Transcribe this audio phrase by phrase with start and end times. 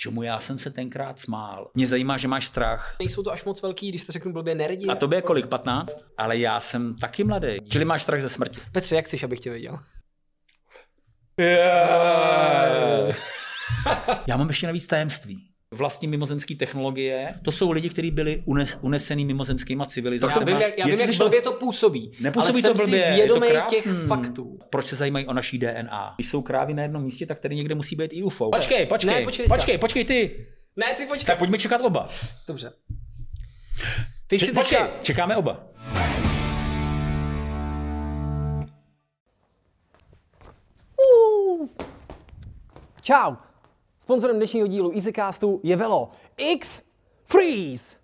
[0.00, 1.70] čemu já jsem se tenkrát smál.
[1.74, 2.96] Mě zajímá, že máš strach.
[2.98, 4.86] Nejsou to až moc velký, když to řeknu blbě nerdi.
[4.86, 5.96] A to je kolik, 15?
[6.18, 7.56] Ale já jsem taky mladý.
[7.68, 8.60] Čili máš strach ze smrti.
[8.72, 9.78] Petře, jak chceš, abych tě viděl?
[11.38, 13.16] Yeah.
[14.26, 19.24] já mám ještě navíc tajemství vlastní mimozemské technologie, to jsou lidi, kteří byli unes, unesený
[19.24, 20.50] mimozemskýma civilizacemi.
[20.50, 23.20] Já vím, jak, já vím, jak blbě to působí, nepůsobí ale to blbě, jsem si
[23.20, 24.58] vědomý je to těch faktů.
[24.70, 26.14] Proč se zajímají o naší DNA?
[26.16, 28.50] Když jsou krávy na jednom místě, tak tady někde musí být i UFO.
[28.50, 30.46] Počkej, počkej, ne, počkej, počkej, počkej ty.
[30.76, 31.26] Ne, ty počkej.
[31.26, 32.08] Tak pojďme čekat oba.
[32.48, 32.72] Dobře.
[34.26, 35.02] Ty Če- si počkej, teďka...
[35.02, 35.66] čekáme oba.
[43.02, 43.49] Čau.
[44.10, 46.82] Sponzorem dnešního dílu EasyCastu je Velo X
[47.24, 47.94] Freeze.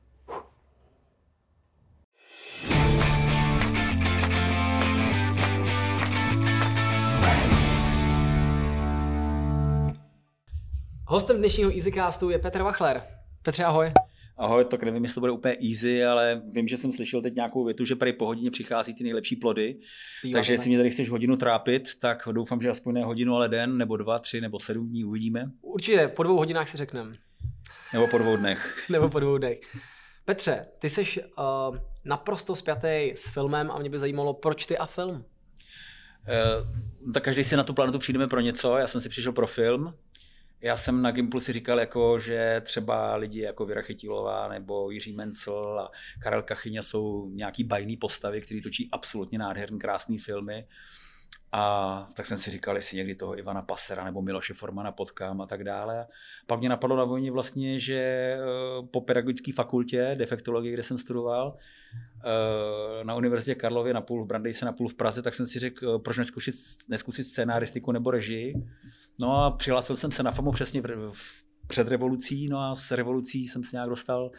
[11.06, 13.02] Hostem dnešního EasyCastu je Petr Wachler.
[13.42, 13.92] Petře, ahoj.
[14.38, 17.64] Ahoj, tak nevím, jestli to bude úplně easy, ale vím, že jsem slyšel teď nějakou
[17.64, 19.76] větu, že tady po hodině přichází ty nejlepší plody.
[20.22, 23.34] Bývá Takže to jestli mě tady chceš hodinu trápit, tak doufám, že aspoň ne hodinu,
[23.34, 25.50] ale den, nebo dva, tři, nebo sedm dní uvidíme.
[25.62, 27.16] Určitě, po dvou hodinách si řekneme.
[27.92, 28.84] Nebo po dvou dnech.
[28.90, 29.60] Nebo po dvou dnech.
[30.24, 34.86] Petře, ty jsi uh, naprosto spjatý s filmem a mě by zajímalo, proč ty a
[34.86, 35.14] film?
[35.14, 38.76] Uh, tak každý si na tu planetu přijdeme pro něco.
[38.76, 39.94] Já jsem si přišel pro film.
[40.60, 45.12] Já jsem na Gimplu si říkal, jako, že třeba lidi jako Věra Chytilová nebo Jiří
[45.12, 45.90] Mencel a
[46.22, 50.66] Karel Kachyňa jsou nějaký bajný postavy, který točí absolutně nádherný, krásný filmy.
[51.52, 55.46] A tak jsem si říkal, jestli někdy toho Ivana Pasera nebo Miloše Formana potkám a
[55.46, 56.06] tak dále.
[56.46, 58.38] Pak mě napadlo na vojně vlastně, že eh,
[58.90, 61.56] po pedagogické fakultě defektologie, kde jsem studoval,
[62.24, 65.58] eh, na Univerzitě Karlově na půl v Brandejse, na půl v Praze, tak jsem si
[65.58, 66.54] řekl, proč neskusit,
[66.88, 68.54] neskusit scénaristiku nebo režii.
[69.18, 72.90] No a přihlásil jsem se na FAMu přesně v, v, před revolucí, no a s
[72.90, 74.30] revolucí jsem se nějak dostal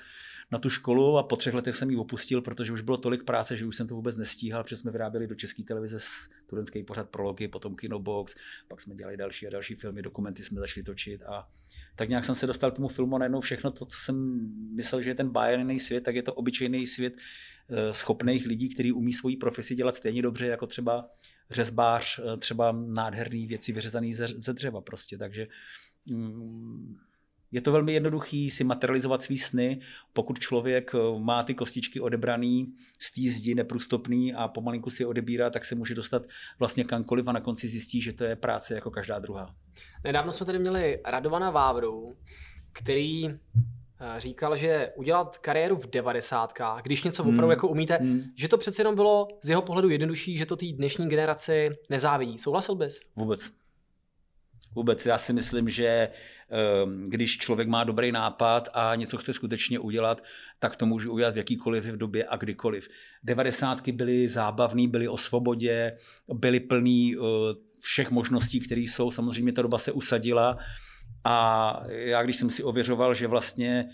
[0.52, 3.58] na tu školu a po třech letech jsem ji opustil, protože už bylo tolik práce,
[3.58, 6.00] že už jsem to vůbec nestíhal, protože jsme vyráběli do české televize
[6.44, 8.35] studentský pořad prology, potom Kinobox,
[8.68, 11.47] pak jsme dělali další a další filmy, dokumenty jsme začali točit a
[11.96, 15.02] tak nějak jsem se dostal k tomu filmu a najednou všechno to, co jsem myslel,
[15.02, 17.13] že je ten bájemný svět, tak je to obyčejný svět
[17.91, 21.09] schopných lidí, kteří umí svoji profesi dělat stejně dobře jako třeba
[21.52, 25.47] řezbář, třeba nádherný věci vyřezaný ze, ze dřeva prostě, takže
[26.06, 26.97] mm,
[27.52, 29.80] je to velmi jednoduchý si materializovat svý sny,
[30.13, 35.50] pokud člověk má ty kostičky odebraný z té zdi neprůstupný a pomalinku si je odebírá,
[35.50, 36.28] tak se může dostat
[36.59, 39.56] vlastně kamkoliv a na konci zjistí, že to je práce jako každá druhá.
[40.03, 42.18] Nedávno jsme tady měli Radovana Vávru,
[42.74, 43.29] který
[44.18, 47.52] říkal, že udělat kariéru v devadesátkách, když něco opravdu hmm.
[47.52, 48.24] jako umíte, hmm.
[48.35, 52.40] že to přece jenom bylo z jeho pohledu jednodušší, že to té dnešní generaci nezávidí.
[52.40, 53.00] Souhlasil bys?
[53.16, 53.50] Vůbec.
[54.75, 55.06] Vůbec.
[55.06, 56.09] Já si myslím, že
[57.08, 60.24] když člověk má dobrý nápad a něco chce skutečně udělat,
[60.59, 62.88] tak to může udělat v jakýkoliv v době a kdykoliv.
[63.24, 65.97] Devadesátky byly zábavný, byly o svobodě,
[66.34, 67.16] byly plný
[67.79, 69.12] všech možností, které jsou.
[69.12, 70.58] Samozřejmě ta doba se usadila
[71.30, 73.90] a já, když jsem si ověřoval, že vlastně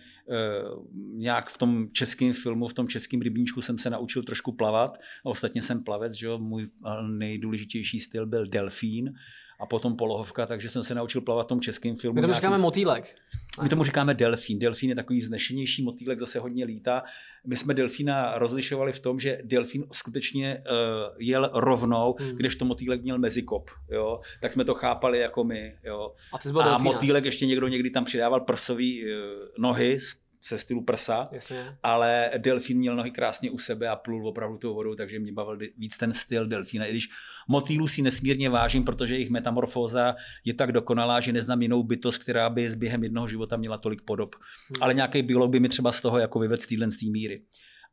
[1.14, 4.98] nějak v tom českém filmu, v tom českém rybníčku jsem se naučil trošku plavat.
[4.98, 6.40] A ostatně jsem plavec, že jo?
[6.40, 6.70] můj
[7.08, 9.14] nejdůležitější styl byl delfín
[9.63, 12.16] a potom polohovka, takže jsem se naučil plavat v tom českém filmu.
[12.16, 13.16] My tomu říkáme motýlek.
[13.63, 14.59] My tomu říkáme delfín.
[14.59, 17.03] Delfín je takový vznešenější motýlek, zase hodně lítá.
[17.47, 20.75] My jsme delfína rozlišovali v tom, že delfín skutečně uh,
[21.19, 22.35] jel rovnou, hmm.
[22.35, 23.72] kdežto motýlek měl mezikop.
[23.91, 24.19] Jo?
[24.41, 25.75] Tak jsme to chápali jako my.
[25.84, 26.13] Jo?
[26.34, 29.09] A, ty a motýlek ještě někdo někdy tam přidával prsový uh,
[29.57, 29.97] nohy
[30.44, 31.78] se stylu prsa, Jasně.
[31.84, 35.58] ale delfín měl nohy krásně u sebe a plul opravdu tou vodou, takže mě bavil
[35.78, 36.86] víc ten styl delfína.
[36.86, 37.09] I když
[37.48, 40.16] motýlů si nesmírně vážím, protože jejich metamorfóza
[40.46, 44.02] je tak dokonalá, že neznám jinou bytost, která by s během jednoho života měla tolik
[44.02, 44.36] podob.
[44.36, 44.84] Hmm.
[44.84, 47.44] Ale nějaký biolog by mi třeba z toho jako vyvedl z téhle míry.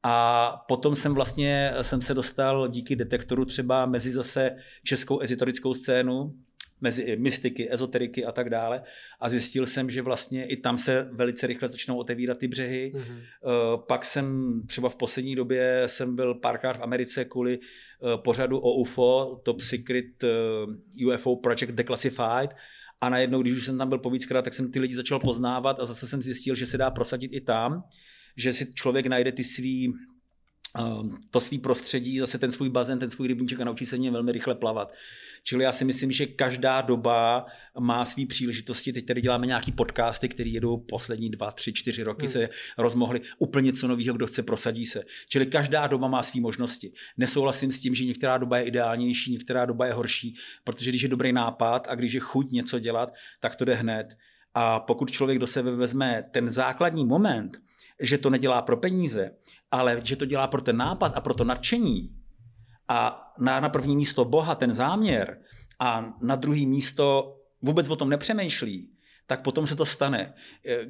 [0.02, 6.34] A potom jsem vlastně jsem se dostal díky detektoru třeba mezi zase českou ezoterickou scénu,
[6.80, 8.82] mezi mystiky, ezoteriky a tak dále.
[9.20, 12.92] A zjistil jsem, že vlastně i tam se velice rychle začnou otevírat ty břehy.
[12.94, 13.82] Mm-hmm.
[13.88, 18.74] Pak jsem třeba v poslední době jsem byl párkrát v Americe kvůli eh, pořadu o
[18.74, 22.50] UFO, Top Secret eh, UFO Project Declassified.
[23.00, 25.80] A najednou, když už jsem tam byl po víckrát, tak jsem ty lidi začal poznávat
[25.80, 27.82] a zase jsem zjistil, že se dá prosadit i tam,
[28.36, 29.92] že si člověk najde ty svý
[31.30, 34.32] to svý prostředí, zase ten svůj bazén, ten svůj rybníček a naučí se něm velmi
[34.32, 34.92] rychle plavat.
[35.42, 37.46] Čili já si myslím, že každá doba
[37.78, 38.92] má své příležitosti.
[38.92, 42.32] Teď tady děláme nějaký podcasty, které jedou poslední dva, tři, čtyři roky, hmm.
[42.32, 42.48] se
[42.78, 45.02] rozmohly úplně co nového, kdo chce, prosadí se.
[45.28, 46.92] Čili každá doba má své možnosti.
[47.16, 51.08] Nesouhlasím s tím, že některá doba je ideálnější, některá doba je horší, protože když je
[51.08, 54.16] dobrý nápad a když je chuť něco dělat, tak to jde hned
[54.54, 57.62] A pokud člověk do sebe vezme ten základní moment,
[58.00, 59.30] že to nedělá pro peníze,
[59.70, 62.19] ale že to dělá pro ten nápad a pro to nadšení,
[62.90, 65.38] a na, na první místo Boha ten záměr
[65.78, 68.90] a na druhý místo vůbec o tom nepřemýšlí,
[69.26, 70.34] tak potom se to stane.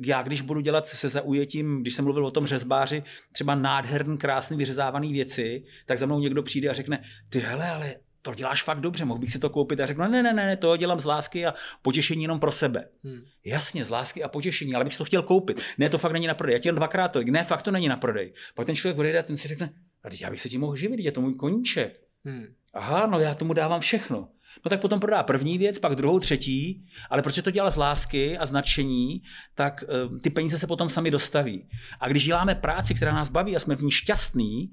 [0.07, 3.03] Já když budu dělat se zaujetím, když jsem mluvil o tom řezbáři,
[3.33, 7.95] třeba nádherný, krásný, vyřezávaný věci, tak za mnou někdo přijde a řekne, ty hele, ale
[8.23, 10.57] to děláš fakt dobře, mohl bych si to koupit a řeknu, ne, ne, ne, ne,
[10.57, 12.89] to dělám z lásky a potěšení jenom pro sebe.
[13.05, 13.21] Hmm.
[13.45, 15.63] Jasně, z lásky a potěšení, ale bych si to chtěl koupit.
[15.79, 16.55] Ne, to fakt není na prodej.
[16.55, 17.29] Já ti jen dvakrát tolik.
[17.29, 18.33] Ne, fakt to není na prodej.
[18.55, 19.73] Pak ten člověk odejde a ten si řekne,
[20.21, 22.01] já bych se tím mohl živit, je to můj koníček.
[22.25, 22.47] Hmm.
[22.75, 24.29] Aha, no já tomu dávám všechno.
[24.65, 28.39] No tak potom prodá první věc, pak druhou, třetí, ale protože to dělá z lásky
[28.39, 29.23] a značení,
[29.55, 31.69] tak uh, ty peníze se potom sami dostaví.
[32.01, 34.73] A když děláme práci, která nás baví a jsme v ní šťastní,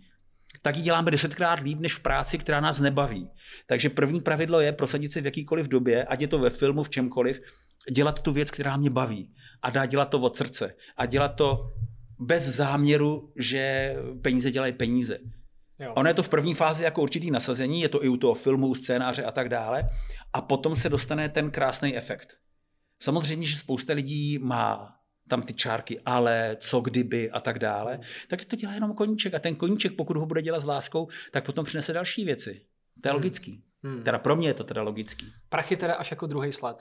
[0.62, 3.30] tak ji děláme desetkrát líp než v práci, která nás nebaví.
[3.68, 6.90] Takže první pravidlo je prosadit se v jakýkoliv době, ať je to ve filmu, v
[6.90, 7.42] čemkoliv,
[7.92, 9.34] dělat tu věc, která mě baví.
[9.62, 10.76] A dá dělat to od srdce.
[10.98, 11.72] A dělat to
[12.20, 15.20] bez záměru, že peníze dělají peníze.
[15.80, 15.94] Jo.
[15.94, 18.76] Ono je to v první fázi jako určitý nasazení, je to i u toho filmu,
[18.76, 19.84] scénáře a tak dále.
[20.34, 22.38] A potom se dostane ten krásný efekt.
[23.00, 24.94] Samozřejmě, že spousta lidí má
[25.28, 29.34] tam ty čárky ale, co kdyby a tak dále, tak to dělá jenom koníček.
[29.34, 32.62] A ten koníček, pokud ho bude dělat s láskou, tak potom přinese další věci.
[33.02, 33.18] To je hmm.
[33.18, 33.64] logický.
[33.84, 34.04] Hmm.
[34.04, 35.26] Teda pro mě je to teda logický.
[35.50, 36.78] Prachy teda až jako druhý sled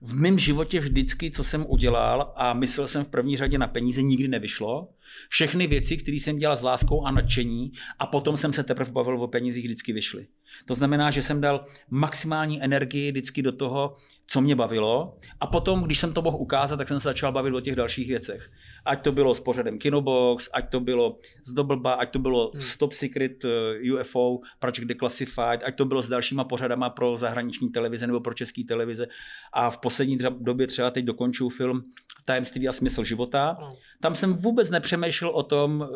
[0.00, 4.02] v mém životě vždycky, co jsem udělal a myslel jsem v první řadě na peníze,
[4.02, 4.88] nikdy nevyšlo.
[5.28, 9.22] Všechny věci, které jsem dělal s láskou a nadšení a potom jsem se teprve bavil
[9.22, 10.26] o penězích, vždycky vyšly.
[10.64, 13.96] To znamená, že jsem dal maximální energii vždycky do toho,
[14.26, 17.54] co mě bavilo a potom, když jsem to mohl ukázat, tak jsem se začal bavit
[17.54, 18.50] o těch dalších věcech.
[18.84, 22.60] Ať to bylo s pořadem Kinobox, ať to bylo z Doblba, ať to bylo hmm.
[22.60, 28.06] Stop Secret eh, UFO, Project Declassified, ať to bylo s dalšíma pořadama pro zahraniční televize
[28.06, 29.06] nebo pro české televize.
[29.52, 31.82] A v poslední době třeba teď dokončuju film
[32.28, 33.54] Tajemství a smysl života.
[34.00, 35.88] Tam jsem vůbec nepřemýšlel o tom, eh,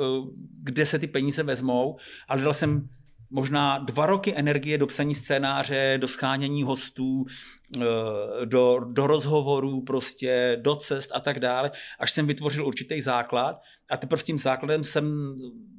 [0.63, 1.97] kde se ty peníze vezmou,
[2.29, 2.89] ale dal jsem
[3.31, 7.25] možná dva roky energie do psaní scénáře, do schánění hostů,
[7.77, 7.81] eh,
[8.45, 13.97] do, do rozhovorů, prostě do cest a tak dále, až jsem vytvořil určitý základ a
[13.97, 15.35] teprve s tím základem jsem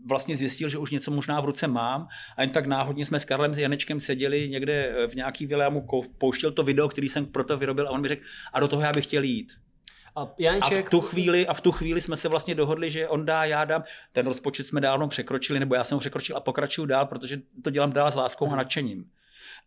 [0.06, 2.08] vlastně zjistil, že už něco možná v ruce mám
[2.38, 5.70] a jen tak náhodně jsme s Karlem s Janečkem seděli někde v nějaký vile a
[5.70, 8.24] mu pouštěl to video, který jsem proto vyrobil a on mi řekl,
[8.54, 9.52] a do toho já bych chtěl jít.
[10.16, 10.86] A, Janček...
[10.86, 13.44] a, v tu chvíli, a v tu chvíli jsme se vlastně dohodli, že on dá,
[13.46, 13.84] já dám.
[14.12, 17.70] Ten rozpočet jsme dávno překročili, nebo já jsem ho překročil a pokračuju dál, protože to
[17.70, 18.54] dělám dál s láskou hmm.
[18.54, 19.06] a nadšením.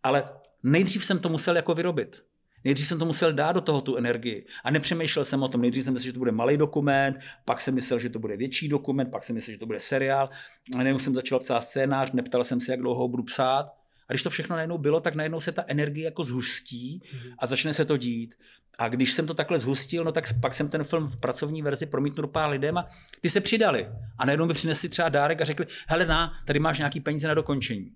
[0.03, 0.29] Ale
[0.63, 2.23] nejdřív jsem to musel jako vyrobit.
[2.63, 4.45] Nejdřív jsem to musel dát do toho tu energii.
[4.63, 5.61] A nepřemýšlel jsem o tom.
[5.61, 8.69] Nejdřív jsem myslel, že to bude malý dokument, pak jsem myslel, že to bude větší
[8.69, 10.29] dokument, pak jsem myslel, že to bude seriál.
[10.75, 13.73] A najednou jsem začal psát scénář, neptal jsem se, jak dlouho ho budu psát.
[14.09, 17.33] A když to všechno najednou bylo, tak najednou se ta energie jako zhustí mhm.
[17.39, 18.35] a začne se to dít.
[18.77, 21.85] A když jsem to takhle zhustil, no tak pak jsem ten film v pracovní verzi
[21.85, 22.87] promítnul pár lidem a
[23.21, 23.87] ty se přidali.
[24.17, 27.33] A najednou mi přinesli třeba dárek a řekli, hele na, tady máš nějaký peníze na
[27.33, 27.91] dokončení.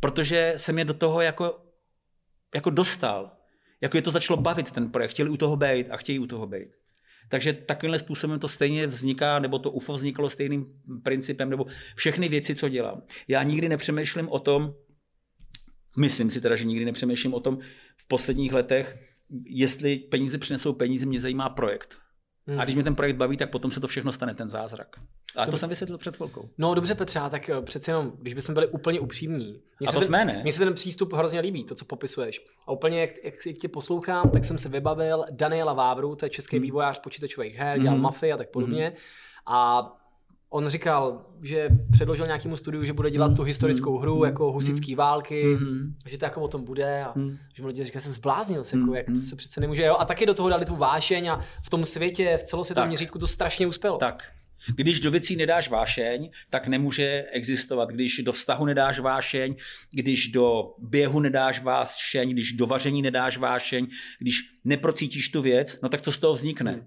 [0.00, 1.60] Protože jsem je do toho jako,
[2.54, 3.36] jako dostal.
[3.80, 5.10] Jako je to začalo bavit ten projekt.
[5.10, 6.68] Chtěli u toho být a chtějí u toho být.
[7.28, 10.66] Takže takovýmhle způsobem to stejně vzniká, nebo to UFO vzniklo stejným
[11.02, 11.66] principem, nebo
[11.96, 13.02] všechny věci, co dělám.
[13.28, 14.74] Já nikdy nepřemýšlím o tom,
[15.96, 17.58] myslím si teda, že nikdy nepřemýšlím o tom
[17.96, 19.13] v posledních letech,
[19.46, 21.98] jestli peníze přinesou peníze, mě zajímá projekt.
[22.46, 22.60] Hmm.
[22.60, 24.88] A když mě ten projekt baví, tak potom se to všechno stane, ten zázrak.
[25.36, 25.50] A dobře.
[25.50, 26.48] to jsem vysvětlil před chvilkou.
[26.58, 29.62] No dobře Petře, tak eh, přece jenom, když bychom byli úplně upřímní.
[29.88, 30.40] A to ten, jsme, ne?
[30.42, 32.40] Mně se ten přístup hrozně líbí, to, co popisuješ.
[32.66, 36.30] A úplně, jak, jak, jak tě poslouchám, tak jsem se vybavil Daniela Vávru, to je
[36.30, 36.62] český hmm.
[36.62, 38.02] vývojář počítačových her, dělal hmm.
[38.02, 38.86] mafii a tak podobně.
[38.86, 38.96] Hmm.
[39.46, 39.92] A
[40.54, 44.92] on říkal, že předložil nějakému studiu, že bude dělat tu historickou hru mm, jako husický
[44.92, 47.36] mm, války, mm, že to jako o tom bude a mm.
[47.54, 49.96] že mu lidi říkají, se zbláznil se, jako, jak to se přece nemůže, jo?
[49.98, 53.26] A taky do toho dali tu vášeň a v tom světě, v celosvětovém měřítku to
[53.26, 53.98] strašně uspělo.
[53.98, 54.24] Tak.
[54.76, 57.88] Když do věcí nedáš vášeň, tak nemůže existovat.
[57.88, 59.56] Když do vztahu nedáš vášeň,
[59.90, 63.86] když do běhu nedáš vášeň, když do vaření nedáš vášeň,
[64.18, 66.72] když neprocítíš tu věc, no tak co z toho vznikne?
[66.72, 66.86] Hmm.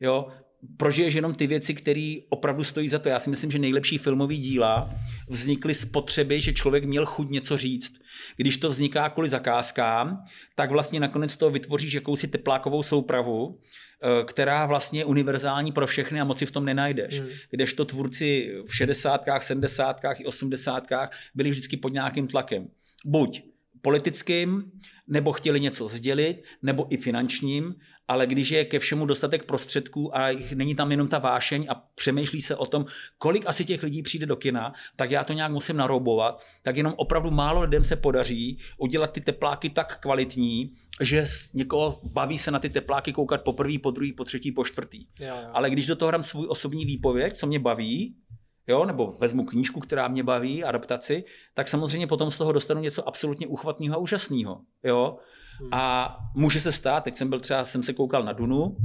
[0.00, 0.28] Jo,
[0.76, 3.08] prožiješ jenom ty věci, které opravdu stojí za to.
[3.08, 4.90] Já si myslím, že nejlepší filmové díla
[5.28, 7.94] vznikly z potřeby, že člověk měl chuť něco říct.
[8.36, 10.24] Když to vzniká kvůli zakázkám,
[10.54, 13.58] tak vlastně nakonec to vytvoříš jakousi teplákovou soupravu,
[14.02, 17.20] eh, která vlastně je univerzální pro všechny a moci v tom nenajdeš.
[17.20, 17.28] Hmm.
[17.50, 20.20] Kdežto tvůrci v 60., 70.
[20.20, 21.10] i 80.
[21.34, 22.68] byli vždycky pod nějakým tlakem.
[23.04, 23.42] Buď
[23.82, 24.72] politickým,
[25.08, 27.74] nebo chtěli něco sdělit, nebo i finančním,
[28.08, 32.40] ale když je ke všemu dostatek prostředků a není tam jenom ta vášeň a přemýšlí
[32.40, 32.86] se o tom,
[33.18, 36.94] kolik asi těch lidí přijde do kina, tak já to nějak musím naroubovat, tak jenom
[36.96, 41.24] opravdu málo lidem se podaří udělat ty tepláky tak kvalitní, že
[41.54, 45.06] někoho baví se na ty tepláky koukat po první, po druhý, po třetí, po čtvrtý.
[45.20, 45.48] Jo, jo.
[45.52, 48.16] Ale když do toho hrám svůj osobní výpověď, co mě baví,
[48.68, 51.24] jo, nebo vezmu knížku, která mě baví, adaptaci,
[51.54, 54.60] tak samozřejmě potom z toho dostanu něco absolutně uchvatného a úžasného.
[54.84, 55.18] Jo?
[55.60, 55.68] Hmm.
[55.72, 58.76] A může se stát, teď jsem byl třeba, jsem se koukal na Dunu uh,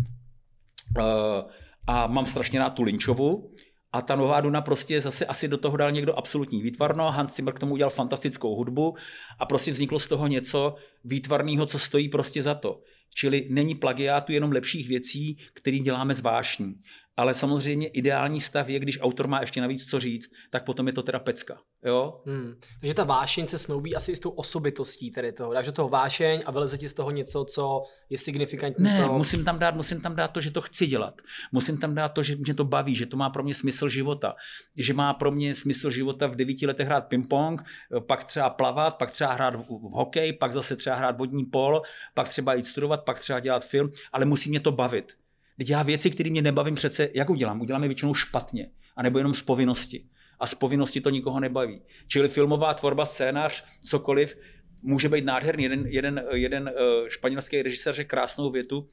[1.87, 3.51] a mám strašně rád tu Lynchovu,
[3.93, 7.53] a ta nová Duna prostě zase asi do toho dal někdo absolutní výtvarno, Hans Zimmer
[7.53, 8.95] k tomu udělal fantastickou hudbu
[9.39, 12.81] a prostě vzniklo z toho něco výtvarného, co stojí prostě za to.
[13.15, 16.73] Čili není plagiátu jenom lepších věcí, které děláme zvláštní
[17.17, 20.93] ale samozřejmě ideální stav je, když autor má ještě navíc co říct, tak potom je
[20.93, 21.58] to teda pecka.
[21.86, 22.22] Jo?
[22.25, 22.53] Hmm.
[22.79, 25.53] Takže ta vášeň se snoubí asi s tou osobitostí tedy toho.
[25.53, 28.84] Takže toho vášeň a vyleze ti z toho něco, co je signifikantní.
[28.84, 29.17] Ne, toho...
[29.17, 31.22] musím tam, dát, musím tam dát to, že to chci dělat.
[31.51, 34.36] Musím tam dát to, že mě to baví, že to má pro mě smysl života.
[34.77, 37.63] Že má pro mě smysl života v devíti letech hrát ping-pong,
[38.08, 41.82] pak třeba plavat, pak třeba hrát v hokej, pak zase třeba hrát vodní pol,
[42.13, 45.13] pak třeba jít studovat, pak třeba dělat film, ale musí mě to bavit.
[45.57, 47.62] Teď já věci, které mě nebavím přece, jak udělám?
[47.62, 50.05] Udělám je většinou špatně, anebo jenom z povinnosti.
[50.39, 51.81] A z povinnosti to nikoho nebaví.
[52.07, 54.38] Čili filmová tvorba, scénář, cokoliv,
[54.81, 55.63] může být nádherný.
[55.63, 58.89] Jeden, jeden, jeden eh, španělský režisér řekl krásnou větu,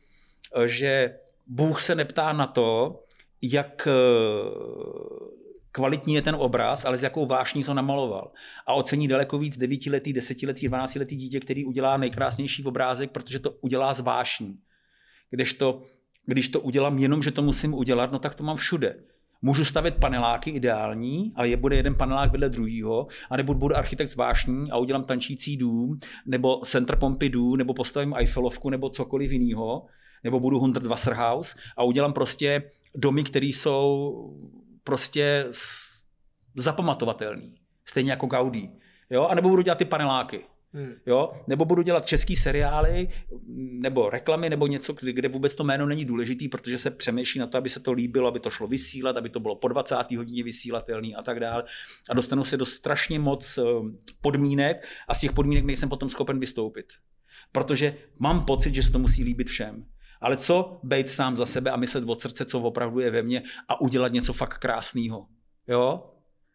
[0.57, 3.01] eh, že Bůh se neptá na to,
[3.43, 3.93] jak eh,
[5.73, 8.33] kvalitní je ten obraz, ale s jakou vášní to namaloval.
[8.67, 13.95] A ocení daleko víc devítiletý, desetiletý, dvanáctiletý dítě, který udělá nejkrásnější obrázek, protože to udělá
[13.95, 14.59] s vášní.
[15.31, 15.83] Kdežto
[16.27, 18.97] když to udělám jenom, že to musím udělat, no tak to mám všude.
[19.43, 24.71] Můžu stavit paneláky ideální, ale je bude jeden panelák vedle druhého, anebo budu architekt zvláštní
[24.71, 29.87] a udělám tančící dům, nebo Center Pompidou, nebo postavím Eiffelovku, nebo cokoliv jiného,
[30.25, 32.63] nebo budu Hundred Wasserhaus a udělám prostě
[32.97, 34.15] domy, které jsou
[34.85, 35.47] prostě
[36.57, 37.47] zapamatovatelné.
[37.85, 38.71] Stejně jako Gaudí.
[39.11, 39.27] Jo?
[39.27, 40.45] A nebo budu dělat ty paneláky.
[40.73, 40.95] Hmm.
[41.07, 41.33] Jo?
[41.47, 43.09] Nebo budu dělat český seriály,
[43.57, 47.59] nebo reklamy, nebo něco, kde vůbec to jméno není důležitý, protože se přemýšlí na to,
[47.59, 49.97] aby se to líbilo, aby to šlo vysílat, aby to bylo po 20.
[50.17, 51.65] hodině vysílatelný a tak dále.
[52.11, 53.63] A dostanu se do strašně moc eh,
[54.21, 56.87] podmínek a z těch podmínek nejsem potom schopen vystoupit.
[57.53, 59.85] Protože mám pocit, že se to musí líbit všem.
[60.21, 63.43] Ale co být sám za sebe a myslet od srdce, co opravdu je ve mně
[63.69, 65.27] a udělat něco fakt krásného.
[65.69, 66.11] Jo?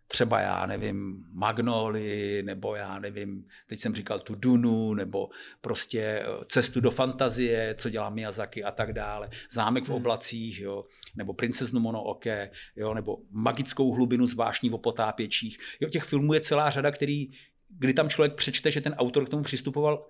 [0.07, 5.29] Třeba já nevím, Magnoli, nebo já nevím, teď jsem říkal tu Dunu, nebo
[5.61, 9.95] prostě eh, cestu do fantazie, co dělá Miyazaki a tak dále, zámek v hmm.
[9.95, 10.83] oblacích, jo,
[11.15, 15.57] nebo princeznu Monooke, jo, nebo magickou hlubinu zvláštní o potápěčích.
[15.79, 17.27] Jo, těch filmů je celá řada, který,
[17.69, 20.07] kdy tam člověk přečte, že ten autor k tomu přistupoval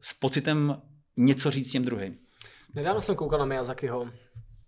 [0.00, 0.82] s pocitem
[1.16, 2.18] něco říct těm druhým.
[2.74, 4.10] Nedávno jsem koukal na Miyazakiho.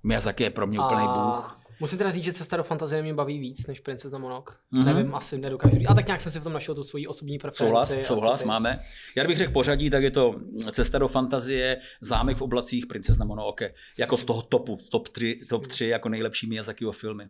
[0.02, 1.14] Miyazaki je pro mě úplný a...
[1.14, 1.61] bůh.
[1.82, 4.60] Musím teda říct, že cesta do fantazie mě baví víc než Princezna Monok.
[4.72, 4.84] Mm-hmm.
[4.84, 5.88] Nevím, asi nedokážu říct.
[5.88, 7.88] A tak nějak jsem si v tom našel tu svoji osobní preferenci.
[7.90, 8.80] Souhlas, souhlas, máme.
[9.16, 10.34] Já bych řekl pořadí, tak je to
[10.72, 13.74] Cesta do fantazie, Zámek v oblacích, Princezna Mononoke.
[13.98, 17.28] Jako z toho topu, top 3, top 3 jako nejlepší Miyazakiho filmy.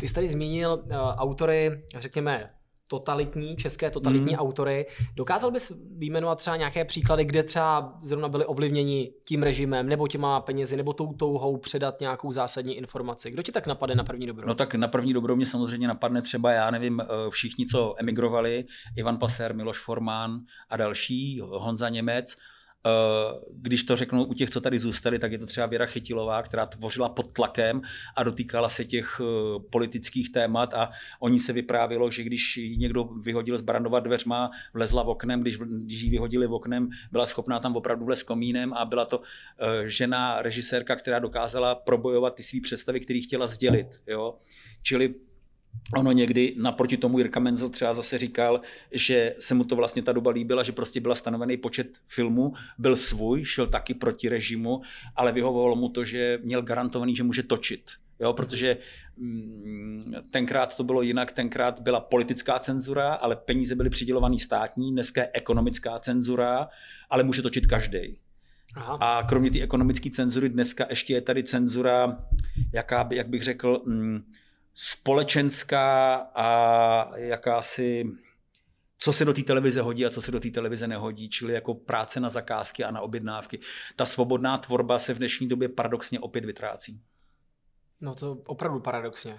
[0.00, 2.50] Ty jsi tady zmínil uh, autory, řekněme,
[2.88, 4.38] totalitní, české totalitní mm.
[4.38, 4.86] autory.
[5.16, 10.40] Dokázal bys vyjmenovat třeba nějaké příklady, kde třeba zrovna byli ovlivněni tím režimem, nebo těma
[10.40, 13.30] penězi, nebo tou touhou předat nějakou zásadní informaci?
[13.30, 14.48] Kdo ti tak napadne na první dobrou?
[14.48, 18.64] No tak na první dobrou mě samozřejmě napadne třeba, já nevím, eh, všichni, co emigrovali,
[18.96, 22.36] Ivan Paser, Miloš Formán a další, Honza Němec,
[23.52, 26.66] když to řeknu u těch, co tady zůstali, tak je to třeba Věra Chytilová, která
[26.66, 27.82] tvořila pod tlakem
[28.16, 33.04] a dotýkala se těch eh, politických témat a oni se vyprávilo, že když ji někdo
[33.04, 37.60] vyhodil z Brandova dveřma, vlezla v oknem, když, když ji vyhodili v oknem, byla schopná
[37.60, 39.22] tam opravdu vlez komínem a byla to
[39.58, 44.00] eh, žena režisérka, která dokázala probojovat ty své představy, které chtěla sdělit.
[44.06, 44.34] Jo?
[44.82, 45.14] Čili
[45.96, 48.60] Ono někdy naproti tomu Jirka Menzel třeba zase říkal,
[48.92, 52.96] že se mu to vlastně ta doba líbila, že prostě byla stanovený počet filmů, byl
[52.96, 54.82] svůj, šel taky proti režimu,
[55.16, 57.90] ale vyhovovalo mu to, že měl garantovaný, že může točit.
[58.20, 58.76] Jo, protože
[59.16, 65.20] mm, tenkrát to bylo jinak, tenkrát byla politická cenzura, ale peníze byly přidělované státní, dneska
[65.20, 66.68] je ekonomická cenzura,
[67.10, 68.18] ale může točit každý.
[68.76, 68.98] Aha.
[69.00, 72.18] A kromě té ekonomické cenzury dneska ještě je tady cenzura,
[72.72, 74.24] jaká by, jak bych řekl, mm,
[74.74, 78.04] společenská a jakási
[78.98, 81.74] co se do té televize hodí a co se do té televize nehodí, čili jako
[81.74, 83.58] práce na zakázky a na objednávky.
[83.96, 87.00] Ta svobodná tvorba se v dnešní době paradoxně opět vytrácí.
[88.00, 89.38] No to opravdu paradoxně.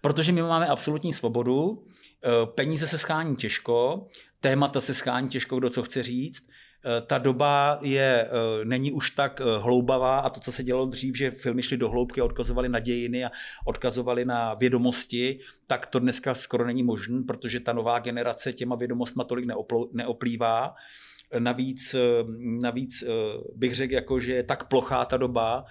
[0.00, 1.86] Protože my máme absolutní svobodu,
[2.24, 4.08] eh, peníze se schání těžko
[4.40, 6.48] témata se schání těžko, kdo co chce říct.
[6.84, 10.86] Eh, ta doba je, eh, není už tak eh, hloubavá a to, co se dělalo
[10.86, 13.30] dřív, že filmy šly do hloubky a odkazovali na dějiny a
[13.64, 19.24] odkazovali na vědomosti, tak to dneska skoro není možné, protože ta nová generace těma vědomostma
[19.24, 19.44] tolik
[19.92, 20.74] neoplývá.
[21.38, 21.96] Navíc,
[22.62, 23.04] navíc
[23.56, 25.64] bych řekl, jako, že je tak plochá ta doba,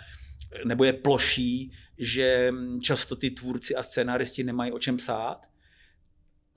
[0.65, 5.47] nebo je ploší, že často ty tvůrci a scénáristi nemají o čem psát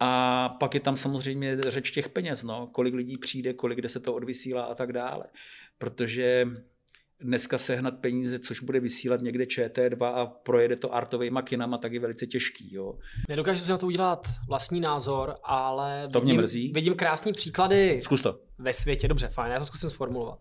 [0.05, 4.01] a pak je tam samozřejmě řeč těch peněz, no, kolik lidí přijde, kolik kde se
[4.01, 5.25] to odvysílá a tak dále.
[5.79, 6.47] Protože
[7.21, 12.01] dneska sehnat peníze, což bude vysílat někde ČT2 a projede to artovejma kinama, tak je
[12.01, 12.75] velice těžký.
[12.75, 12.99] Jo.
[13.29, 16.73] Nedokážu si na to udělat vlastní názor, ale to vidím, mě mrzí.
[16.73, 18.39] vidím krásný příklady Zkus to.
[18.59, 19.09] ve světě.
[19.09, 20.39] Dobře, fajn, já to zkusím sformulovat.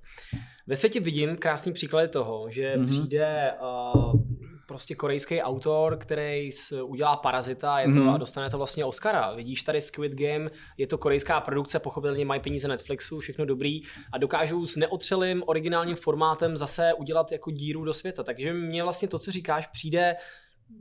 [0.68, 2.88] Ve světě vidím krásný příklady toho, že mm-hmm.
[2.88, 4.22] přijde uh,
[4.72, 6.50] prostě korejský autor, který
[6.84, 8.10] udělá Parazita je to, mm.
[8.10, 9.32] a dostane to vlastně Oscara.
[9.32, 14.18] Vidíš tady Squid Game, je to korejská produkce, pochopitelně mají peníze Netflixu, všechno dobrý a
[14.18, 18.24] dokážou s neotřelým originálním formátem zase udělat jako díru do světa.
[18.24, 20.16] Takže mě vlastně to, co říkáš, přijde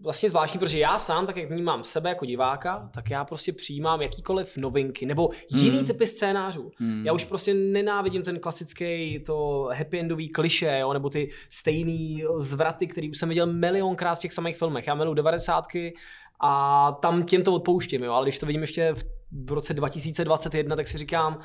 [0.02, 4.02] vlastně zvláštní, protože já sám, tak jak vnímám sebe jako diváka, tak já prostě přijímám
[4.02, 5.86] jakýkoliv novinky nebo jiný mm.
[5.86, 6.70] typy scénářů.
[6.80, 7.02] Mm.
[7.06, 12.86] Já už prostě nenávidím ten klasický to happy endový kliše, jo, nebo ty stejný zvraty,
[12.86, 14.86] který už jsem viděl milionkrát v těch samých filmech.
[14.86, 15.94] Já miluji devadesátky
[16.40, 19.04] a tam těm to odpouštím, jo, ale když to vidím ještě v,
[19.44, 21.40] v roce 2021, tak si říkám,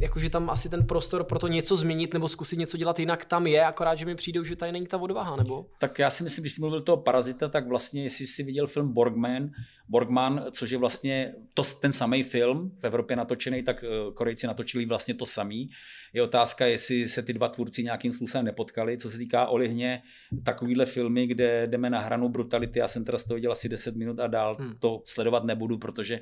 [0.00, 3.46] jakože tam asi ten prostor pro to něco změnit nebo zkusit něco dělat jinak tam
[3.46, 5.66] je, akorát, že mi přijde, že tady není ta odvaha, nebo?
[5.78, 8.92] Tak já si myslím, když jsi mluvil toho parazita, tak vlastně, jestli jsi viděl film
[8.92, 9.50] Borgman,
[9.88, 14.86] Borgman, což je vlastně to, ten samý film, v Evropě natočený, tak eh, Korejci natočili
[14.86, 15.70] vlastně to samý.
[16.12, 18.98] Je otázka, jestli se ty dva tvůrci nějakým způsobem nepotkali.
[18.98, 20.02] Co se týká Olihně,
[20.44, 23.96] takovýhle filmy, kde jdeme na hranu brutality, já jsem teda z toho viděl asi 10
[23.96, 24.74] minut a dál hmm.
[24.78, 26.20] to sledovat nebudu, protože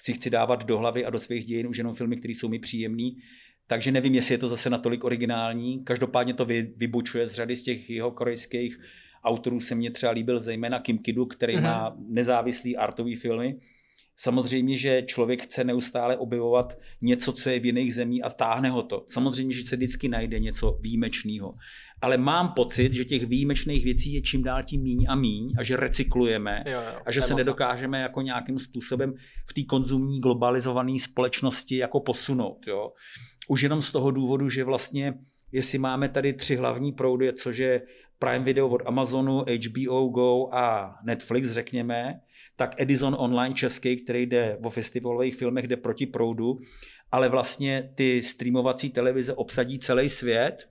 [0.00, 2.58] si chci dávat do hlavy a do svých dějin už jenom filmy, které jsou mi
[2.58, 3.10] příjemné.
[3.66, 5.84] Takže nevím, jestli je to zase natolik originální.
[5.84, 6.44] Každopádně to
[6.76, 8.78] vybučuje z řady z těch jeho korejských
[9.24, 11.62] autorů se mně třeba líbil zejména Kim Kidu, který mm-hmm.
[11.62, 13.58] má nezávislý artový filmy.
[14.16, 18.82] Samozřejmě, že člověk chce neustále objevovat něco, co je v jiných zemích a táhne ho
[18.82, 19.04] to.
[19.08, 21.54] Samozřejmě, že se vždycky najde něco výjimečného
[22.02, 25.62] ale mám pocit, že těch výjimečných věcí je čím dál tím míň a míň a
[25.62, 29.14] že recyklujeme jo, jo, a že se nedokážeme jako nějakým způsobem
[29.46, 32.66] v té konzumní globalizované společnosti jako posunout.
[32.66, 32.92] Jo.
[33.48, 35.14] Už jenom z toho důvodu, že vlastně
[35.52, 37.82] jestli máme tady tři hlavní proudy, což je
[38.18, 42.20] Prime Video od Amazonu, HBO Go a Netflix, řekněme,
[42.56, 46.58] tak Edison Online český, který jde o festivalových filmech, jde proti proudu,
[47.12, 50.68] ale vlastně ty streamovací televize obsadí celý svět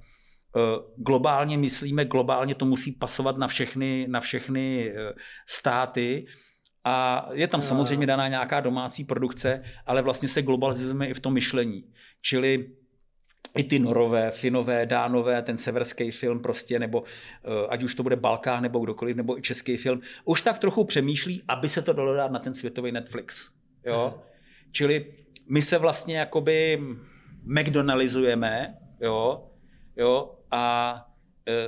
[0.98, 5.14] globálně myslíme, globálně to musí pasovat na všechny, na všechny eh,
[5.48, 6.26] státy.
[6.84, 11.34] A je tam samozřejmě daná nějaká domácí produkce, ale vlastně se globalizujeme i v tom
[11.34, 11.82] myšlení.
[12.22, 12.72] Čili
[13.58, 18.16] i ty norové, finové, dánové, ten severský film prostě, nebo eh, ať už to bude
[18.16, 22.14] Balkán nebo kdokoliv, nebo i český film, už tak trochu přemýšlí, aby se to dalo
[22.14, 23.52] dát na ten světový Netflix.
[23.86, 24.14] Jo?
[24.16, 24.24] Hmm.
[24.72, 25.14] Čili
[25.50, 26.82] my se vlastně jakoby
[27.44, 29.50] McDonaldizujeme, jo,
[29.96, 30.96] jo, a
[31.48, 31.68] e,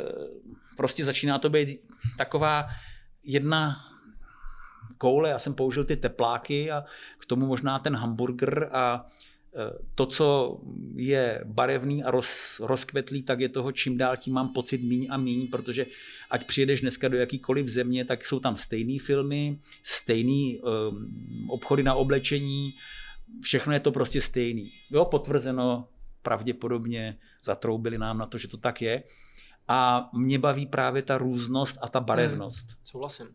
[0.77, 1.81] prostě začíná to být
[2.17, 2.67] taková
[3.23, 3.77] jedna
[4.97, 6.83] koule, já jsem použil ty tepláky a
[7.19, 9.05] k tomu možná ten hamburger a
[9.55, 10.59] e, to, co
[10.95, 15.17] je barevný a roz, rozkvetlý, tak je toho čím dál tím mám pocit míň a
[15.17, 15.85] míň, protože
[16.29, 21.93] ať přijedeš dneska do jakýkoliv země, tak jsou tam stejné filmy, stejné um, obchody na
[21.93, 22.73] oblečení,
[23.41, 24.71] všechno je to prostě stejný.
[24.91, 25.87] Jo, potvrzeno
[26.21, 29.03] pravděpodobně zatroubili nám na to, že to tak je.
[29.67, 32.69] A mě baví právě ta různost a ta barevnost.
[32.69, 33.27] Hmm, souhlasím.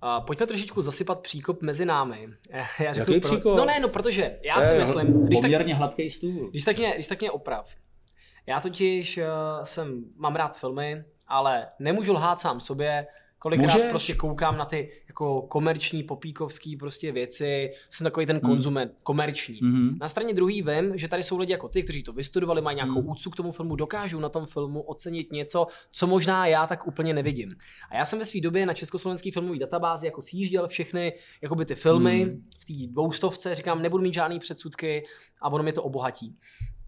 [0.00, 2.28] A pojďme trošičku zasypat příkop mezi námi.
[2.80, 3.30] Já řeknu, Jaký pro...
[3.30, 3.58] příkop?
[3.58, 5.26] No ne, no protože já si myslím...
[5.26, 6.50] Když poměrně tak, hladký stůl.
[6.50, 7.74] Když tak, mě, když tak mě oprav.
[8.46, 9.24] Já totiž uh,
[9.62, 13.06] jsem, mám rád filmy, ale nemůžu lhát sám sobě,
[13.46, 13.90] Kolikrát Můžeš?
[13.90, 18.50] prostě koukám na ty jako komerční, popíkovský prostě věci, jsem takový ten hmm.
[18.50, 18.96] konzument, mm.
[19.02, 19.60] komerční.
[19.60, 19.98] Mm-hmm.
[20.00, 23.02] Na straně druhý vím, že tady jsou lidi jako ty, kteří to vystudovali, mají nějakou
[23.02, 23.08] mm.
[23.08, 27.14] úctu k tomu filmu, dokážou na tom filmu ocenit něco, co možná já tak úplně
[27.14, 27.54] nevidím.
[27.90, 31.74] A já jsem ve své době na československý filmový databázi jako sjížděl všechny jakoby ty
[31.74, 32.44] filmy mm.
[32.58, 35.04] v té dvoustovce, říkám, nebudu mít žádný předsudky
[35.42, 36.36] a ono mě to obohatí.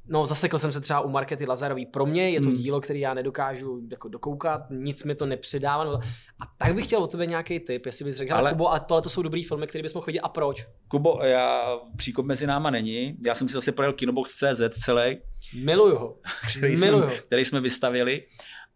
[0.08, 1.86] No, zasekl jsem se třeba u Markety Lazarový.
[1.86, 2.56] Pro mě je to hmm.
[2.56, 5.84] dílo, který já nedokážu jako dokoukat, nic mi to nepředává.
[5.84, 5.92] No,
[6.40, 9.02] a tak bych chtěl od tebe nějaký tip, jestli bys řekl, ale Kubo, ale tohle
[9.02, 10.66] to jsou dobrý filmy, které bys mohl vidět a proč?
[10.88, 13.16] Kubo, já, příkop mezi náma není.
[13.26, 15.18] Já jsem si zase projel Kinobox.cz celý.
[15.64, 16.16] Miluju ho.
[16.58, 17.04] Který, Miluju.
[17.04, 18.24] Jsme, který jsme vystavili.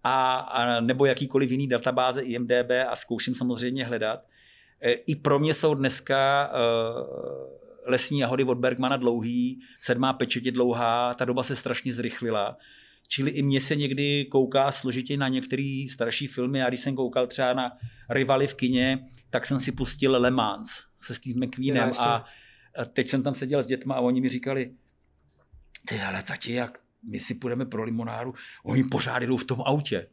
[0.05, 4.21] A, a, nebo jakýkoliv jiný databáze IMDB a zkouším samozřejmě hledat.
[4.83, 11.15] E, I pro mě jsou dneska uh, Lesní jahody od Bergmana dlouhý, sedmá pečetě dlouhá,
[11.15, 12.57] ta doba se strašně zrychlila.
[13.09, 17.27] Čili i mě se někdy kouká složitě na některé starší filmy a když jsem koukal
[17.27, 17.73] třeba na
[18.11, 20.69] Rivaly v kině, tak jsem si pustil Le Mans
[21.01, 22.25] se Steve McQueenem a
[22.93, 24.75] teď jsem tam seděl s dětma a oni mi říkali,
[25.89, 26.79] ty ale tati, jak
[27.11, 30.07] my si půjdeme pro limonáru, oni pořád jdou v tom autě.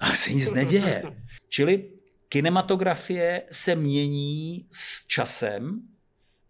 [0.00, 1.02] A se nic neděje.
[1.48, 1.90] Čili
[2.28, 5.80] kinematografie se mění s časem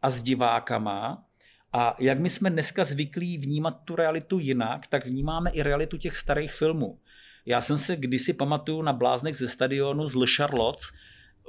[0.03, 1.25] a s divákama
[1.73, 6.17] a jak my jsme dneska zvyklí vnímat tu realitu jinak, tak vnímáme i realitu těch
[6.17, 6.99] starých filmů.
[7.47, 10.83] Já jsem se kdysi pamatuju na bláznech ze stadionu z Le Charlotte,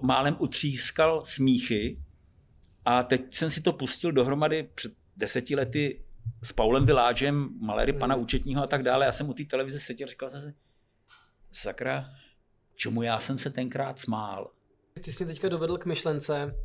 [0.02, 2.00] málem utřískal smíchy
[2.86, 6.04] a teď jsem si to pustil dohromady před deseti lety
[6.44, 8.24] s Paulem Viláčem, maléry pana hmm.
[8.24, 9.06] účetního a tak dále.
[9.06, 10.54] Já jsem u té televize seděl, říkal jsem si,
[11.52, 12.06] sakra,
[12.76, 14.52] čemu já jsem se tenkrát smál.
[15.02, 16.56] Ty jsi mě teďka dovedl k myšlence,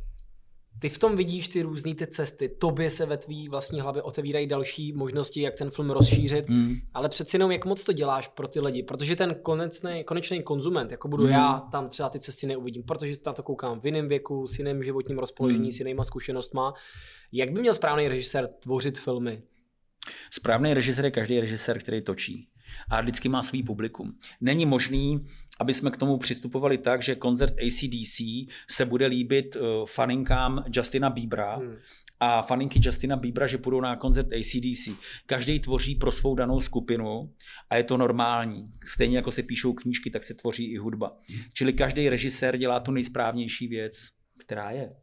[0.79, 4.47] ty v tom vidíš ty různé ty cesty, tobě se ve tvý vlastní hlavě otevírají
[4.47, 6.75] další možnosti, jak ten film rozšířit, mm.
[6.93, 10.91] ale přeci jenom jak moc to děláš pro ty lidi, protože ten konečný, konečný konzument,
[10.91, 11.29] jako budu mm.
[11.29, 14.83] já, tam třeba ty cesty neuvidím, protože na to koukám v jiném věku, s jiným
[14.83, 15.71] životním rozpoložení, mm.
[15.71, 16.73] s jinýma zkušenostma.
[17.31, 19.41] Jak by měl správný režisér tvořit filmy?
[20.31, 22.49] Správný režisér je každý režisér, který točí
[22.89, 24.15] a vždycky má svý publikum.
[24.41, 25.25] Není možný,
[25.59, 28.21] aby jsme k tomu přistupovali tak, že koncert ACDC
[28.69, 31.75] se bude líbit uh, faninkám Justina Biebera hmm.
[32.19, 34.89] a faninky Justina Biebera, že půjdou na koncert ACDC.
[35.25, 37.33] Každý tvoří pro svou danou skupinu
[37.69, 38.71] a je to normální.
[38.85, 41.17] Stejně jako se píšou knížky, tak se tvoří i hudba.
[41.53, 44.95] Čili každý režisér dělá tu nejsprávnější věc, která je.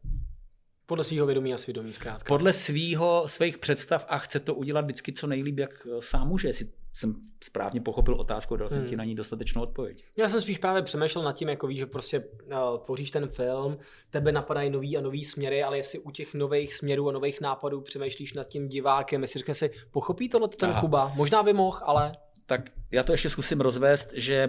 [0.86, 2.28] Podle svého vědomí a svědomí zkrátka.
[2.28, 6.48] Podle svýho, svých představ a chce to udělat vždycky co nejlíp, jak eh, sám může.
[6.48, 8.88] Jestli jsem správně pochopil otázku, dal jsem hmm.
[8.88, 10.04] ti na ní dostatečnou odpověď.
[10.16, 13.78] Já jsem spíš právě přemýšlel nad tím, jako víš, že prostě uh, tvoříš ten film,
[14.10, 17.80] tebe napadají nový a nový směry, ale jestli u těch nových směrů a nových nápadů
[17.80, 20.80] přemýšlíš nad tím divákem, jestli řekne si, pochopí tohle ten Aha.
[20.80, 22.16] Kuba, možná by mohl, ale...
[22.46, 24.48] Tak já to ještě zkusím rozvést, že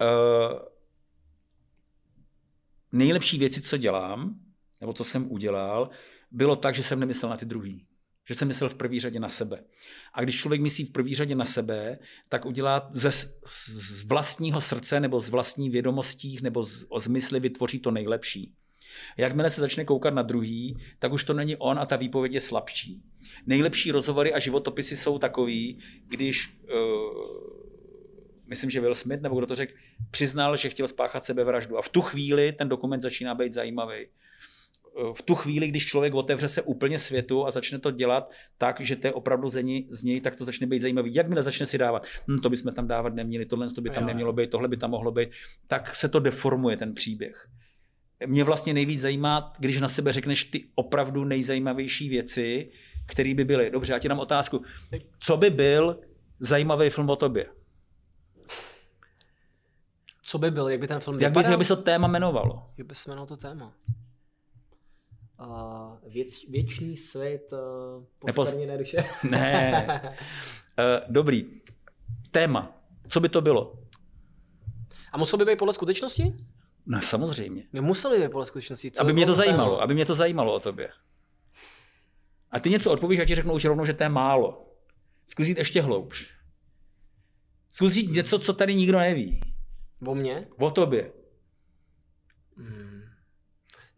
[0.00, 0.58] uh,
[2.92, 4.34] nejlepší věci, co dělám,
[4.80, 5.90] nebo co jsem udělal,
[6.30, 7.86] bylo tak, že jsem nemyslel na ty druhý.
[8.28, 9.64] Že jsem myslel v první řadě na sebe.
[10.12, 13.10] A když člověk myslí v první řadě na sebe, tak udělá ze,
[13.46, 18.54] z vlastního srdce nebo z vlastní vědomostí nebo z, z mysli vytvoří to nejlepší.
[19.16, 22.40] Jakmile se začne koukat na druhý, tak už to není on a ta výpověď je
[22.40, 23.02] slabší.
[23.46, 27.40] Nejlepší rozhovory a životopisy jsou takový, když, uh,
[28.46, 29.72] myslím, že Will Smith, nebo kdo to řekl,
[30.10, 31.78] přiznal, že chtěl spáchat sebevraždu.
[31.78, 34.06] A v tu chvíli ten dokument začíná být zajímavý
[35.12, 38.96] v tu chvíli, když člověk otevře se úplně světu a začne to dělat tak, že
[38.96, 41.14] to je opravdu z něj, z něj tak to začne být zajímavý.
[41.14, 44.32] Jakmile začne si dávat, hm, to bychom tam dávat neměli, tohle to by tam nemělo
[44.32, 45.28] být, tohle by tam mohlo být,
[45.66, 47.48] tak se to deformuje ten příběh.
[48.26, 52.70] Mě vlastně nejvíc zajímá, když na sebe řekneš ty opravdu nejzajímavější věci,
[53.06, 53.70] které by byly.
[53.70, 54.64] Dobře, já ti dám otázku.
[55.20, 56.00] Co by byl
[56.38, 57.46] zajímavý film o tobě?
[60.22, 62.70] Co by byl, jak by ten film jak by, jak by se to téma jmenovalo?
[62.78, 63.72] Jak by se jmenovalo to téma?
[65.40, 69.04] Uh, věc, věčný svět uh, poskvrněné duše.
[69.30, 69.86] ne.
[70.78, 71.44] Uh, dobrý.
[72.30, 72.82] Téma.
[73.08, 73.78] Co by to bylo?
[75.12, 76.36] A muselo by být podle skutečnosti?
[76.86, 77.64] No samozřejmě.
[77.72, 78.90] My museli být podle skutečnosti.
[78.90, 79.84] Co aby by mě to zajímalo, téma?
[79.84, 80.88] aby mě to zajímalo o tobě.
[82.50, 84.66] A ty něco odpovíš a ti řeknou už rovnou, že to je málo.
[85.26, 86.34] Zkus jít ještě hloubš.
[87.70, 89.40] Zkus říct něco, co tady nikdo neví.
[90.06, 90.48] O mně?
[90.58, 91.12] O tobě.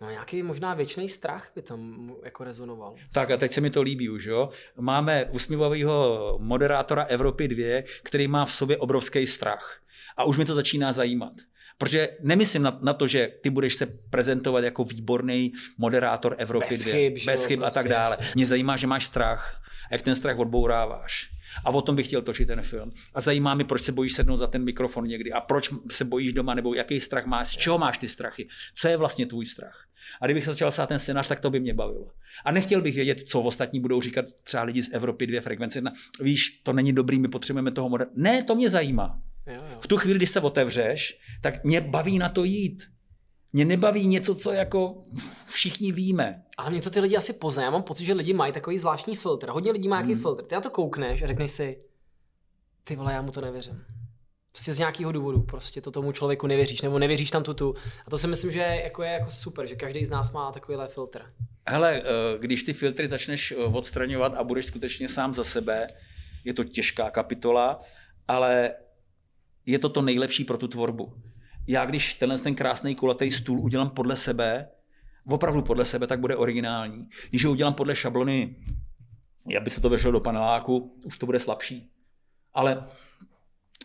[0.02, 2.94] No nějaký možná věčný strach by tam jako rezonoval.
[3.12, 4.48] Tak a teď se mi to líbí už, jo.
[4.76, 9.80] Máme usmívavého moderátora Evropy 2, který má v sobě obrovský strach.
[10.16, 11.32] A už mi to začíná zajímat.
[11.78, 16.80] Protože nemyslím na, na to, že ty budeš se prezentovat jako výborný moderátor Evropy bez
[16.80, 18.18] 2, chyb, bez chyb a tak prostě, dále.
[18.34, 21.31] Mě zajímá, že máš strach a jak ten strach odbouráváš.
[21.64, 22.92] A o tom bych chtěl točit ten film.
[23.14, 26.32] A zajímá mě, proč se bojíš sednout za ten mikrofon někdy a proč se bojíš
[26.32, 29.86] doma, nebo jaký strach máš, z čeho máš ty strachy, co je vlastně tvůj strach.
[30.20, 32.10] A kdybych se začal psát ten scénář, tak to by mě bavilo.
[32.44, 35.92] A nechtěl bych vědět, co ostatní budou říkat třeba lidi z Evropy dvě frekvence jedna.
[36.20, 38.08] Víš, to není dobrý, my potřebujeme toho moder.
[38.14, 39.20] Ne, to mě zajímá.
[39.46, 39.78] Jo, jo.
[39.80, 42.91] V tu chvíli, když se otevřeš, tak mě baví na to jít.
[43.52, 45.04] Mě nebaví něco, co jako
[45.46, 46.42] všichni víme.
[46.56, 47.64] Ale mě to ty lidi asi poznají.
[47.64, 49.48] Já mám pocit, že lidi mají takový zvláštní filtr.
[49.48, 50.22] Hodně lidí má nějaký hmm.
[50.22, 50.44] filtr.
[50.44, 51.78] Ty na to koukneš a řekneš si,
[52.84, 53.84] ty vole, já mu to nevěřím.
[54.52, 57.74] Prostě z nějakého důvodu prostě to tomu člověku nevěříš, nebo nevěříš tam tu tu.
[58.06, 60.88] A to si myslím, že jako je jako super, že každý z nás má takovýhle
[60.88, 61.22] filtr.
[61.68, 65.86] Hele, eh, když ty filtry začneš eh, odstraňovat a budeš skutečně sám za sebe,
[66.44, 67.80] je to těžká kapitola,
[68.28, 68.70] ale
[69.66, 71.12] je to to nejlepší pro tu tvorbu.
[71.66, 74.68] Já když tenhle ten krásný kulatý stůl udělám podle sebe
[75.26, 77.08] opravdu podle sebe, tak bude originální.
[77.30, 78.56] Když ho udělám podle šablony,
[79.56, 81.90] aby se to vešlo do paneláku, už to bude slabší.
[82.54, 82.88] Ale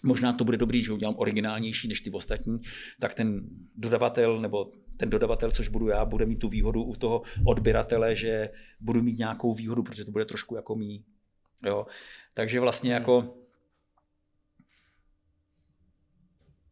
[0.03, 2.59] možná to bude dobrý, že ho udělám originálnější než ty ostatní,
[2.99, 3.41] tak ten
[3.75, 8.49] dodavatel nebo ten dodavatel, což budu já, bude mít tu výhodu u toho odběratele, že
[8.79, 11.05] budu mít nějakou výhodu, protože to bude trošku jako mý.
[11.65, 11.85] Jo?
[12.33, 13.01] Takže vlastně hmm.
[13.01, 13.37] jako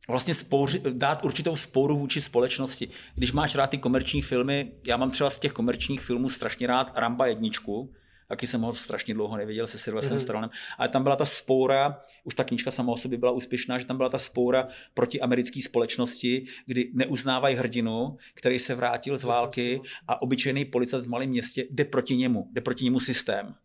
[0.08, 2.88] vlastně spouři, dát určitou spouru vůči společnosti.
[3.15, 6.91] Když máš rád ty komerční filmy, já mám třeba z těch komerčních filmů strašně rád
[6.96, 7.94] Ramba jedničku,
[8.28, 10.22] taky jsem ho strašně dlouho neviděl se Sylvestrem mm-hmm.
[10.22, 13.86] Stallonem, ale tam byla ta spoura, už ta knížka sama o sobě byla úspěšná, že
[13.86, 19.82] tam byla ta spoura proti americké společnosti, kdy neuznávají hrdinu, který se vrátil z války
[20.08, 23.56] a obyčejný policajt v malém městě jde proti němu, jde proti němu systém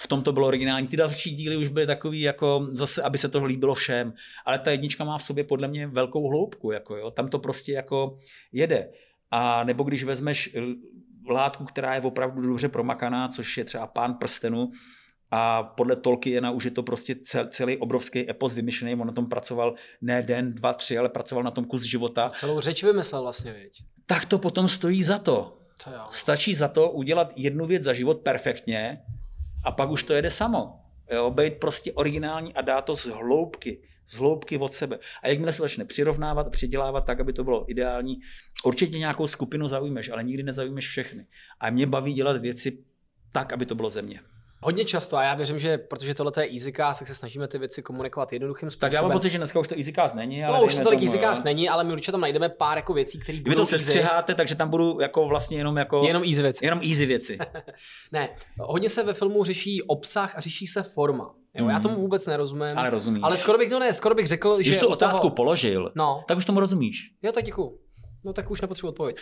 [0.00, 0.88] v tom to bylo originální.
[0.88, 4.12] Ty další díly už byly takový, jako zase, aby se to líbilo všem.
[4.46, 6.70] Ale ta jednička má v sobě podle mě velkou hloubku.
[6.70, 7.10] Jako jo.
[7.10, 8.18] Tam to prostě jako
[8.52, 8.88] jede.
[9.30, 10.56] A nebo když vezmeš
[11.28, 14.70] látku, která je opravdu dobře promakaná, což je třeba Pán prstenu,
[15.30, 17.16] a podle Tolkiena už je to prostě
[17.48, 18.94] celý obrovský epos vymyšlený.
[18.94, 22.30] On na tom pracoval ne den, dva, tři, ale pracoval na tom kus života.
[22.30, 23.72] Celou řeč vymyslel vlastně, věď.
[24.06, 25.58] Tak to potom stojí za to.
[25.84, 26.02] to jo.
[26.10, 29.02] Stačí za to udělat jednu věc za život perfektně
[29.64, 30.80] a pak už to jede samo.
[31.10, 34.98] Jo, být prostě originální a dát to z hloubky, z hloubky od sebe.
[35.22, 38.16] A jakmile se začne přirovnávat a přidělávat tak, aby to bylo ideální,
[38.64, 41.26] určitě nějakou skupinu zaujmeš, ale nikdy nezaujmeš všechny.
[41.60, 42.84] A mě baví dělat věci
[43.32, 44.20] tak, aby to bylo země.
[44.60, 47.82] Hodně často a já věřím, že protože tohle je EasyCast, tak se snažíme ty věci
[47.82, 48.90] komunikovat jednoduchým způsobem.
[48.90, 50.44] Tak já mám pocit, že dneska už to EasyCast není.
[50.44, 53.18] Ale no, už to tolik EasyCast není, ale my určitě tam najdeme pár jako věcí,
[53.18, 56.02] které budou Vy to se střiháte, takže tam budu jako vlastně jenom jako...
[56.06, 56.64] Jenom easy věci.
[56.64, 57.38] Jenom easy věci.
[58.12, 61.34] ne, hodně se ve filmu řeší obsah a řeší se forma.
[61.54, 61.70] Jo, mm.
[61.70, 62.78] Já tomu vůbec nerozumím.
[62.78, 63.22] Ale rozumíš.
[63.22, 64.70] Ale skoro bych, no ne, skoro bych řekl, Když že...
[64.70, 65.34] Když tu otázku toho...
[65.34, 66.24] položil, no.
[66.28, 67.14] tak už tomu rozumíš.
[67.22, 67.78] Jo, tak děkuju.
[68.24, 69.16] No tak už nepotřebuji odpověď.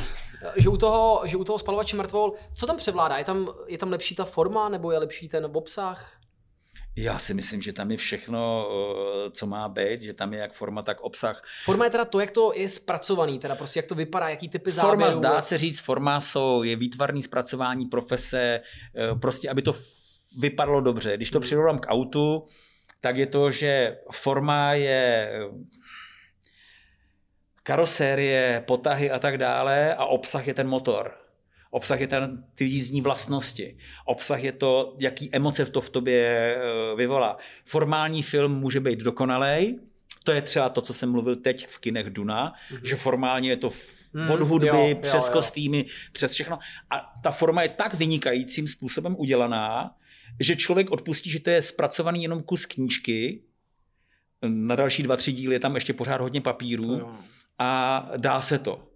[0.56, 3.18] že, u toho, že u toho spalovače mrtvol, co tam převládá?
[3.18, 6.20] Je tam, je tam lepší ta forma nebo je lepší ten obsah?
[6.96, 8.68] Já si myslím, že tam je všechno,
[9.26, 11.42] eh, co má být, že tam je jak forma, tak obsah.
[11.64, 14.72] Forma je teda to, jak to je zpracovaný, teda prostě jak to vypadá, jaký typy
[14.72, 15.20] forma, záběrů.
[15.20, 18.60] dá se říct, forma jsou, je výtvarný zpracování profese,
[18.96, 19.74] eh, prostě aby to
[20.38, 21.16] vypadalo dobře.
[21.16, 21.44] Když to hmm.
[21.44, 22.44] přirovnám k autu,
[23.00, 25.30] tak je to, že forma je
[27.64, 31.12] karosérie, potahy a tak dále a obsah je ten motor.
[31.70, 33.76] Obsah je ten, ty jízdní vlastnosti.
[34.04, 37.36] Obsah je to, jaký emoce to v tobě eh, vyvolá.
[37.64, 39.78] Formální film může být dokonalej,
[40.24, 42.80] to je třeba to, co jsem mluvil teď v kinech Duna, mm-hmm.
[42.82, 43.70] že formálně je to
[44.12, 45.32] mm, od hudby, jo, přes jo, jo.
[45.32, 46.58] kostýmy, přes všechno.
[46.90, 49.94] A ta forma je tak vynikajícím způsobem udělaná,
[50.40, 53.42] že člověk odpustí, že to je zpracovaný jenom kus knížky,
[54.46, 57.08] na další dva, tři díly je tam ještě pořád hodně papíru
[57.58, 58.88] a dá se to.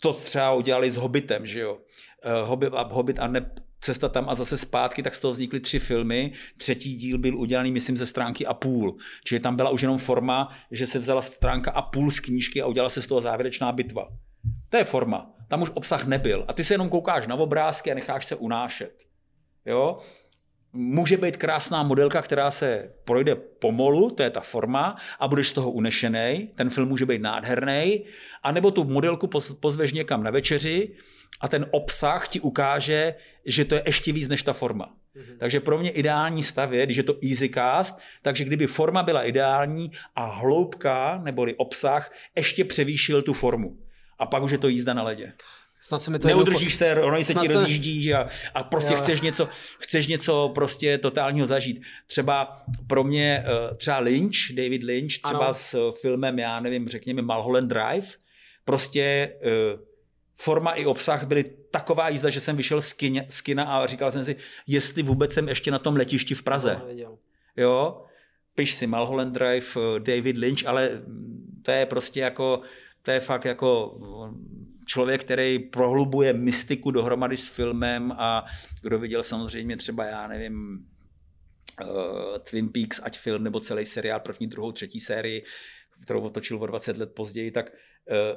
[0.00, 1.78] To třeba udělali s Hobbitem, že jo.
[2.24, 5.60] Eh, Hobbit a, Hobbit a ne, cesta tam a zase zpátky, tak z toho vznikly
[5.60, 6.32] tři filmy.
[6.56, 8.96] Třetí díl byl udělaný, myslím, ze stránky a půl.
[9.24, 12.66] Čili tam byla už jenom forma, že se vzala stránka a půl z knížky a
[12.66, 14.08] udělala se z toho závěrečná bitva.
[14.68, 15.34] To je forma.
[15.48, 16.44] Tam už obsah nebyl.
[16.48, 19.04] A ty se jenom koukáš na obrázky a necháš se unášet.
[19.66, 19.98] Jo?
[20.72, 25.52] Může být krásná modelka, která se projde pomolu, to je ta forma, a budeš z
[25.52, 28.04] toho unešený, ten film může být nádherný,
[28.42, 29.30] anebo tu modelku
[29.60, 30.94] pozveš někam na večeři
[31.40, 33.14] a ten obsah ti ukáže,
[33.46, 34.86] že to je ještě víc než ta forma.
[35.16, 35.38] Mm-hmm.
[35.38, 39.24] Takže pro mě ideální stav je, když je to easy cast, takže kdyby forma byla
[39.24, 43.78] ideální a hloubka neboli obsah ještě převýšil tu formu.
[44.18, 45.32] A pak už je to jízda na ledě.
[45.84, 47.54] Snad se mi to Neudržíš se, ono se ti se...
[47.54, 51.82] rozjíždí a, a prostě chceš něco, chceš něco prostě totálního zažít.
[52.06, 55.52] Třeba pro mě, eh, třeba Lynch, David Lynch, třeba ano.
[55.52, 58.06] s eh, filmem, já nevím, řekněme Mulholland Drive,
[58.64, 59.78] prostě eh,
[60.34, 64.10] forma i obsah byly taková jízda, že jsem vyšel z, kina, z kina a říkal
[64.10, 66.80] jsem si, jestli vůbec jsem ještě na tom letišti v Praze.
[67.56, 68.04] Jo,
[68.54, 69.66] piš si Mulholland Drive,
[69.98, 70.90] David Lynch, ale
[71.62, 72.60] to je prostě jako,
[73.02, 73.98] to je fakt jako
[74.92, 78.44] člověk, který prohlubuje mystiku dohromady s filmem a
[78.82, 80.86] kdo viděl samozřejmě třeba, já nevím,
[81.82, 85.44] uh, Twin Peaks, ať film nebo celý seriál, první, druhou, třetí sérii,
[86.02, 88.36] kterou otočil o 20 let později, tak uh,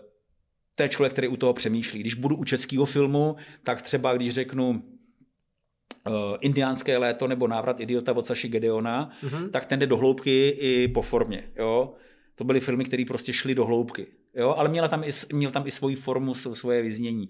[0.75, 1.99] to je člověk, který u toho přemýšlí.
[1.99, 8.13] Když budu u českého filmu, tak třeba když řeknu uh, Indiánské léto nebo Návrat idiota
[8.13, 9.49] od Saši Gedeona, mm-hmm.
[9.49, 11.51] tak ten jde do hloubky i po formě.
[11.55, 11.95] Jo?
[12.36, 14.08] To byly filmy, které prostě šly do hloubky.
[14.36, 14.56] Jo?
[14.58, 17.30] Ale měla tam i, měl tam i svoji formu, svoje vyznění.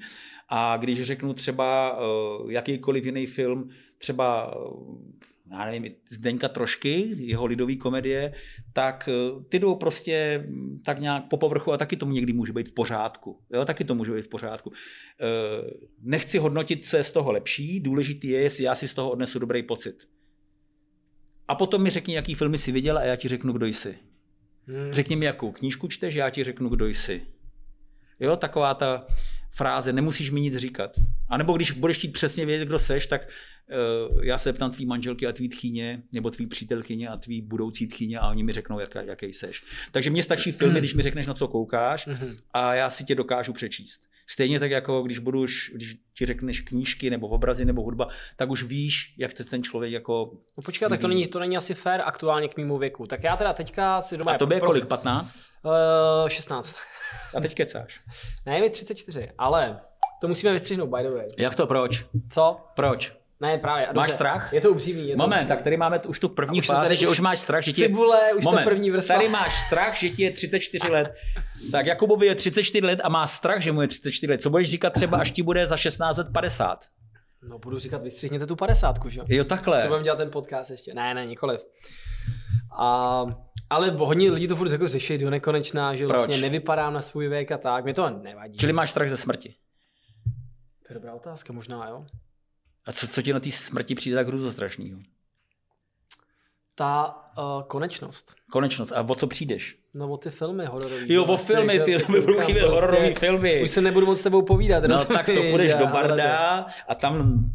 [0.49, 4.97] A když řeknu třeba uh, jakýkoliv jiný film, třeba uh,
[5.51, 8.33] já nevím, Zdeňka Trošky, jeho lidový komedie,
[8.73, 12.53] tak eh, ty jdou prostě mm, tak nějak po povrchu a taky to někdy může
[12.53, 13.39] být v pořádku.
[13.53, 14.71] Jo, taky to může být v pořádku.
[16.01, 19.39] Nechci hodnotit, co je z toho lepší, důležitý je, jestli já si z toho odnesu
[19.39, 20.07] dobrý pocit.
[21.47, 23.97] A potom mi řekni, jaký filmy jsi viděl a já ti řeknu, kdo jsi.
[24.67, 24.93] Hmm.
[24.93, 27.21] Řekni mi, jakou knížku čteš, já ti řeknu, kdo jsi.
[28.19, 29.05] Jo, taková ta
[29.51, 30.91] fráze, nemusíš mi nic říkat.
[31.27, 33.27] A nebo když budeš chtít přesně vědět, kdo seš, tak
[34.11, 37.87] uh, já se ptám tvý manželky a tvý tchýně, nebo tvý přítelkyně a tvý budoucí
[37.87, 39.63] tchýně a oni mi řeknou, jak, jaký seš.
[39.91, 42.37] Takže mně stačí filmy, když mi řekneš, na co koukáš mhm.
[42.53, 44.01] a já si tě dokážu přečíst.
[44.27, 48.49] Stejně tak jako když budu už, když ti řekneš knížky nebo obrazy nebo hudba, tak
[48.49, 50.31] už víš, jak te ten člověk jako...
[50.57, 53.07] No počkej, tak to není, to není asi fair aktuálně k mému věku.
[53.07, 54.31] Tak já teda teďka si doma...
[54.31, 54.67] A to by pro...
[54.67, 55.35] kolik, 15?
[56.23, 56.75] Uh, 16.
[57.35, 58.01] A teď kecáš.
[58.45, 59.81] ne, mi 34, ale
[60.21, 61.27] to musíme vystřihnout, by the way.
[61.37, 62.05] Jak to, proč?
[62.29, 62.57] Co?
[62.75, 63.24] Proč?
[63.39, 63.81] Ne, právě.
[63.81, 63.97] Dobře.
[63.99, 64.53] Máš strach?
[64.53, 65.09] Je to upřímný.
[65.09, 65.49] Je to Moment, upřímný.
[65.55, 67.87] tak tady máme už tu první už fázi, že už máš strach, že ti je...
[67.87, 69.15] Cibule, už Moment, to první vrstva.
[69.15, 71.13] Tady máš strach, že ti je 34 let.
[71.71, 74.41] Tak Jakubovi je 34 let a má strach, že mu je 34 let.
[74.41, 76.85] Co budeš říkat třeba, až ti bude za 16 let 50?
[77.49, 79.43] No budu říkat, vystřihněte tu 50, že jo?
[79.43, 79.81] takhle.
[79.81, 80.93] Se budeme dělat ten podcast ještě.
[80.93, 81.61] Ne, ne, nikoliv.
[82.79, 83.25] A,
[83.69, 86.15] ale hodně lidí to furt jako řeší do nekonečná, že Proč?
[86.15, 87.83] vlastně nevypadám na svůj věk a tak.
[87.83, 88.57] Mě to nevadí.
[88.57, 89.55] Čili máš strach ze smrti?
[90.87, 92.05] To je dobrá otázka, možná jo.
[92.85, 94.99] A co, co ti na té smrti přijde tak hruzostrašného?
[96.75, 98.35] Ta uh, konečnost.
[98.51, 98.91] Konečnost.
[98.91, 99.77] A o co přijdeš?
[99.93, 101.13] No o ty filmy hororový.
[101.13, 103.63] Jo, o filmy, ty budou chybět hororový filmy.
[103.63, 104.83] Už se nebudu moc s tebou povídat.
[104.83, 107.45] No tak to půjdeš do Barda a tam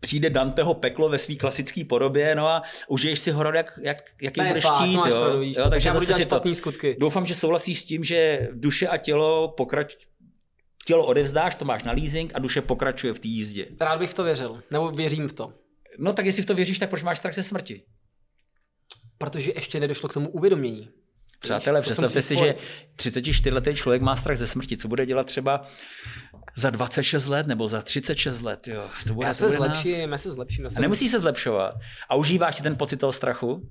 [0.00, 4.40] přijde Danteho peklo ve své klasické podobě, no a užiješ si horor, jak, jak, jaký
[4.40, 4.94] ne, budeš chtít.
[4.94, 5.40] jo.
[5.40, 6.54] Jo, takže zase si to.
[6.54, 6.96] skutky.
[7.00, 9.96] Doufám, že souhlasíš s tím, že duše a tělo pokrač...
[10.84, 13.66] tělo odevzdáš, to máš na leasing a duše pokračuje v té jízdě.
[13.80, 15.52] Rád bych to věřil, nebo věřím v to.
[15.98, 17.82] No tak jestli v to věříš, tak proč máš strach ze smrti?
[19.18, 20.90] Protože ještě nedošlo k tomu uvědomění.
[21.40, 22.54] Přátelé, představte si, že
[22.96, 24.76] 34-letý člověk má strach ze smrti.
[24.76, 25.64] Co bude dělat třeba
[26.56, 28.68] za 26 let nebo za 36 let?
[28.68, 30.64] Jo, to bude, já, se zlepším, já se zlepším.
[30.64, 31.74] Já se a nemusíš se zlepšovat.
[32.08, 33.70] A užíváš si ten pocit toho strachu?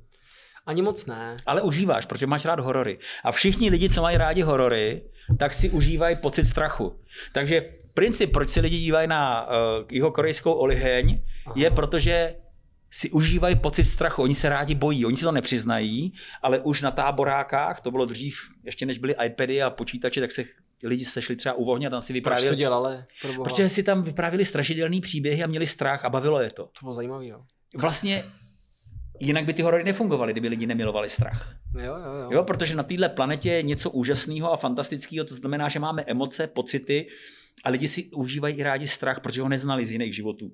[0.65, 1.37] Ani moc ne.
[1.45, 2.99] Ale užíváš, protože máš rád horory.
[3.23, 5.01] A všichni lidi, co mají rádi horory,
[5.37, 6.99] tak si užívají pocit strachu.
[7.31, 7.61] Takže
[7.93, 9.51] princip, proč se lidi dívají na uh,
[9.91, 11.53] jeho korejskou oliheň, Aha.
[11.57, 12.35] je protože
[12.91, 14.23] si užívají pocit strachu.
[14.23, 18.37] Oni se rádi bojí, oni si to nepřiznají, ale už na táborákách, to bylo dřív,
[18.63, 20.45] ještě než byly iPady a počítače, tak se
[20.83, 22.47] lidi sešli třeba u ohně a tam si vyprávěli.
[22.47, 23.03] Proč to dělali?
[23.43, 26.63] Protože si tam vyprávěli strašidelný příběhy a měli strach a bavilo je to.
[26.63, 27.41] To bylo zajímavé, jo.
[27.77, 28.23] Vlastně
[29.19, 31.55] jinak by ty horory nefungovaly, kdyby lidi nemilovali strach.
[31.75, 32.29] Jo, jo, jo.
[32.31, 36.47] jo protože na této planetě je něco úžasného a fantastického, to znamená, že máme emoce,
[36.47, 37.07] pocity
[37.63, 40.51] a lidi si užívají i rádi strach, protože ho neznali z jiných životů.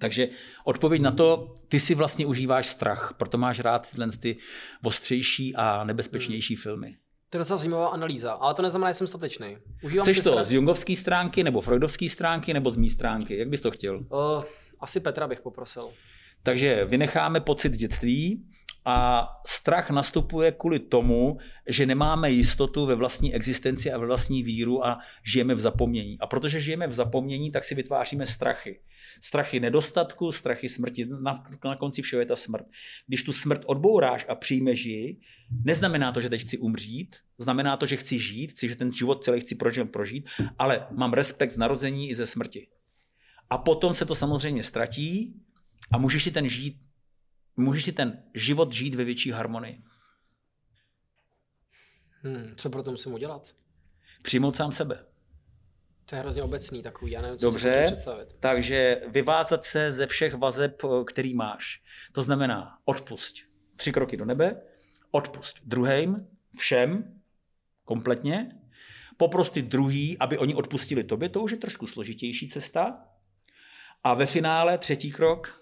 [0.00, 0.28] Takže
[0.64, 4.36] odpověď na to, ty si vlastně užíváš strach, proto máš rád tyhle ty
[4.84, 6.62] ostřejší a nebezpečnější hmm.
[6.62, 6.96] filmy.
[7.30, 9.56] To je docela zajímavá analýza, ale to neznamená, že jsem statečný.
[9.82, 10.46] Užívám Chceš to strach...
[10.46, 13.38] z jungovské stránky, nebo freudovské stránky, nebo z mý stránky?
[13.38, 13.96] Jak bys to chtěl?
[13.96, 14.44] Uh,
[14.80, 15.90] asi Petra bych poprosil.
[16.42, 18.44] Takže vynecháme pocit dětství
[18.84, 24.86] a strach nastupuje kvůli tomu, že nemáme jistotu ve vlastní existenci a ve vlastní víru
[24.86, 26.18] a žijeme v zapomnění.
[26.20, 28.80] A protože žijeme v zapomnění, tak si vytváříme strachy.
[29.20, 31.06] Strachy nedostatku, strachy smrti.
[31.22, 32.66] Na, na konci všeho je ta smrt.
[33.06, 35.16] Když tu smrt odbouráš a přijmeš ji,
[35.64, 39.24] neznamená to, že teď chci umřít, znamená to, že chci žít, chci, že ten život
[39.24, 39.54] celý chci
[39.92, 40.28] prožít,
[40.58, 42.66] ale mám respekt z narození i ze smrti.
[43.50, 45.34] A potom se to samozřejmě ztratí
[45.92, 46.82] a můžeš si ten žít
[47.56, 49.82] můžeš si ten život žít ve větší harmonii.
[52.22, 53.54] Hmm, co pro to musím udělat?
[54.22, 55.06] Přijmout sám sebe.
[56.06, 58.28] To je hrozně obecný takový, já nevím, co Dobře, si představit.
[58.40, 61.82] takže vyvázat se ze všech vazeb, který máš.
[62.12, 63.36] To znamená odpust.
[63.76, 64.62] Tři kroky do nebe,
[65.10, 66.28] odpust druhým,
[66.58, 67.20] všem,
[67.84, 68.60] kompletně,
[69.16, 73.04] poprostit druhý, aby oni odpustili tobě, to už je trošku složitější cesta.
[74.04, 75.61] A ve finále třetí krok,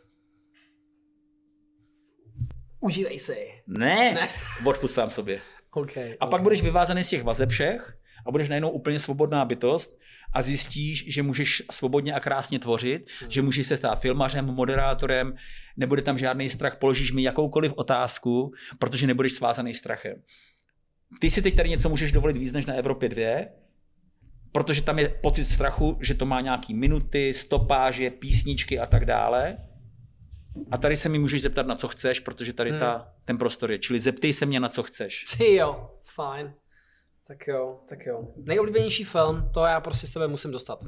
[2.80, 3.62] Užívej si.
[3.66, 4.28] Ne, ne.
[4.64, 5.40] odpust sám sobě.
[5.70, 6.30] Okay, a okay.
[6.30, 9.98] pak budeš vyvázaný z těch vazeb všech a budeš najednou úplně svobodná bytost
[10.32, 13.30] a zjistíš, že můžeš svobodně a krásně tvořit, hmm.
[13.30, 15.34] že můžeš se stát filmařem, moderátorem,
[15.76, 20.22] nebude tam žádný strach, položíš mi jakoukoliv otázku, protože nebudeš svázaný strachem.
[21.20, 23.44] Ty si teď tady něco můžeš dovolit víc než na Evropě 2,
[24.52, 29.56] protože tam je pocit strachu, že to má nějaký minuty, stopáže, písničky a tak dále.
[30.70, 33.04] A tady se mi můžeš zeptat, na co chceš, protože tady ta, hmm.
[33.24, 33.78] ten prostor je.
[33.78, 35.24] Čili zeptej se mě, na co chceš.
[35.38, 36.54] Ty jo, fajn.
[37.26, 38.34] Tak jo, tak jo.
[38.36, 40.84] Nejoblíbenější film, to já prostě s tebe musím dostat.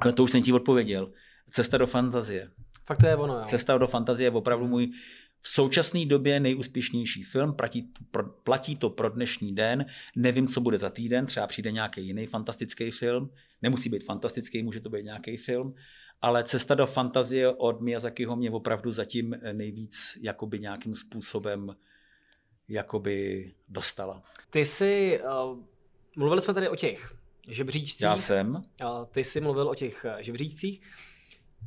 [0.00, 1.12] Ale to už jsem ti odpověděl.
[1.50, 2.50] Cesta do fantazie.
[2.86, 3.42] Fakt to je ono, jo.
[3.44, 4.90] Cesta do fantazie je opravdu můj
[5.40, 9.86] v současné době nejúspěšnější film, platí, pro, platí to pro dnešní den,
[10.16, 13.30] nevím, co bude za týden, třeba přijde nějaký jiný fantastický film,
[13.62, 15.74] nemusí být fantastický, může to být nějaký film,
[16.22, 21.76] ale Cesta do fantazie od Miyazakiho mě opravdu zatím nejvíc jakoby nějakým způsobem
[22.68, 24.22] jakoby dostala.
[24.50, 25.58] Ty jsi, uh,
[26.16, 27.14] mluvili jsme tady o těch
[27.48, 28.02] žebříčcích.
[28.02, 28.54] Já jsem.
[28.54, 30.80] Uh, ty jsi mluvil o těch eh, žebříčcích.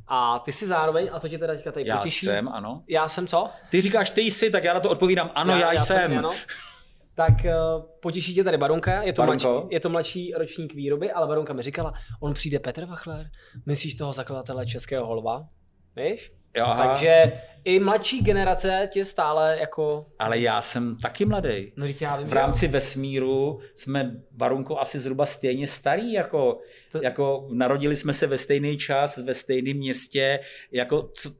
[0.06, 2.26] A ty jsi zároveň, a to tě teda teďka tady já potěší.
[2.26, 2.84] Já jsem, ano.
[2.88, 3.50] Já jsem co?
[3.70, 5.96] Ty říkáš ty jsi, tak já na to odpovídám, ano, já, já, já jsem.
[5.96, 6.30] jsem ano.
[7.14, 11.26] Tak uh, potěší tě tady Barunka, je to, mladší, je to mladší ročník výroby, ale
[11.26, 13.26] Barunka mi říkala, on přijde Petr Vachler,
[13.66, 15.48] myslíš toho zakladatele Českého holva,
[15.96, 16.32] víš?
[16.56, 17.32] Jo, Takže
[17.64, 20.06] i mladší generace tě stále jako...
[20.18, 21.72] Ale já jsem taky mladý.
[21.76, 22.70] No, já vím, v rámci já.
[22.70, 26.58] vesmíru jsme Barunko asi zhruba stejně starý, jako,
[26.92, 27.02] to...
[27.02, 30.40] jako narodili jsme se ve stejný čas, ve stejném městě,
[30.72, 31.30] jako co,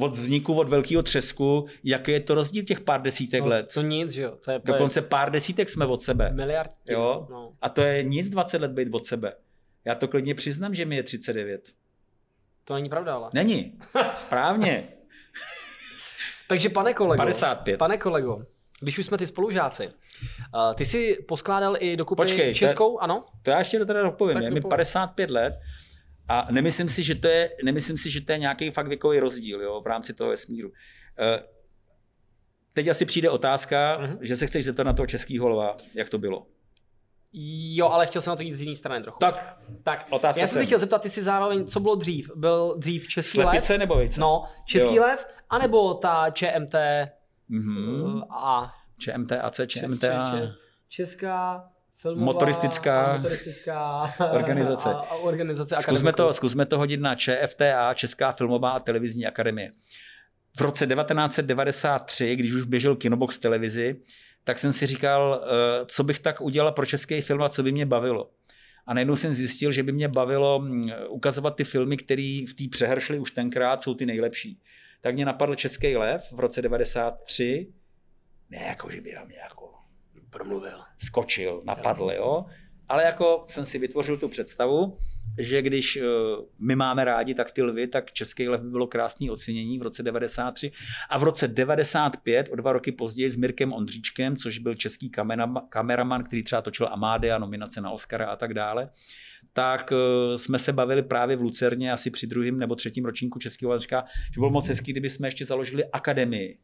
[0.00, 3.70] od vzniku, od velkého třesku, jaký je to rozdíl těch pár desítek no, let?
[3.74, 4.36] To nic, že jo.
[4.44, 6.30] To je Dokonce pár desítek jsme od sebe.
[6.32, 6.70] Miliard.
[6.88, 7.26] Jo?
[7.30, 7.52] No.
[7.62, 9.32] A to je nic 20 let být od sebe.
[9.84, 11.70] Já to klidně přiznám, že mi je 39.
[12.64, 13.30] To není pravda, ale.
[13.34, 13.78] Není.
[14.14, 14.88] Správně.
[16.48, 17.16] Takže pane kolego.
[17.16, 17.78] 55.
[17.78, 18.46] Pane kolego,
[18.80, 23.24] když už jsme ty spolužáci, uh, ty jsi poskládal i dokupy Počkej, českou, to, ano?
[23.42, 24.42] To já ještě teda dopovím.
[24.42, 25.54] Je mi 55 let
[26.28, 29.62] a nemyslím si, že to je, nemyslím si, že to je nějaký fakt věkový rozdíl
[29.62, 30.68] jo, v rámci toho vesmíru.
[30.68, 30.74] Uh,
[32.72, 34.18] teď asi přijde otázka, uh-huh.
[34.20, 36.46] že se chceš zeptat na toho českého lva, jak to bylo.
[37.32, 39.18] Jo, ale chtěl jsem na to jít z jiné strany trochu.
[39.18, 42.30] Tak, tak otázka já jsem se chtěl zeptat, ty si zároveň, co bylo dřív?
[42.36, 43.80] Byl dřív český Slepice lev?
[43.80, 44.20] nebo vejce?
[44.20, 45.02] No, český jo.
[45.02, 46.74] lev, anebo ta ČMT
[47.50, 48.26] mm-hmm.
[48.30, 48.72] a...
[48.98, 50.40] ČMT a C, ČMT a...
[50.88, 51.68] Česká
[52.12, 54.88] filmová motoristická, a motoristická organizace.
[54.94, 59.68] A, a organizace zkusme to, zkusme to hodit na ČFTA, Česká filmová a televizní akademie.
[60.56, 63.96] V roce 1993, když už běžel Kinobox televizi,
[64.44, 67.72] tak jsem si říkal, eh, co bych tak udělal pro český film a co by
[67.72, 68.30] mě bavilo.
[68.86, 72.64] A najednou jsem zjistil, že by mě bavilo hm, ukazovat ty filmy, které v té
[72.70, 74.60] přehršli už tenkrát jsou ty nejlepší.
[75.00, 77.72] Tak mě napadl Český lev v roce 93.
[78.50, 79.65] Ne jako, že by na mě jako
[80.30, 80.78] promluvil.
[80.98, 82.44] Skočil, napadl, jo.
[82.88, 84.98] Ale jako jsem si vytvořil tu představu,
[85.38, 86.02] že když eh,
[86.58, 90.02] my máme rádi tak ty lvy, tak Český lev by bylo krásný ocenění v roce
[90.02, 90.72] 93
[91.10, 95.10] a v roce 95, o dva roky později s Mirkem Ondříčkem, což byl český
[95.68, 98.90] kameraman, který třeba točil Amádea, nominace na Oscara a tak dále,
[99.52, 103.72] tak eh, jsme se bavili právě v Lucerně asi při druhém nebo třetím ročníku Českého
[103.72, 103.82] lev.
[103.82, 104.04] Říká,
[104.34, 106.58] že bylo moc hezký, kdyby jsme ještě založili akademii,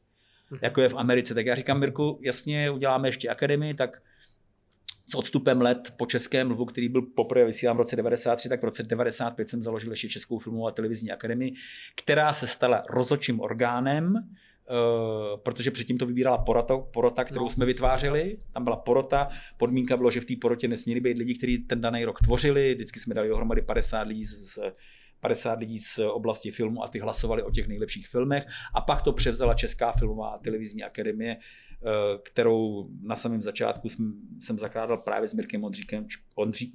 [0.63, 1.35] jako je v Americe.
[1.35, 4.03] Tak já říkám, Mirku, jasně, uděláme ještě akademii, tak
[5.07, 8.65] s odstupem let po Českém lvu, který byl poprvé vysílán v roce 93, tak v
[8.65, 11.53] roce 95 jsem založil ještě Českou filmovou a televizní akademii,
[11.97, 14.15] která se stala rozhodčím orgánem,
[14.71, 18.39] Uh, protože předtím to vybírala porota, porota kterou no, jsme vytvářeli.
[18.53, 22.05] Tam byla porota, podmínka bylo, že v té porotě nesměli být lidi, kteří ten daný
[22.05, 22.75] rok tvořili.
[22.75, 24.59] Vždycky jsme dali dohromady 50 lidí z,
[25.23, 28.45] 50 lidí z oblasti filmu a ty hlasovali o těch nejlepších filmech.
[28.75, 34.12] A pak to převzala Česká filmová a televizní akademie, eh, kterou na samém začátku jsem,
[34.41, 36.07] jsem zakládal právě s Mirkem Ondříkem.
[36.35, 36.75] Ondří...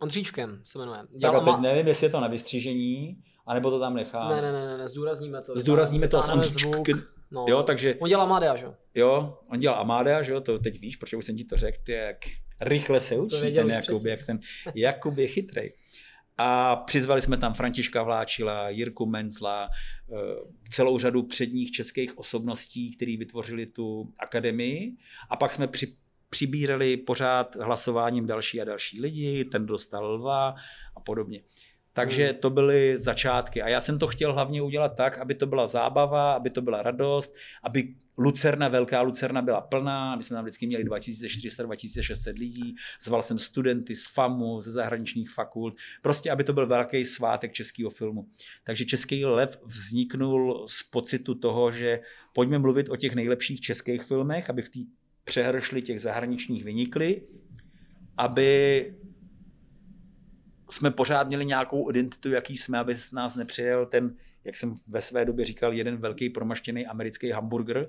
[0.00, 1.00] Ondříčkem se jmenuje.
[1.18, 4.28] Dělal tak a teď nevím, jestli je to na vystřížení, anebo to tam nechám.
[4.28, 5.58] Ne, ne, ne, ne, zdůrazníme to.
[5.58, 6.88] Zdůrazníme to s zvuk.
[7.30, 7.94] No, jo, takže...
[7.94, 9.38] On dělá Amadea, že jo?
[9.48, 11.92] on dělá Amadea, že jo, to teď víš, protože už jsem ti to řekl, ty
[11.92, 12.16] jak
[12.60, 14.40] rychle se učí ten Jakub, jak ten
[14.74, 15.72] Jakub je chytrej.
[16.38, 20.14] A přizvali jsme tam Františka Vláčila, Jirku Menzla, eh,
[20.70, 24.96] celou řadu předních českých osobností, kteří vytvořili tu akademii.
[25.30, 25.96] A pak jsme při,
[26.30, 30.54] přibírali pořád hlasováním další a další lidi, ten dostal lva
[30.96, 31.42] a podobně.
[31.92, 32.34] Takže hmm.
[32.34, 33.62] to byly začátky.
[33.62, 36.82] A já jsem to chtěl hlavně udělat tak, aby to byla zábava, aby to byla
[36.82, 43.22] radost, aby Lucerna, velká Lucerna byla plná, my jsme tam vždycky měli 2400-2600 lidí, zval
[43.22, 48.28] jsem studenty z FAMu, ze zahraničních fakult, prostě aby to byl velký svátek českého filmu.
[48.64, 52.00] Takže Český lev vzniknul z pocitu toho, že
[52.32, 54.78] pojďme mluvit o těch nejlepších českých filmech, aby v té
[55.24, 57.22] přehršli těch zahraničních vynikly,
[58.16, 58.84] aby
[60.70, 65.00] jsme pořád měli nějakou identitu, jaký jsme, aby z nás nepřijel ten, jak jsem ve
[65.00, 67.88] své době říkal, jeden velký promaštěný americký hamburger,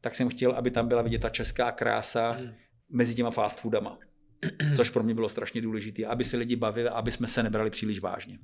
[0.00, 2.52] tak jsem chtěl, aby tam byla vidět ta česká krása hmm.
[2.88, 3.98] mezi těma fast foodama.
[4.76, 8.00] Což pro mě bylo strašně důležité, aby se lidi bavili, aby jsme se nebrali příliš
[8.00, 8.38] vážně.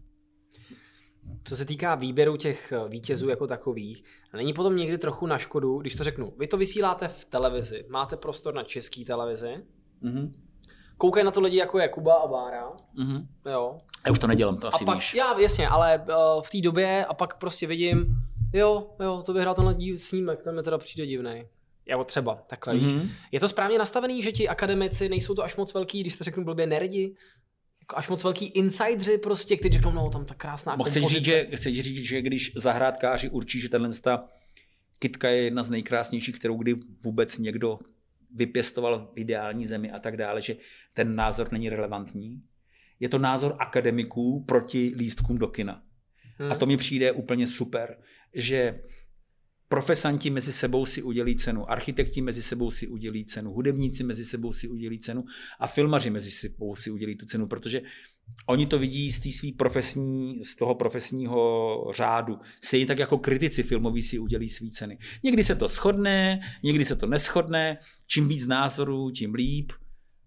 [1.44, 4.04] Co se týká výběru těch eh, vítězů jako takových,
[4.36, 8.16] není potom někdy trochu na škodu, když to řeknu, vy to vysíláte v televizi, máte
[8.16, 9.56] prostor na české televizi,
[10.02, 10.32] mm-hmm
[11.02, 12.70] koukají na to lidi jako je Kuba a Bára.
[12.98, 13.26] Mm-hmm.
[13.50, 13.78] Jo.
[14.06, 15.14] Já už to nedělám, to asi a pak, víš.
[15.14, 18.06] Já, jasně, ale uh, v té době a pak prostě vidím,
[18.52, 21.44] jo, jo, to vyhrál tenhle díl snímek, ten mi teda přijde divný.
[21.86, 23.00] Jako třeba, takhle mm-hmm.
[23.00, 23.10] víš.
[23.32, 26.44] Je to správně nastavený, že ti akademici nejsou to až moc velký, když to řeknu
[26.44, 27.16] blbě, nerdi?
[27.80, 31.24] Jako až moc velký insidři prostě, kteří řeknou, no tam ta krásná Bo chceš říct,
[31.24, 34.28] že, chceš říct, že když zahrádkáři určí, že tenhle ta
[34.98, 36.74] kytka je jedna z nejkrásnějších, kterou kdy
[37.04, 37.78] vůbec někdo
[38.34, 40.56] vypěstoval v ideální zemi a tak dále, že
[40.94, 42.42] ten názor není relevantní.
[43.00, 45.82] Je to názor akademiků proti lístkům do kina.
[46.38, 46.52] Hmm.
[46.52, 47.96] A to mi přijde úplně super,
[48.34, 48.80] že
[49.68, 54.52] profesanti mezi sebou si udělí cenu, architekti mezi sebou si udělí cenu, hudebníci mezi sebou
[54.52, 55.24] si udělí cenu
[55.60, 57.82] a filmaři mezi sebou si udělí tu cenu, protože
[58.46, 62.38] oni to vidí z, svý profesní, z toho profesního řádu.
[62.64, 64.98] Stejně tak jako kritici filmoví si udělí svý ceny.
[65.24, 69.72] Někdy se to shodne, někdy se to neschodne, čím víc názorů, tím líp.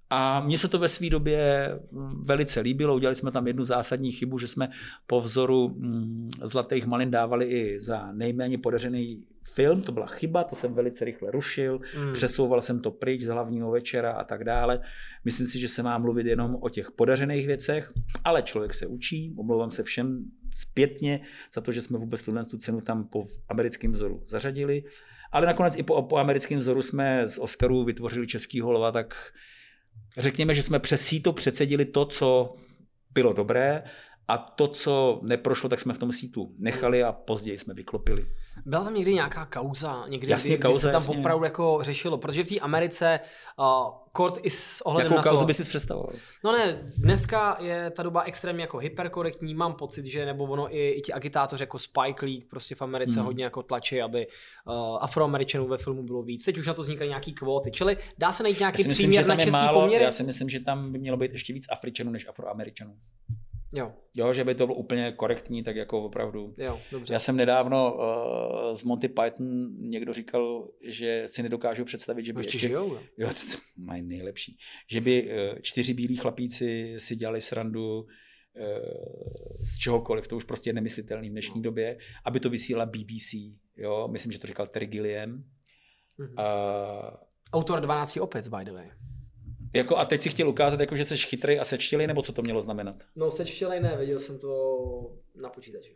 [0.09, 2.95] A mně se to ve své době mm, velice líbilo.
[2.95, 4.69] Udělali jsme tam jednu zásadní chybu, že jsme
[5.07, 9.81] po vzoru mm, Zlatých malin dávali i za nejméně podařený film.
[9.81, 11.79] To byla chyba, to jsem velice rychle rušil.
[11.99, 12.13] Mm.
[12.13, 14.79] Přesouval jsem to pryč z hlavního večera a tak dále.
[15.25, 17.93] Myslím si, že se má mluvit jenom o těch podařených věcech,
[18.23, 19.33] ale člověk se učí.
[19.37, 21.21] Omlouvám se všem zpětně
[21.53, 24.83] za to, že jsme vůbec tuhle tu cenu tam po americkém vzoru zařadili.
[25.31, 29.15] Ale nakonec i po, po americkém vzoru jsme z Oscarů vytvořili český holova, tak
[30.17, 32.55] řekněme, že jsme přes síto přecedili to, co
[33.11, 33.83] bylo dobré
[34.27, 38.25] a to, co neprošlo, tak jsme v tom sítu nechali a později jsme vyklopili.
[38.65, 41.17] Byla tam někdy nějaká kauza, někdy, jasně, kdy, kauza, kdy se tam jasně.
[41.17, 43.19] opravdu jako řešilo, protože v té Americe
[43.59, 43.65] uh,
[44.11, 45.47] kort i s ohledem Jakou na kauzu to...
[45.47, 46.13] by si představoval?
[46.43, 50.89] No ne, dneska je ta doba extrémně jako hyperkorektní, mám pocit, že nebo ono i,
[50.89, 53.25] i ti agitátoři jako Spike League prostě v Americe hmm.
[53.25, 56.45] hodně jako tlačí, aby uh, afroameričanů ve filmu bylo víc.
[56.45, 59.35] Teď už na to vznikají nějaký kvóty, čili dá se najít nějaký myslím, příměr na
[59.35, 60.03] český málo, poměry?
[60.03, 62.95] Já si myslím, že tam by mělo být ještě víc Afričanů než Afroameričanů.
[63.73, 63.93] Jo.
[64.13, 66.55] Jo, že by to bylo úplně korektní, tak jako opravdu.
[66.57, 67.13] Jo, dobře.
[67.13, 72.39] Já jsem nedávno uh, z Monty Python někdo říkal, že si nedokážu představit, že by
[72.39, 72.57] ještě...
[72.57, 74.57] Žijou, jo, jo to mají nejlepší.
[74.91, 78.07] Že by uh, čtyři bílí chlapíci si dělali srandu uh,
[79.63, 83.33] z čehokoliv, to už prostě je nemyslitelný v dnešní době, aby to vysílala BBC,
[83.77, 85.43] jo, myslím, že to říkal Terry Gilliam.
[86.19, 86.33] Mm-hmm.
[87.09, 87.15] Uh,
[87.53, 88.91] Autor 12 opec, by the way.
[89.75, 92.41] Jako a teď si chtěl ukázat, jako, že jsi chytrý a sečtělej, nebo co to
[92.41, 92.95] mělo znamenat?
[93.15, 94.49] No sečtělej ne, viděl jsem to
[95.41, 95.95] na počítači.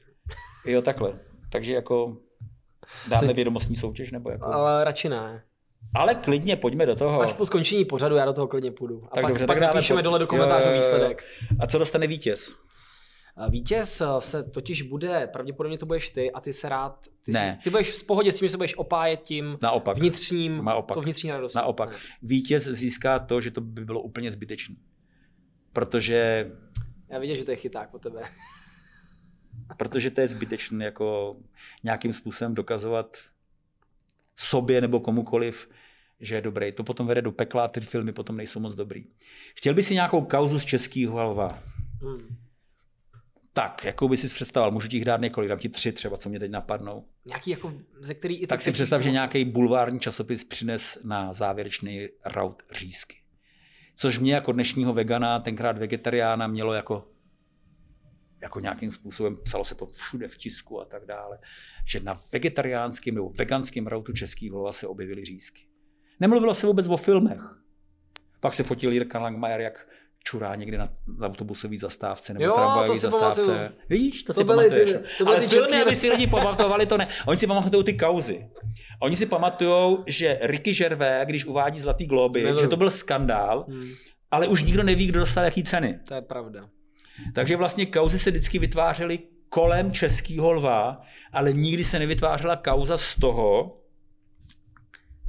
[0.66, 1.20] Jo, takhle.
[1.52, 2.18] Takže jako
[3.10, 4.46] dáme vědomostní soutěž, nebo jako...
[4.46, 5.44] Ale radši ne.
[5.96, 7.22] Ale klidně, pojďme do toho.
[7.22, 9.04] Až po skončení pořadu já do toho klidně půjdu.
[9.12, 10.04] A tak pak, dobře, pak tak napíšeme po...
[10.04, 11.26] dole do komentářů výsledek.
[11.60, 12.56] A co dostane vítěz?
[13.50, 17.56] Vítěz se totiž bude, pravděpodobně to budeš ty a ty se rád, ty, ne.
[17.58, 19.98] Si, ty budeš v pohodě s tím, že se budeš opájet tím Naopak.
[19.98, 20.96] vnitřním, Naopak.
[20.96, 21.54] to vnitřní radost.
[21.54, 21.90] Naopak.
[21.90, 21.98] Ne.
[22.22, 24.76] Vítěz získá to, že to by bylo úplně zbytečné.
[25.74, 26.52] Protože...
[27.10, 28.22] Já vidím, že to je chyták po tebe.
[29.78, 31.38] protože to je zbytečné jako
[31.84, 33.18] nějakým způsobem dokazovat
[34.36, 35.70] sobě nebo komukoliv,
[36.20, 36.72] že je dobrý.
[36.72, 39.06] To potom vede do pekla a ty filmy potom nejsou moc dobrý.
[39.56, 41.64] Chtěl by si nějakou kauzu z českého lva?
[42.02, 42.38] Hmm.
[43.60, 44.72] Tak, jakou by si představoval?
[44.72, 47.06] Můžu ti jich dát několik, dám ti tři třeba, co mě teď napadnou.
[47.26, 52.08] Nějaký jako, ze který i Tak si představ, že nějaký bulvární časopis přines na závěrečný
[52.26, 53.18] raut řízky.
[53.96, 57.08] Což mě jako dnešního vegana, tenkrát vegetariána, mělo jako
[58.42, 61.40] jako nějakým způsobem, psalo se to všude v tisku a tak dále,
[61.86, 65.62] že na vegetariánském nebo veganském rautu českého lova se objevily řízky.
[66.20, 67.42] Nemluvilo se vůbec o filmech.
[68.40, 69.88] Pak se fotil Jirka Langmajer, jak
[70.24, 70.90] čurá někde na
[71.22, 73.42] autobusové zastávce nebo tramvajové zastávce.
[73.42, 73.80] Pamatuju.
[73.90, 74.90] Vidíš, to, to si pamatuješ.
[74.90, 75.82] Ty, to Ale ty filmy, český...
[75.82, 77.08] aby si lidi pamatovali, to ne.
[77.28, 78.50] Oni si pamatují ty kauzy.
[79.02, 82.62] Oni si pamatují, že Ricky Gervais, když uvádí Zlatý globy, Never.
[82.62, 83.90] že to byl skandál, hmm.
[84.32, 86.00] ale už nikdo neví, kdo dostal jaký ceny.
[86.08, 86.70] To je pravda.
[87.34, 91.02] Takže vlastně kauzy se vždycky vytvářely kolem českého lva,
[91.34, 93.78] ale nikdy se nevytvářela kauza z toho,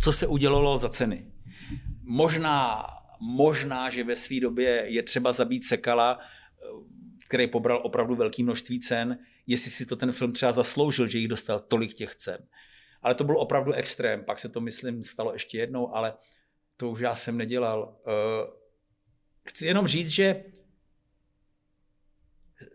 [0.01, 1.27] co se udělalo za ceny.
[2.03, 2.85] Možná,
[3.21, 6.19] možná, že ve své době je třeba zabít Sekala,
[7.29, 11.29] který pobral opravdu velké množství cen, jestli si to ten film třeba zasloužil, že jich
[11.29, 12.47] dostal tolik těch cen.
[13.03, 14.25] Ale to byl opravdu extrém.
[14.25, 16.15] Pak se to, myslím, stalo ještě jednou, ale
[16.77, 18.01] to už já jsem nedělal.
[19.49, 20.45] Chci jenom říct, že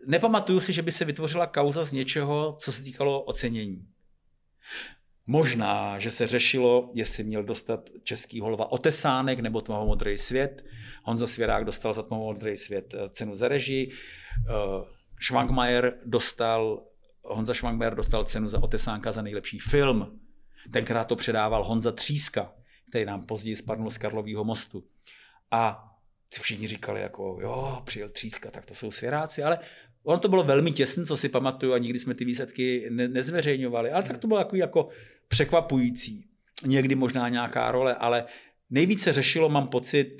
[0.06, 3.88] nepamatuju si, že by se vytvořila kauza z něčeho, co se týkalo ocenění.
[5.26, 10.64] Možná, že se řešilo, jestli měl dostat český holva otesánek nebo tmavomodrý svět.
[11.04, 13.90] Honza Svěrák dostal za tmavomodrý svět cenu za režii.
[15.22, 16.78] Schwankmajer dostal,
[17.22, 20.20] Honza Schwankmajer dostal cenu za otesánka za nejlepší film.
[20.72, 22.52] Tenkrát to předával Honza Tříska,
[22.90, 24.84] který nám později spadnul z Karlového mostu.
[25.50, 25.92] A
[26.40, 29.58] všichni říkali jako, jo, přijel tříska, tak to jsou svěráci, ale
[30.06, 33.90] ono to bylo velmi těsné, co si pamatuju a nikdy jsme ty výsledky ne- nezveřejňovali,
[33.90, 34.88] ale tak to bylo jako, jako
[35.28, 36.28] překvapující.
[36.64, 38.24] Někdy možná nějaká role, ale
[38.70, 40.16] nejvíce řešilo, mám pocit,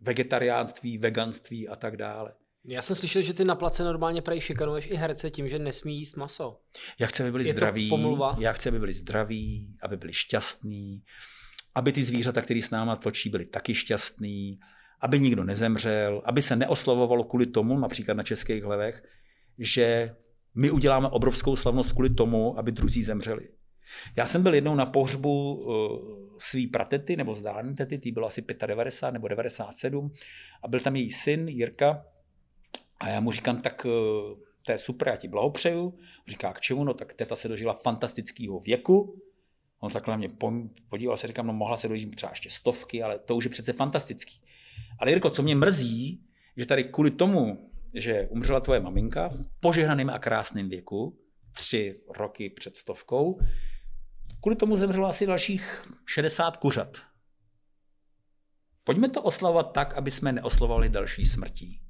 [0.00, 2.32] vegetariánství, veganství a tak dále.
[2.64, 5.98] Já jsem slyšel, že ty na place normálně prej šikanuješ i herce tím, že nesmí
[5.98, 6.60] jíst maso.
[6.98, 8.36] Já chci, aby byli Je zdraví, pomluva?
[8.38, 11.02] já chci, aby byli zdraví, aby byli šťastní,
[11.74, 14.58] aby ty zvířata, které s náma točí, byly taky šťastní,
[15.00, 19.02] aby nikdo nezemřel, aby se neoslavovalo kvůli tomu, například na českých levech,
[19.60, 20.16] že
[20.54, 23.48] my uděláme obrovskou slavnost kvůli tomu, aby druzí zemřeli.
[24.16, 28.44] Já jsem byl jednou na pohřbu uh, svý pratety, nebo vzdálené tety, tý bylo asi
[28.66, 30.12] 95 nebo 97,
[30.62, 32.06] a byl tam její syn Jirka,
[33.00, 35.98] a já mu říkám, tak uh, to je super, já ti blahopřeju.
[36.28, 36.84] Říká, k čemu?
[36.84, 39.22] No tak teta se dožila fantastického věku.
[39.80, 40.28] On takhle na mě
[40.88, 43.72] podíval se, říkám, no mohla se dožít třeba ještě stovky, ale to už je přece
[43.72, 44.40] fantastický.
[44.98, 46.24] Ale Jirko, co mě mrzí,
[46.56, 51.18] že tady kvůli tomu, že umřela tvoje maminka v požehnaném a krásném věku,
[51.52, 53.40] tři roky před stovkou,
[54.40, 56.96] kvůli tomu zemřelo asi dalších 60 kuřat.
[58.84, 61.80] Pojďme to oslavovat tak, aby jsme neoslavovali další smrtí.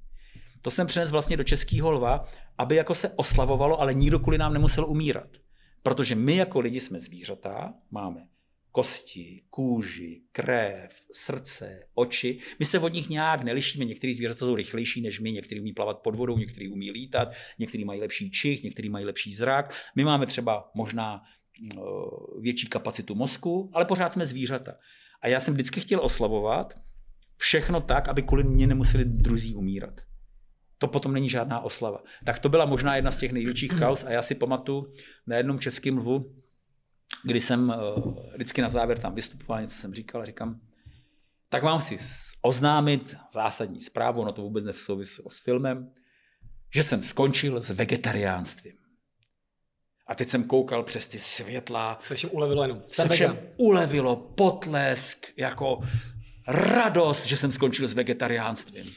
[0.60, 2.24] To jsem přinesl vlastně do Českého lva,
[2.58, 5.28] aby jako se oslavovalo, ale nikdo kvůli nám nemusel umírat.
[5.82, 8.26] Protože my jako lidi jsme zvířata, máme
[8.72, 12.38] kosti, kůži, krev, srdce, oči.
[12.58, 13.84] My se od nich nějak nelišíme.
[13.84, 17.84] Některý zvířata jsou rychlejší než my, některý umí plavat pod vodou, některý umí lítat, některý
[17.84, 19.74] mají lepší čich, některý mají lepší zrak.
[19.96, 21.80] My máme třeba možná eh,
[22.40, 24.74] větší kapacitu mozku, ale pořád jsme zvířata.
[25.22, 26.74] A já jsem vždycky chtěl oslavovat
[27.36, 30.00] všechno tak, aby kvůli mě nemuseli druzí umírat.
[30.78, 32.02] To potom není žádná oslava.
[32.24, 34.92] Tak to byla možná jedna z těch největších kaus a já si pamatuju
[35.26, 36.39] na jednom českém lvu,
[37.24, 40.60] kdy jsem uh, vždycky na závěr tam vystupoval, něco jsem říkal říkám,
[41.48, 41.98] tak vám si
[42.42, 45.90] oznámit zásadní zprávu, no to vůbec nesouviselo s filmem,
[46.74, 48.72] že jsem skončil s vegetariánstvím.
[50.06, 52.82] A teď jsem koukal přes ty světla, Se všem ulevilo jenom.
[52.86, 55.80] se všem ulevilo potlesk, jako
[56.48, 58.92] radost, že jsem skončil s vegetariánstvím.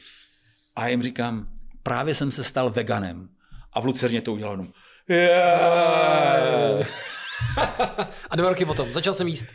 [0.76, 1.48] A jim říkám,
[1.82, 3.28] právě jsem se stal veganem.
[3.72, 4.72] A v Lucerně to udělal jenom.
[5.08, 6.88] Yeah!
[8.30, 9.46] A dva roky potom začal jsem jíst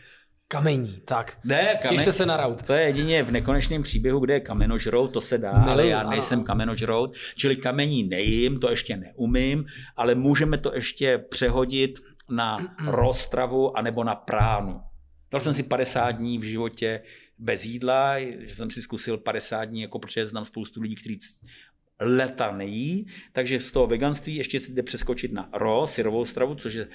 [0.47, 1.01] kamení.
[1.05, 1.37] Tak.
[1.43, 2.61] Ne, kamen, Těšte se na raut.
[2.61, 5.99] To je jedině v nekonečném příběhu, kde je kamenožrout, to se dá, Miluju, ale já
[5.99, 9.65] ano, nejsem kamenožrout, čili kamení nejím, to ještě neumím,
[9.95, 11.99] ale můžeme to ještě přehodit
[12.29, 14.81] na roztravu anebo na pránu.
[15.31, 17.01] Dal jsem si 50 dní v životě
[17.37, 21.19] bez jídla, že jsem si zkusil 50 dní, jako protože znám spoustu lidí, kteří
[22.01, 26.73] leta nejí, takže z toho veganství ještě se jde přeskočit na ro, syrovou stravu, což
[26.73, 26.87] je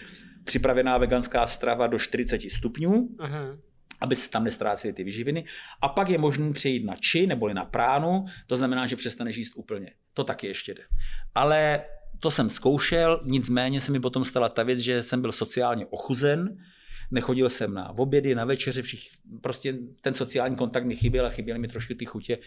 [0.44, 3.58] připravená veganská strava do 40 stupňů, Uh-huh.
[4.00, 5.44] aby se tam nestrácely ty vyživiny.
[5.82, 9.52] A pak je možné přejít na či neboli na pránu, to znamená, že přestaneš jíst
[9.56, 9.90] úplně.
[10.14, 10.82] To taky ještě jde.
[11.34, 11.84] Ale
[12.20, 16.56] to jsem zkoušel, nicméně se mi potom stala ta věc, že jsem byl sociálně ochuzen,
[17.14, 19.08] nechodil jsem na obědy, na večeře, všich,
[19.40, 22.38] prostě ten sociální kontakt mi chyběl a chyběly mi trošku ty chutě,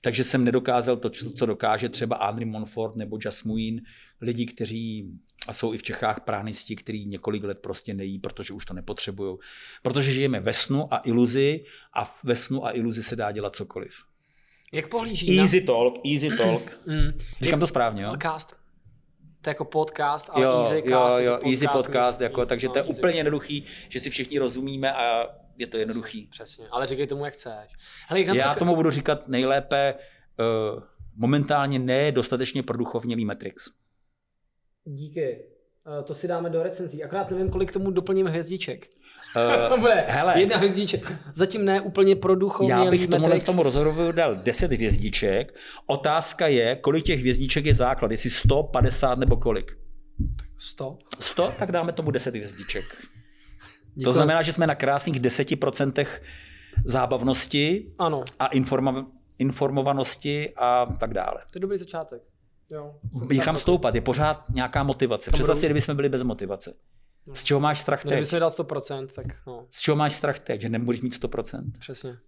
[0.00, 3.82] takže jsem nedokázal to, co dokáže třeba Andri Monfort nebo Jasmuin,
[4.20, 5.10] lidi, kteří
[5.48, 9.36] a jsou i v Čechách pránisti, kteří několik let prostě nejí, protože už to nepotřebují.
[9.82, 11.64] Protože žijeme ve snu a iluzi
[11.94, 13.94] a ve snu a iluzi se dá dělat cokoliv.
[14.72, 16.78] Jak pohlíží Easy talk, easy talk.
[16.86, 16.94] na...
[16.94, 17.12] Mm.
[17.40, 18.12] Říkám to správně, jo?
[18.22, 18.65] Cast.
[19.46, 21.16] To je jako podcast, ale Jo, easy jo, cast.
[21.18, 23.00] jo, jako easy podcast, jako, takže to je no, easy.
[23.00, 25.26] úplně jednoduchý, že si všichni rozumíme a
[25.56, 26.26] je to jednoduchý.
[26.30, 27.68] Přesně, ale říkej tomu, jak chceš.
[28.08, 29.94] Hele, jak Já to, tomu budu říkat nejlépe
[30.74, 30.82] uh,
[31.14, 33.70] momentálně ne dostatečně produchovnělý Matrix.
[34.84, 35.44] Díky.
[36.00, 37.04] Eh, To si dáme do recenzí.
[37.04, 38.86] Akorát nevím, kolik tomu doplním hvězdiček.
[39.78, 40.40] Uh, hele.
[40.40, 41.12] jedna hvězdiček.
[41.34, 43.44] Zatím ne úplně produchovně já bych tomu, Matrix.
[43.44, 45.54] tomu rozhovoru dal 10 hvězdiček.
[45.86, 49.78] Otázka je, kolik těch hvězdiček je základ, jestli 100, 50 nebo kolik.
[50.58, 50.98] 100.
[51.20, 52.84] 100, tak dáme tomu 10 hvězdiček.
[53.94, 54.04] Děkuji.
[54.04, 56.06] To znamená, že jsme na krásných 10%
[56.84, 59.06] zábavnosti Ano, a informa-
[59.38, 61.36] informovanosti a tak dále.
[61.52, 62.22] to je dobrý začátek.
[62.70, 62.94] Jo.
[63.44, 65.30] sám stoupat, je pořád nějaká motivace.
[65.30, 66.74] Představ si, kdyby jsme byli bez motivace.
[67.32, 68.28] Z čeho máš strach No, kdyby teď?
[68.30, 71.72] se dal 100%, tak no, Z čeho máš strach teď, že nebudeš mít 100%?
[71.78, 72.18] přesně.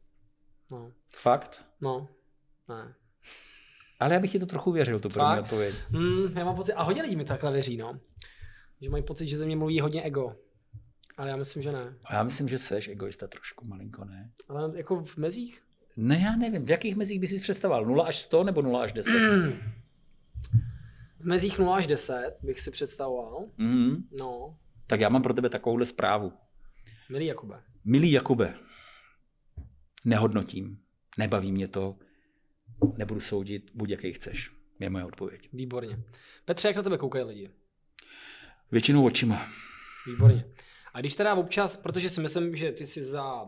[0.72, 1.64] No, Fakt?
[1.80, 2.08] no,
[2.68, 2.94] ne.
[4.00, 5.74] Ale já bych ti to trochu věřil, tu první odpověď.
[5.90, 8.00] Hmm, já mám pocit, a hodně lidí mi takhle věří, no.
[8.80, 10.36] Že mají pocit, že ze mě mluví hodně ego.
[11.16, 11.94] Ale já myslím, že ne.
[12.04, 14.30] A já myslím, že seš egoista trošku, malinko, ne?
[14.48, 15.62] Ale jako v mezích?
[15.96, 16.64] Ne, já nevím.
[16.66, 17.86] V jakých mezích bys si představoval?
[17.86, 19.12] 0 až 100 nebo 0 až 10?
[21.20, 23.44] V mezích 0 až 10 bych si představoval.
[23.56, 24.56] mm No,
[24.88, 26.32] Tak já mám pro tebe takovouhle zprávu.
[27.10, 27.62] milý Jakube.
[27.84, 28.54] Milý Jakube,
[30.04, 30.78] nehodnotím,
[31.18, 31.98] nebaví mě to,
[32.96, 34.50] nebudu soudit, buď jaký chceš.
[34.80, 35.48] Je moje odpověď.
[35.52, 35.98] Výborně.
[36.44, 37.50] Petře, jak na tebe koukají lidi?
[38.70, 39.48] Většinou očima.
[40.06, 40.44] Výborně.
[40.94, 43.46] A když teda občas, protože si myslím, že ty jsi za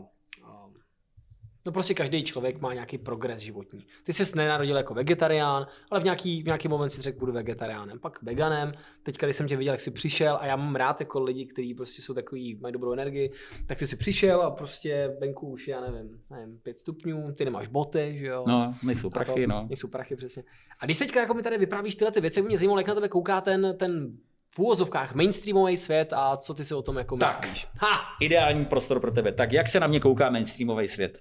[1.66, 3.86] No prostě každý člověk má nějaký progres životní.
[4.04, 7.98] Ty jsi nenarodil jako vegetarián, ale v nějaký, v nějaký moment si řekl, budu vegetariánem,
[7.98, 8.72] pak veganem.
[9.02, 11.74] Teď, když jsem tě viděl, jak jsi přišel a já mám rád jako lidi, kteří
[11.74, 13.32] prostě jsou takový, mají dobrou energii,
[13.66, 17.68] tak ty jsi přišel a prostě venku už, já nevím, nevím, pět stupňů, ty nemáš
[17.68, 18.44] boty, že jo?
[18.48, 19.66] No, nejsou prachy, no.
[19.68, 20.42] Nejsou prachy, přesně.
[20.78, 23.08] A když teďka jako mi tady vyprávíš tyhle ty věci, mě zajímalo, jak na tebe
[23.08, 24.12] kouká ten, ten
[24.54, 27.68] v úvozovkách mainstreamový svět a co ty si o tom jako tak, myslíš?
[27.76, 28.00] Ha!
[28.20, 29.32] Ideální prostor pro tebe.
[29.32, 31.20] Tak jak se na mě kouká mainstreamový svět?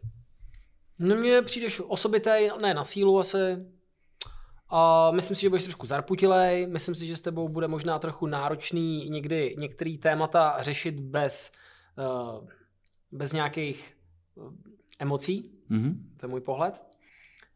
[1.00, 3.38] No mně přijdeš osobitej, ne na sílu asi.
[4.70, 8.28] A myslím si, že budeš trošku zarputilej, myslím si, že s tebou bude možná trochu
[8.28, 11.52] náročný někdy některé témata řešit bez,
[11.98, 12.48] uh,
[13.12, 13.98] bez nějakých
[14.36, 14.54] uh,
[15.00, 15.52] emocí.
[15.72, 15.96] Mm-hmm.
[16.20, 16.84] To je můj pohled.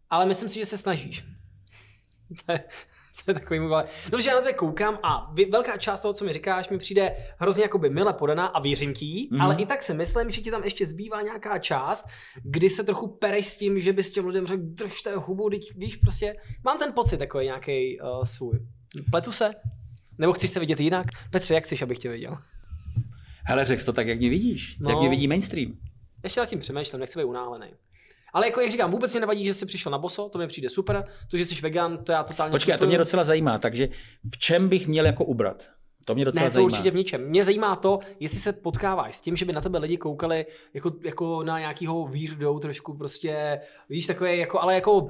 [0.09, 1.25] Ale myslím si, že se snažíš.
[3.25, 3.85] to je takový můj vale.
[4.11, 7.15] No, že já na tebe koukám a velká část toho, co mi říkáš, mi přijde
[7.37, 9.41] hrozně jakoby mile podaná a věřím ti, mm.
[9.41, 12.05] ale i tak si myslím, že ti tam ještě zbývá nějaká část,
[12.43, 15.95] kdy se trochu pereš s tím, že bys těm lidem řekl, držte hubu, teď víš,
[15.95, 18.59] prostě mám ten pocit takový nějaký uh, svůj.
[19.11, 19.51] Pletu se?
[20.17, 21.05] Nebo chceš se vidět jinak?
[21.31, 22.37] Petře, jak chceš, abych tě viděl?
[23.45, 25.77] Hele, řekl to tak, jak mě vidíš, no, jak mě vidí mainstream.
[26.23, 27.67] Ještě nad tím přemýšlím, nechci být unáhlený.
[28.33, 30.69] Ale jako jak říkám, vůbec mě nevadí, že jsi přišel na boso, to mi přijde
[30.69, 31.05] super.
[31.31, 32.51] To, že jsi vegan, to já totálně.
[32.51, 33.89] Počkej, to mě docela zajímá, takže
[34.31, 35.67] v čem bych měl jako ubrat?
[36.05, 36.65] To mě docela ne, to zajímá.
[36.65, 37.29] určitě v ničem.
[37.29, 40.91] Mě zajímá to, jestli se potkáváš s tím, že by na tebe lidi koukali jako,
[41.03, 43.59] jako na nějakýho weirdo, trošku prostě,
[43.89, 45.07] víš, takové jako, ale jako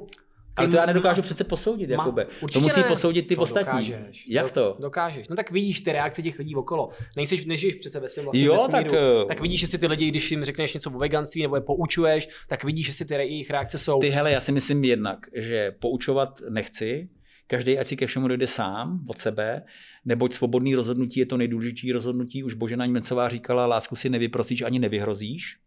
[0.55, 2.27] ale to já nedokážu přece posoudit, Jakube.
[2.53, 2.87] To musí ne.
[2.87, 3.85] posoudit ty to ostatní.
[3.85, 4.27] Dokážeš.
[4.29, 4.77] Jak to?
[4.79, 5.27] Dokážeš.
[5.27, 6.89] No tak vidíš ty reakce těch lidí okolo.
[7.17, 8.91] Nejsiš, nežiješ přece ve svém vlastním jo, vesmíru.
[8.91, 11.55] Tak, eh, tak vidíš, že si ty lidi, když jim řekneš něco o veganství nebo
[11.55, 13.99] je poučuješ, tak vidíš, že si ty jejich reakce jsou.
[13.99, 17.09] Ty hele, já si myslím jednak, že poučovat nechci,
[17.47, 19.63] každý ať si ke všemu dojde sám od sebe,
[20.05, 22.43] neboť svobodný rozhodnutí je to nejdůležitější rozhodnutí.
[22.43, 25.57] Už Božena Němecová říkala, lásku si nevyprosíš ani nevyhrozíš.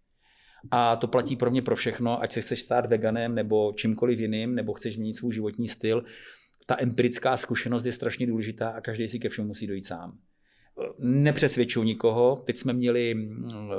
[0.71, 4.55] A to platí pro mě pro všechno, ať se chceš stát veganem nebo čímkoliv jiným,
[4.55, 6.05] nebo chceš změnit svůj životní styl.
[6.67, 10.19] Ta empirická zkušenost je strašně důležitá a každý si ke všemu musí dojít sám.
[10.99, 12.43] Nepřesvědčuji nikoho.
[12.47, 13.71] Teď jsme měli mm,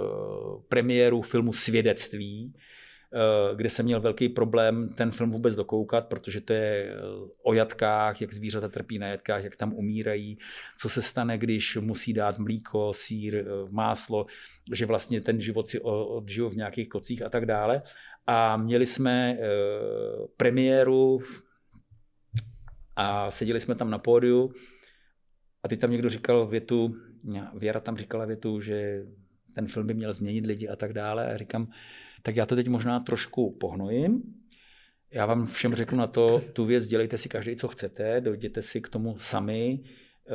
[0.69, 2.76] premiéru filmu Svědectví, Eh,
[3.55, 6.97] kde jsem měl velký problém ten film vůbec dokoukat, protože to je eh,
[7.43, 10.37] o jatkách, jak zvířata trpí na jatkách, jak tam umírají,
[10.79, 14.25] co se stane, když musí dát mlíko, sír, eh, máslo,
[14.73, 17.81] že vlastně ten život si odžijou v nějakých kocích a tak dále.
[18.29, 19.37] A měli jsme
[20.37, 21.19] premiéru
[22.95, 24.51] a seděli jsme tam na pódiu
[25.63, 26.95] a teď tam někdo říkal větu,
[27.53, 29.05] Věra tam říkala větu, že
[29.55, 31.33] ten film by měl změnit lidi a tak dále.
[31.33, 31.67] A říkám,
[32.27, 34.23] tak já to teď možná trošku pohnojím.
[35.11, 38.81] Já vám všem řeknu na to, tu věc dělejte si každý, co chcete, dojděte si
[38.81, 40.31] k tomu sami, eh,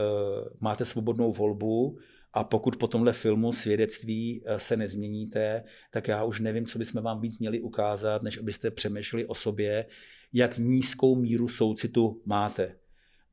[0.61, 1.99] máte svobodnou volbu
[2.33, 7.03] a pokud po tomhle filmu svědectví eh, se nezměníte, tak já už nevím, co bychom
[7.03, 9.87] vám víc měli ukázat, než abyste přemýšleli o sobě,
[10.33, 12.77] jak nízkou míru soucitu máte.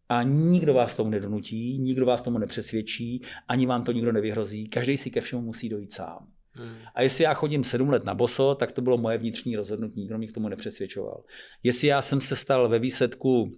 [0.10, 4.68] A nikdo vás tomu nedonutí, nikdo vás tomu nepřesvědčí, ani vám to nikdo nevyhrozí.
[4.70, 6.39] Každý si ke všemu musí dojít sám.
[6.60, 6.78] Hmm.
[6.96, 10.18] A jestli já chodím sedm let na boso, tak to bylo moje vnitřní rozhodnutí, nikdo
[10.18, 11.24] mě k tomu nepřesvědčoval.
[11.64, 13.58] Jestli já jsem se stal ve výsledku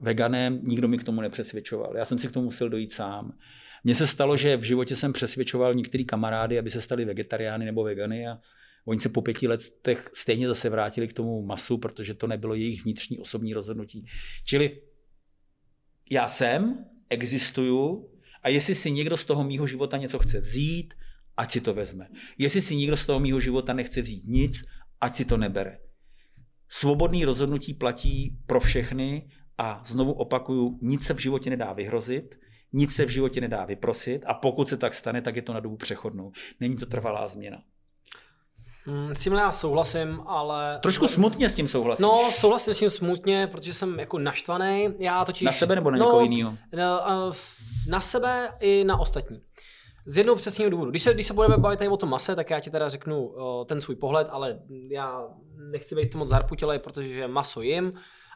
[0.00, 1.96] veganem, nikdo mi k tomu nepřesvědčoval.
[1.96, 3.32] Já jsem si k tomu musel dojít sám.
[3.84, 7.84] Mně se stalo, že v životě jsem přesvědčoval některý kamarády, aby se stali vegetariány nebo
[7.84, 8.38] vegany a
[8.84, 12.84] oni se po pěti letech stejně zase vrátili k tomu masu, protože to nebylo jejich
[12.84, 14.06] vnitřní osobní rozhodnutí.
[14.44, 14.80] Čili
[16.10, 18.10] já jsem, existuju
[18.42, 20.94] a jestli si někdo z toho mýho života něco chce vzít,
[21.40, 22.12] ať si to vezme.
[22.38, 24.64] Jestli si nikdo z toho mýho života nechce vzít nic,
[25.00, 25.78] ať si to nebere.
[26.68, 29.28] Svobodný rozhodnutí platí pro všechny
[29.58, 32.38] a znovu opakuju, nic se v životě nedá vyhrozit,
[32.72, 35.60] nic se v životě nedá vyprosit a pokud se tak stane, tak je to na
[35.60, 36.32] dobu přechodnou.
[36.60, 37.62] Není to trvalá změna.
[38.84, 40.78] Hmm, s tím já souhlasím, ale...
[40.82, 42.02] Trošku smutně s tím souhlasím.
[42.02, 44.88] No, souhlasím s tím smutně, protože jsem jako naštvaný.
[44.98, 45.46] Já totiž...
[45.46, 46.56] Na sebe nebo na no, někoho jiného?
[46.72, 47.30] Na,
[47.88, 49.40] na sebe i na ostatní.
[50.10, 50.90] Z jednoho přesného důvodu.
[50.90, 53.26] Když se, když se budeme bavit tady o tom mase, tak já ti teda řeknu
[53.26, 55.24] uh, ten svůj pohled, ale já
[55.70, 57.92] nechci být to moc zarputilej, protože maso jim,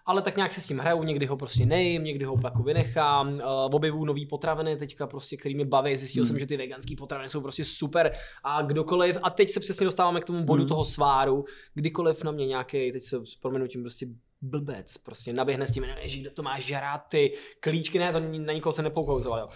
[0.07, 3.35] ale tak nějak se s tím hraju, někdy ho prostě nejím, někdy ho jako vynechám,
[3.35, 3.41] uh,
[3.75, 6.29] objevu nový potraviny teďka prostě, který mě baví, zjistil hmm.
[6.29, 8.13] jsem, že ty veganské potraviny jsou prostě super
[8.45, 10.69] a kdokoliv, a teď se přesně dostáváme k tomu bodu hmm.
[10.69, 11.45] toho sváru,
[11.75, 14.07] kdykoliv na mě nějaký, teď se s proměnutím prostě
[14.43, 18.53] blbec, prostě naběhne s tím, že kdo to má žrát, ty klíčky, ne, to na
[18.53, 19.49] nikoho se nepoukouzoval, jo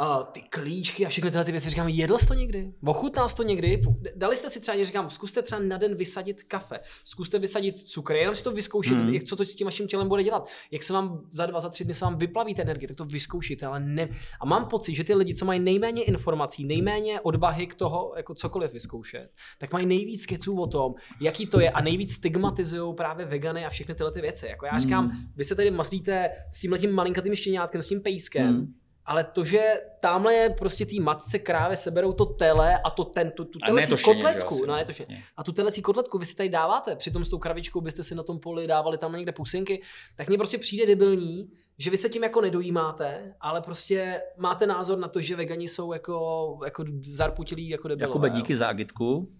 [0.00, 1.70] uh, ty klíčky a všechny tyhle ty věci.
[1.70, 2.72] Říkám, jedl jsi to někdy?
[2.84, 3.80] Ochutnal jsi to někdy?
[4.16, 8.36] Dali jste si třeba, říkám, zkuste třeba na den vysadit kafe, zkuste vysadit cukr, jenom
[8.36, 9.08] si to vyzkoušet, mm.
[9.08, 10.48] jak, co to s tím vaším tělem bude dělat.
[10.70, 13.04] Jak se vám za dva, za tři dny se vám vyplaví ta energie, tak to
[13.04, 14.08] vyzkoušíte, ale ne.
[14.40, 18.34] A mám pocit, že ty lidi, co mají nejméně informací, nejméně odvahy k toho, jako
[18.34, 23.26] cokoliv vyzkoušet, tak mají nejvíc keců o tom, jaký to je a nejvíc stigmatizují právě
[23.26, 24.46] vegany a všechny tyhle ty věci.
[24.46, 25.12] Jako já říkám, mm.
[25.36, 28.74] vy se tady maslíte s tím letím malinkatým štěňátkem, s tím pejskem, mm
[29.08, 29.60] ale to, že
[30.00, 34.04] tamhle je prostě tý matce krávě seberou to tele a to ten, tu, tu telecí
[34.04, 35.22] kotletku, šeně, no, ne to šeně.
[35.36, 38.22] a tu telecí kotletku vy si tady dáváte, přitom s tou kravičkou byste si na
[38.22, 39.82] tom poli dávali tam někde pusinky,
[40.16, 44.98] tak mně prostě přijde debilní, že vy se tím jako nedojímáte, ale prostě máte názor
[44.98, 48.10] na to, že vegani jsou jako, jako zarputilí jako debilové.
[48.10, 49.32] Jakube, díky za agitku.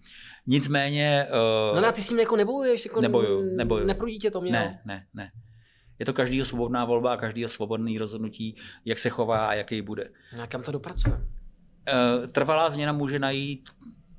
[0.47, 1.27] Nicméně...
[1.29, 1.75] Uh...
[1.75, 2.85] No na ty s tím jako nebojuješ?
[2.85, 3.85] Jako neboju, neboju.
[3.85, 4.51] Neprudí tě to mě?
[4.51, 5.31] Ne, ne, ne.
[5.99, 10.09] Je to každýho svobodná volba a každýho svobodný rozhodnutí, jak se chová a jaký bude.
[10.43, 11.21] A kam to dopracuje?
[11.87, 13.69] Eh, trvalá změna může najít,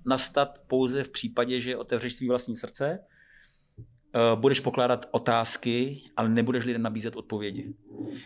[0.07, 6.65] nastat pouze v případě, že otevřeš svý vlastní srdce, eh, budeš pokládat otázky, ale nebudeš
[6.65, 7.75] lidem nabízet odpovědi.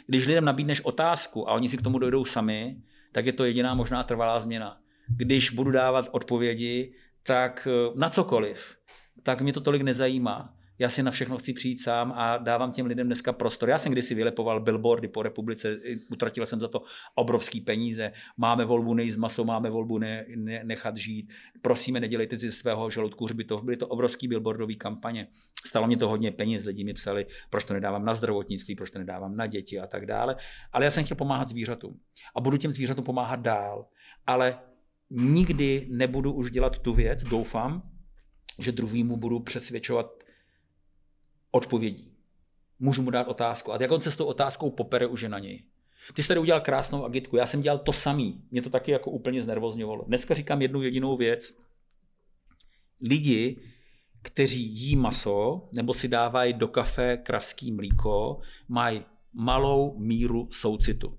[0.07, 2.77] Když lidem nabídneš otázku a oni si k tomu dojdou sami,
[3.13, 4.81] tak je to jediná možná trvalá změna.
[5.17, 8.77] Když budu dávat odpovědi, tak eh, na cokoliv,
[9.23, 12.87] tak mě to tolik nezajímá já si na všechno chci přijít sám a dávám těm
[12.87, 13.69] lidem dneska prostor.
[13.69, 15.77] Já jsem kdysi vylepoval billboardy po republice,
[16.11, 16.83] utratil jsem za to
[17.15, 18.13] obrovský peníze.
[18.37, 21.33] Máme volbu nejíst maso, máme volbu ne, ne, nechat žít.
[21.63, 23.63] Prosíme, nedělejte si svého žaludku hřbitov.
[23.63, 25.29] Byly to obrovský billboardové kampaně.
[25.67, 28.99] Stalo mě to hodně peněz, lidi mi psali, proč to nedávám na zdravotnictví, proč to
[28.99, 30.37] nedávám na děti a tak dále.
[30.73, 32.01] Ale já jsem chtěl pomáhat zvířatům.
[32.37, 33.87] A budu těm zvířatům pomáhat dál.
[34.27, 34.59] Ale
[35.11, 37.83] nikdy nebudu už dělat tu věc, doufám,
[38.59, 40.24] že druhýmu budu přesvědčovat
[41.55, 42.13] odpovědí.
[42.79, 43.73] Můžu mu dát otázku.
[43.73, 45.63] A jak on se s tou otázkou popere, už je na něj.
[46.15, 48.43] Ty jsi tady udělal krásnou agitku, já jsem dělal to samý.
[48.51, 50.05] Mě to taky jako úplně znervozňovalo.
[50.05, 51.57] Dneska říkám jednu jedinou věc.
[53.01, 53.61] Lidi,
[54.23, 59.03] kteří jí maso nebo si dávají do kafe kravský mlíko, mají
[59.33, 61.19] malou míru soucitu.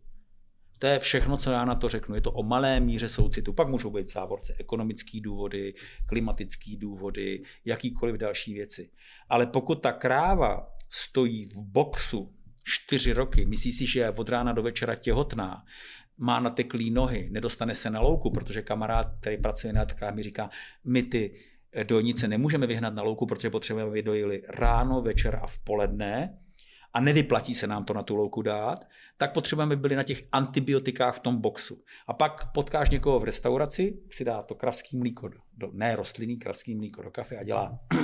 [0.86, 2.16] To je všechno, co já na to řeknu.
[2.16, 3.54] Je to o malé míře soucitu.
[3.54, 5.74] Pak můžou být v závorce ekonomické důvody,
[6.06, 8.90] klimatické důvody, jakýkoliv další věci.
[9.30, 12.34] Ale pokud ta kráva stojí v boxu
[12.64, 15.64] čtyři roky, myslí si, že je od rána do večera těhotná,
[16.18, 20.50] má nateklý nohy, nedostane se na louku, protože kamarád, který pracuje na tkách, mi říká,
[20.84, 21.40] my ty
[21.84, 26.38] dojnice nemůžeme vyhnat na louku, protože potřebujeme, aby dojili ráno, večer a v poledne,
[26.96, 28.88] a nevyplatí se nám to na tu louku dát,
[29.18, 31.84] tak potřebujeme, aby byli na těch antibiotikách v tom boxu.
[32.08, 36.76] A pak potkáš někoho v restauraci, si dá to kravský mlíko, do, ne rostlinný kravský
[36.76, 37.80] mlíko do kafe a dělá.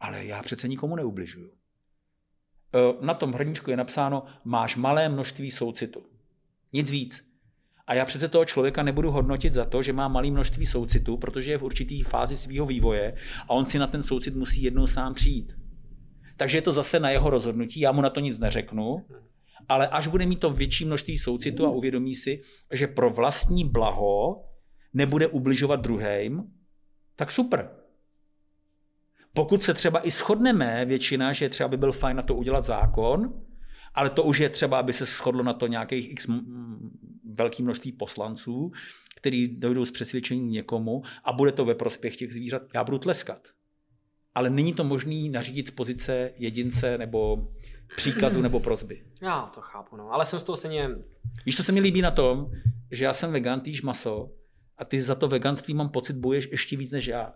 [0.00, 1.50] Ale já přece nikomu neubližuju.
[1.50, 6.06] E, na tom hrníčku je napsáno, máš malé množství soucitu.
[6.72, 7.28] Nic víc.
[7.86, 11.50] A já přece toho člověka nebudu hodnotit za to, že má malé množství soucitu, protože
[11.50, 15.14] je v určitý fázi svého vývoje a on si na ten soucit musí jednou sám
[15.14, 15.67] přijít.
[16.38, 19.06] Takže je to zase na jeho rozhodnutí, já mu na to nic neřeknu,
[19.68, 24.44] ale až bude mít to větší množství soucitu a uvědomí si, že pro vlastní blaho
[24.94, 26.42] nebude ubližovat druhým,
[27.16, 27.70] tak super.
[29.34, 33.42] Pokud se třeba i shodneme, většina, že třeba by byl fajn na to udělat zákon,
[33.94, 36.26] ale to už je třeba, aby se shodlo na to nějakých x
[37.34, 38.72] velký množství poslanců,
[39.16, 43.48] který dojdou s přesvědčením někomu a bude to ve prospěch těch zvířat, já budu tleskat
[44.38, 47.48] ale není to možný nařídit z pozice jedince nebo
[47.96, 49.02] příkazu nebo prozby.
[49.22, 50.90] Já to chápu, no, ale jsem z toho stejně...
[51.46, 52.50] Víš, co se mi líbí na tom,
[52.90, 54.30] že já jsem vegan, týž maso
[54.76, 57.34] a ty za to veganství mám pocit bojuješ ještě víc než já.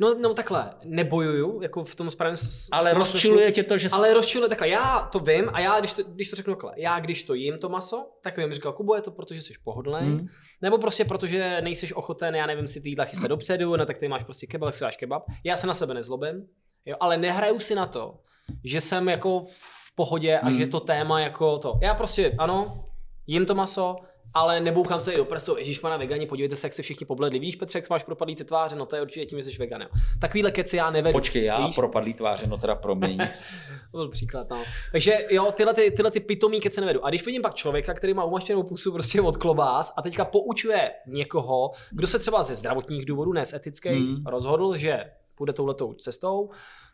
[0.00, 2.36] No, no takhle, nebojuju, jako v tom správném
[2.72, 3.88] Ale rozčiluje tě to, že...
[3.92, 7.00] Ale rozčiluje takhle, já to vím a já, když to, když to řeknu takhle, já
[7.00, 10.28] když to jím to maso, tak vím, říkal, Kubo, je to protože jsi pohodlný, hmm.
[10.62, 14.08] nebo prostě protože nejsi ochoten, já nevím, si ty jídla chystat dopředu, no tak ty
[14.08, 15.24] máš prostě kebab, si dáš kebab.
[15.44, 16.46] Já se na sebe nezlobím,
[16.86, 18.18] jo, ale nehraju si na to,
[18.64, 20.58] že jsem jako v pohodě a hmm.
[20.58, 21.78] že to téma jako to.
[21.82, 22.84] Já prostě, ano,
[23.26, 23.96] jím to maso,
[24.34, 27.38] ale neboukám se i do prsu, Ježíš pana vegani, podívejte se, jak se všichni pobledli.
[27.38, 29.82] Víš, Petře, jak máš propadlý ty tváře, no to je určitě tím, že jsi vegan.
[29.82, 29.88] Jo.
[30.20, 31.12] Takovýhle keci já nevedu.
[31.12, 31.76] Počkej, já víš?
[31.76, 33.18] propadlý tváře, no teda promiň.
[33.92, 34.64] to byl příklad, no.
[34.92, 37.04] Takže jo, tyhle, ty, tyhle ty pitomí keci nevedu.
[37.04, 40.90] A když vidím pak člověka, který má umaštěnou pusu prostě od klobás a teďka poučuje
[41.06, 44.26] někoho, kdo se třeba ze zdravotních důvodů, ne z etických, hmm.
[44.26, 45.04] rozhodl, že
[45.34, 46.50] půjde touhletou cestou,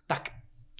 [0.06, 0.22] tak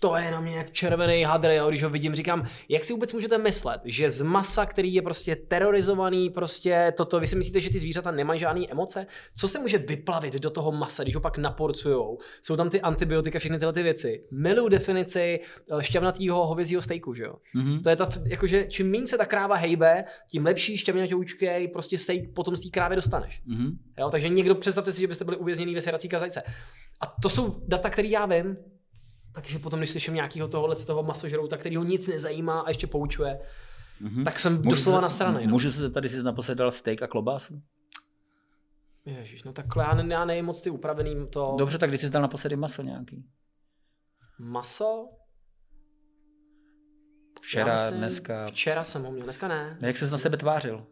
[0.01, 3.13] to je na mě jak červený hadr, jo, když ho vidím, říkám, jak si vůbec
[3.13, 7.71] můžete myslet, že z masa, který je prostě terorizovaný, prostě toto, vy si myslíte, že
[7.71, 9.07] ty zvířata nemají žádné emoce?
[9.37, 12.19] Co se může vyplavit do toho masa, když ho pak naporcujou?
[12.43, 14.25] Jsou tam ty antibiotika, všechny tyhle ty věci.
[14.31, 17.35] Miluju definici eh, šťavnatého hovězího stejku, že jo?
[17.57, 17.83] Mm-hmm.
[17.83, 22.21] To je ta, jakože čím méně se ta kráva hejbe, tím lepší šťavnatoučkej prostě steak
[22.35, 23.43] potom z té krávy dostaneš.
[23.49, 23.77] Mm-hmm.
[23.99, 26.43] Jo, takže někdo, představte si, že byste byli uvězněni ve sedací kazajce.
[27.01, 28.57] A to jsou data, které já vím,
[29.35, 32.87] takže potom, když slyším nějakého tohohle z toho masožrouta, který ho nic nezajímá a ještě
[32.87, 33.41] poučuje,
[34.03, 34.25] mm-hmm.
[34.25, 35.47] tak jsem doslova na straně.
[35.47, 35.51] No.
[35.51, 37.63] Můžu se tady si naposled dal steak a klobásu?
[39.07, 41.55] Ježíš, no takhle já, ne, já nejím moc ty upravený to...
[41.59, 43.25] Dobře, tak když jsi dal naposledy maso nějaký?
[44.39, 45.09] Maso?
[47.43, 48.47] Včera, myslím, dneska.
[48.47, 49.79] Včera jsem ho měl, dneska ne.
[49.83, 50.87] A jak ses na sebe tvářil?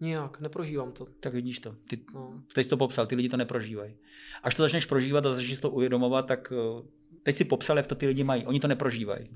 [0.00, 1.06] Nijak, neprožívám to.
[1.20, 1.76] Tak vidíš to.
[1.88, 2.42] Ty, no.
[2.54, 3.96] Teď jsi to popsal, ty lidi to neprožívají.
[4.42, 6.82] Až to začneš prožívat a začneš to uvědomovat, tak eh,
[7.22, 8.46] teď si popsal, jak to ty lidi mají.
[8.46, 9.28] Oni to neprožívají.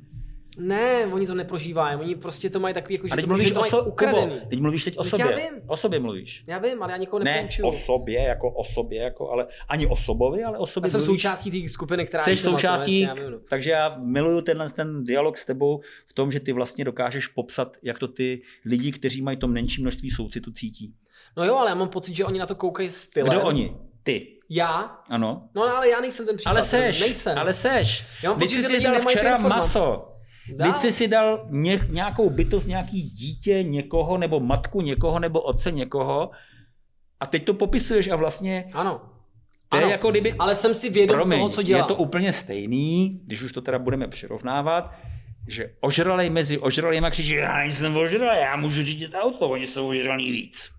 [0.59, 3.61] Ne, oni to neprožívají, oni prostě to mají takový, jako, že to, mluvíš že to
[3.61, 4.41] mají oso- ukradený.
[4.51, 5.27] Teď mluvíš teď o sobě.
[5.31, 5.61] Já vím.
[5.67, 6.45] O sobě mluvíš.
[6.47, 7.65] Já vím, ale já nikoho nepoučuju.
[7.65, 10.91] Ne o sobě, jako o sobě, jako, ale ani o sobovi, ale o sobě Já
[10.91, 11.23] jsem mluvíš.
[11.23, 12.25] součástí té skupiny, která...
[12.25, 13.39] Jsi součástí, já vím, no.
[13.49, 17.77] takže já miluju tenhle ten dialog s tebou v tom, že ty vlastně dokážeš popsat,
[17.83, 20.95] jak to ty lidi, kteří mají to menší množství soucitu, cítí.
[21.37, 23.29] No jo, ale já mám pocit, že oni na to koukají stylem.
[23.29, 23.77] Kdo oni?
[24.05, 24.27] Ty.
[24.51, 24.99] Já?
[25.09, 25.49] Ano.
[25.55, 26.51] No ale já nejsem ten případ.
[26.51, 27.39] Ale seš, nejsem.
[27.39, 28.05] ale seš.
[28.35, 30.11] Pocit, jsi že si dal včera maso.
[30.57, 30.75] Dál.
[30.75, 36.31] Jsi si dal ně, nějakou bytost, nějaký dítě někoho, nebo matku někoho, nebo otce někoho
[37.21, 39.01] a teď to popisuješ a vlastně Ano.
[39.69, 39.93] to je Ano.
[39.93, 40.33] jako kdyby...
[40.39, 41.83] Ale jsem si vědom Promiň, toho, co dělám.
[41.85, 44.93] je to úplně stejný, když už to teda budeme přirovnávat,
[45.49, 50.33] že ožralej mezi ožralejma křičí, já nejsem ožralý, já můžu řídit auto, oni jsou ožralí
[50.33, 50.71] víc.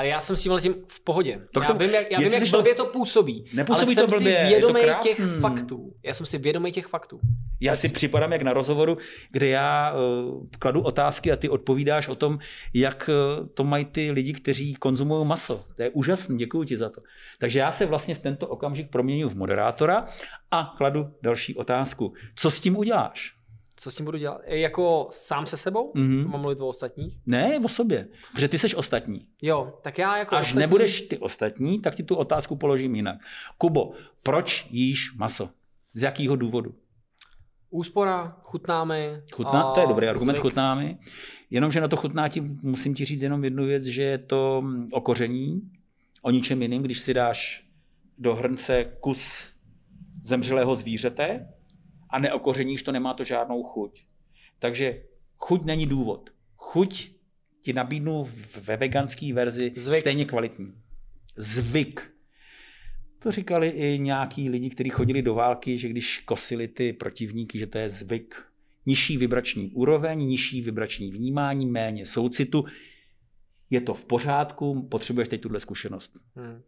[0.00, 1.40] Ale já jsem s tím tím v pohodě.
[1.54, 3.44] Tak já to- vím, jak, já vím, jak jsi to- blbě to působí.
[3.54, 5.92] Nepůsobí ale to jsem blbě, si to vědomý těch faktů.
[6.02, 7.20] Já jsem si vědomý těch faktů.
[7.60, 8.98] Já si připadám jak na rozhovoru,
[9.30, 12.38] kde já uh, kladu otázky a ty odpovídáš o tom,
[12.74, 15.64] jak uh, to mají ty lidi, kteří konzumují maso.
[15.76, 17.00] To je úžasný, děkuji ti za to.
[17.38, 20.06] Takže já se vlastně v tento okamžik proměňuji v moderátora
[20.50, 22.12] a kladu další otázku.
[22.36, 23.39] Co s tím uděláš?
[23.82, 24.40] Co s tím budu dělat?
[24.44, 25.92] E, Jako sám se sebou?
[25.94, 26.30] Mhm.
[26.30, 27.18] Mám mluvit o ostatních?
[27.26, 29.26] Ne, o sobě, protože ty seš ostatní.
[29.42, 30.60] Jo, tak já jako Až ostatní...
[30.60, 33.18] nebudeš ty ostatní, tak ti tu otázku položím jinak.
[33.58, 35.50] Kubo, proč jíš maso?
[35.94, 36.74] Z jakého důvodu?
[37.70, 39.22] Úspora, chutná mi.
[39.32, 40.42] Chutná, a to je dobrý argument, zvyk.
[40.42, 40.98] chutná mi.
[41.50, 44.88] Jenomže na to chutná ti musím ti říct jenom jednu věc, že je to mm,
[44.92, 45.60] o koření,
[46.22, 47.66] o ničem jiným, když si dáš
[48.18, 49.52] do hrnce kus
[50.22, 51.48] zemřelého zvířete
[52.12, 54.04] a neokořeníš to, nemá to žádnou chuť.
[54.58, 55.02] Takže
[55.36, 56.30] chuť není důvod.
[56.56, 57.10] Chuť
[57.62, 58.28] ti nabídnu
[58.60, 60.00] ve veganské verzi Zvyk.
[60.00, 60.74] stejně kvalitní.
[61.36, 62.10] Zvyk.
[63.18, 67.66] To říkali i nějaký lidi, kteří chodili do války, že když kosili ty protivníky, že
[67.66, 68.42] to je zvyk.
[68.86, 72.64] Nižší vibrační úroveň, nižší vibrační vnímání, méně soucitu.
[73.70, 76.16] Je to v pořádku, potřebuješ teď tuhle zkušenost.
[76.34, 76.62] Hmm.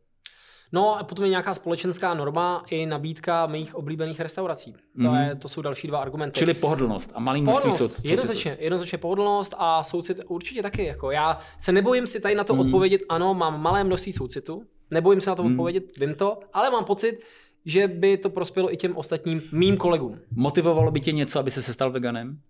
[0.72, 4.72] No a potom je nějaká společenská norma i nabídka mých oblíbených restaurací.
[4.72, 4.78] To,
[5.12, 5.16] Mhm.
[5.16, 6.38] je, to jsou další dva argumenty.
[6.38, 8.08] Čili pohodlnost a malý množství soucitu.
[8.08, 10.84] jednoznačně, jednoznačně pohodlnost a soucit určitě taky.
[10.84, 12.60] Jako já se nebojím si tady na to Mhm.
[12.66, 15.52] odpovědět, ano, mám malé množství soucitu, nebojím se na to Mhm.
[15.52, 17.24] odpovědět, vím to, ale mám pocit,
[17.64, 20.18] že by to prospělo i těm ostatním mým kolegům.
[20.30, 22.40] Motivovalo by tě něco, aby se se stal veganem?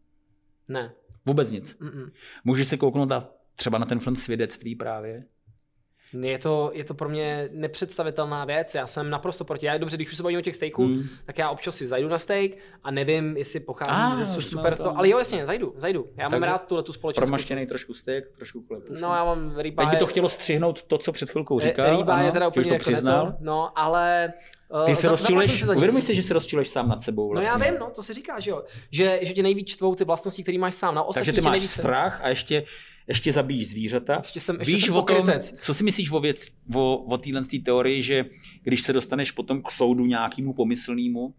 [0.69, 0.93] Ne.
[1.27, 1.77] Vůbec nic.
[1.81, 2.11] Mm-mm.
[2.45, 5.25] Můžeš si kouknout na, třeba na ten film Svědectví právě.
[6.21, 9.67] Je to, je to pro mě nepředstavitelná věc, já jsem naprosto proti.
[9.67, 11.03] Já dobře, když už se bavím o těch steaků, Hmm.
[11.25, 12.51] tak já občas si zajdu na steak
[12.85, 14.83] a nevím, jestli pochází Ah, ze jsme super to.
[14.83, 14.97] tom.
[14.97, 16.07] Ale jo, jasně, zajdu, zajdu.
[16.17, 17.27] Já mám Takže rád tuhle tu společenskou.
[17.27, 18.87] Promaštěný trošku steak, trošku klepu.
[19.01, 19.83] No já mám rýba.
[19.85, 21.87] Teď by to chtělo střihnout to, co před chvilkou říkal.
[21.87, 23.27] Eh, Rýba je teda úplně to jako přiznal.
[23.27, 24.33] neto, no, ale...
[24.87, 27.51] Ty se za- rozčiluješ, zaplatím si že se rozčiluješ sám nad sebou vlastně.
[27.59, 28.63] No já vím, no, to si říká, že jo.
[28.91, 30.95] Že, že tě nejvíc čtvou ty vlastnosti, které máš sám.
[30.95, 31.71] Na ostatní Takže ty máš nejvíc...
[31.71, 32.65] strach a ještě,
[33.09, 34.17] ještě zabíjíš zvířata.
[34.17, 35.27] Ještě jsem- ještě Víš jsem o tom,
[35.61, 38.25] co si myslíš o, věc, o, o téhle teorii, že
[38.63, 41.35] když se dostaneš potom k soudu nějakému pomyslnému,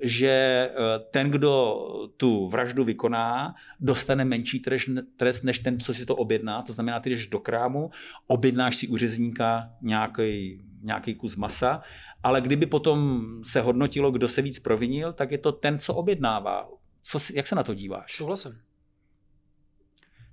[0.00, 0.28] že
[0.70, 0.74] eh,
[1.10, 1.76] ten, kdo
[2.16, 6.62] tu vraždu vykoná, dostane menší trest, trest než ten, co si to objedná.
[6.62, 7.90] To znamená, ty jdeš do krámu,
[8.26, 11.82] objednáš si u řezníka nějaký, nějaký kus masa,
[12.22, 16.68] ale kdyby potom se hodnotilo, kdo se víc provinil, tak je to ten, co objednává.
[17.02, 18.16] Co, jak se na to díváš?
[18.16, 18.52] Souhlasím.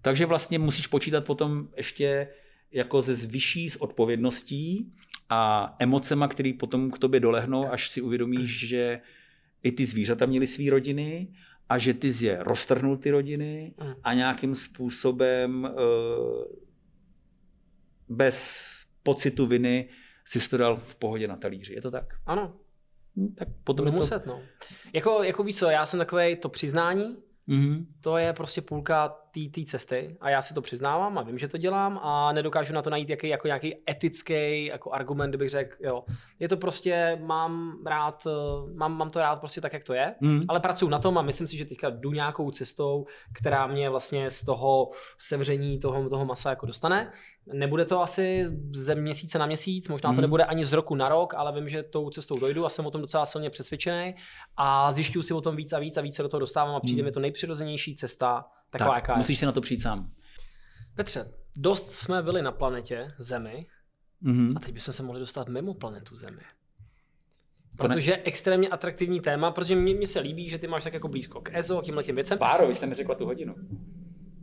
[0.02, 2.28] Takže vlastně musíš počítat potom ještě
[2.72, 4.94] jako ze vyšší s odpovědností
[5.30, 9.02] a emocema, které potom k tobě dolehnou, až si uvědomíš, že
[9.64, 11.28] i ty zvířata měly své rodiny
[11.70, 13.94] a že ty jsi je roztrhnul ty rodiny Mm.
[14.04, 16.60] a nějakým způsobem eh,
[18.10, 18.70] bez
[19.04, 19.90] pocitu viny
[20.26, 21.74] si to dal v pohodě na talíři.
[21.74, 22.06] Je to tak?
[22.26, 22.56] Ano.
[23.18, 23.96] hm, tak potom Budu to...
[23.98, 24.42] muset, no.
[24.94, 27.18] Jako, jako víš co, já jsem takový to přiznání,
[27.50, 27.86] Mm-hmm.
[28.02, 31.58] to je prostě půlka té cesty a já si to přiznávám a vím, že to
[31.58, 36.04] dělám a nedokážu na to najít jaký, jako nějaký etický jako argument, kdybych řekl, jo.
[36.40, 40.16] Je to prostě, mám rád, eh, mám, mám to rád prostě tak, jak to je,
[40.22, 40.42] Mm.
[40.48, 44.30] ale pracuji na tom a myslím si, že teďka jdu nějakou cestou, která mě vlastně
[44.30, 47.12] z toho sevření toho, toho masa jako dostane.
[47.54, 50.22] Nebude to asi ze měsíce na měsíc, možná to Mhm.
[50.22, 52.92] nebude ani z roku na rok, ale vím, že tou cestou dojdu a jsem o
[52.92, 54.16] tom docela silně přesvědčený
[54.58, 56.80] a zjišťuju si o tom víc a víc a víc se do toho dostávám a
[56.80, 57.06] přijde Mhm.
[57.06, 59.18] mi to nejpřirozenější cesta, taková, Tak, jaká je.
[59.18, 60.12] musíš si na to přijít sám.
[60.96, 63.68] Petře, dost jsme byli na planetě Zemi
[64.24, 64.54] Mm-hmm.
[64.56, 66.42] a teď bychom se mohli dostat mimo planetu Zemi.
[67.78, 71.42] Protože je extrémně atraktivní téma, protože mně, se líbí, že ty máš tak jako blízko
[71.42, 72.38] k EZO, k tímhle těm věcem.
[72.38, 73.56] Páro, vy jste mi řekla tu hodinu.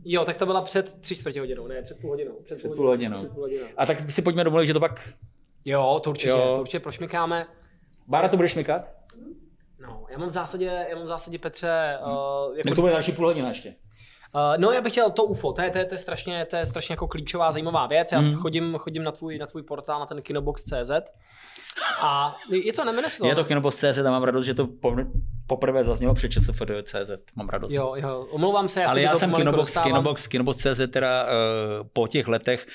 [0.05, 2.39] Jo, tak to byla před tři čtvrtě hodinou, ne, před půl hodinou.
[2.43, 3.17] Před, Před půl hodinou.
[3.17, 3.65] Před půl hodinou.
[3.77, 5.13] A tak si pojďme domluvit, že to pak...
[5.65, 6.53] Jo, to určitě, Jo.
[6.55, 7.47] to určitě prošmikáme.
[8.07, 8.81] Bára, to budeš mykat?
[9.79, 13.11] No, já mám v zásadě, já mám v zásadě Petře, uh, jako, to bude další
[13.11, 13.75] půl hodina ještě.
[14.35, 16.55] Uh, no já bych chtěl to UFO, to je, to je, to je strašně, to
[16.55, 18.11] je strašně jako klíčová, zajímavá věc.
[18.11, 18.31] Já Mm.
[18.31, 20.91] chodím, chodím na tvůj, na tvůj portál, na ten kinobox.cz
[22.01, 23.25] a je to, nemenuje se to.
[23.27, 24.95] Je to Kinobox.cz a mám radost, že to po,
[25.47, 27.11] poprvé zaznělo před ČSFD.cz.
[27.35, 27.71] Mám radost.
[27.73, 29.77] Jo, jo, omlouvám se, já Ale já jsem Kinobox.
[29.77, 31.29] Kinobox, Kinobox.cz teda uh,
[31.93, 32.67] po těch letech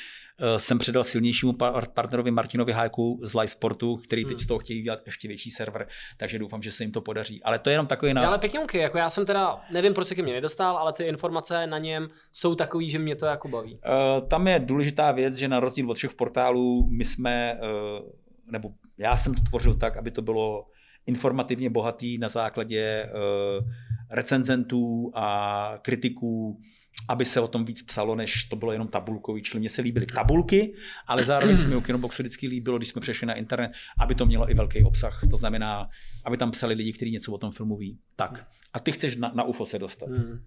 [0.56, 4.38] jsem předal silnějšímu par- partnerovi Martinovi Hájku z Live Sportu, který teď Hmm.
[4.38, 5.86] z toho chtějí dělat ještě větší server,
[6.16, 7.42] takže doufám, že se jim to podaří.
[7.42, 8.26] Ale to je jenom takový na...
[8.26, 11.66] Ale pěkňonky, jako já jsem teda, nevím, proč se ke mně nedostal, ale ty informace
[11.66, 13.74] na něm jsou takový, že mě to jako baví.
[13.74, 18.08] Uh, tam je důležitá věc, že na rozdíl od všech portálů, my jsme, uh,
[18.52, 20.66] nebo já jsem to tvořil tak, aby to bylo
[21.06, 23.66] informativně bohatý na základě uh,
[24.10, 26.60] recenzentů a kritiků,
[27.08, 29.42] aby se o tom víc psalo, než to bylo jenom tabulkový.
[29.42, 30.74] Čili mně se líbily tabulky,
[31.06, 34.26] ale zároveň se mi u Kinoboxu vždycky líbilo, když jsme přešli na internet, aby to
[34.26, 35.20] mělo i velký obsah.
[35.30, 35.88] To znamená,
[36.24, 37.98] aby tam psali lidi, kteří něco o tom filmu ví.
[38.16, 38.46] Tak.
[38.72, 40.08] A ty chceš na, na UFO se dostat.
[40.08, 40.38] Hmm.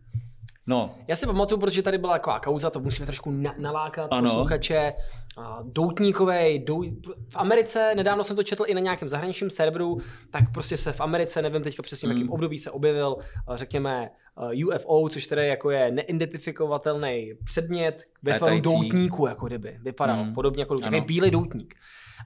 [0.68, 4.30] No, Já si pamatuju, protože tady byla taková kauza, to musíme trošku na, nalákat Ano.
[4.30, 4.94] posluchače.
[5.64, 6.84] Doutníkovej, dou...
[7.30, 9.98] v Americe, nedávno jsem to četl i na nějakém zahraničním serveru,
[10.32, 12.32] tak prostě se v Americe, nevím teďka přesně v jakém Hmm.
[12.34, 13.18] období se objevil,
[13.56, 14.10] řekněme,
[14.68, 19.80] UFO, což tedy jako je neidentifikovatelný předmět ve tvaru doutníku, jako kdyby.
[19.82, 20.34] Vypadal Hmm.
[20.34, 21.76] podobně jako doutník, bílý doutník.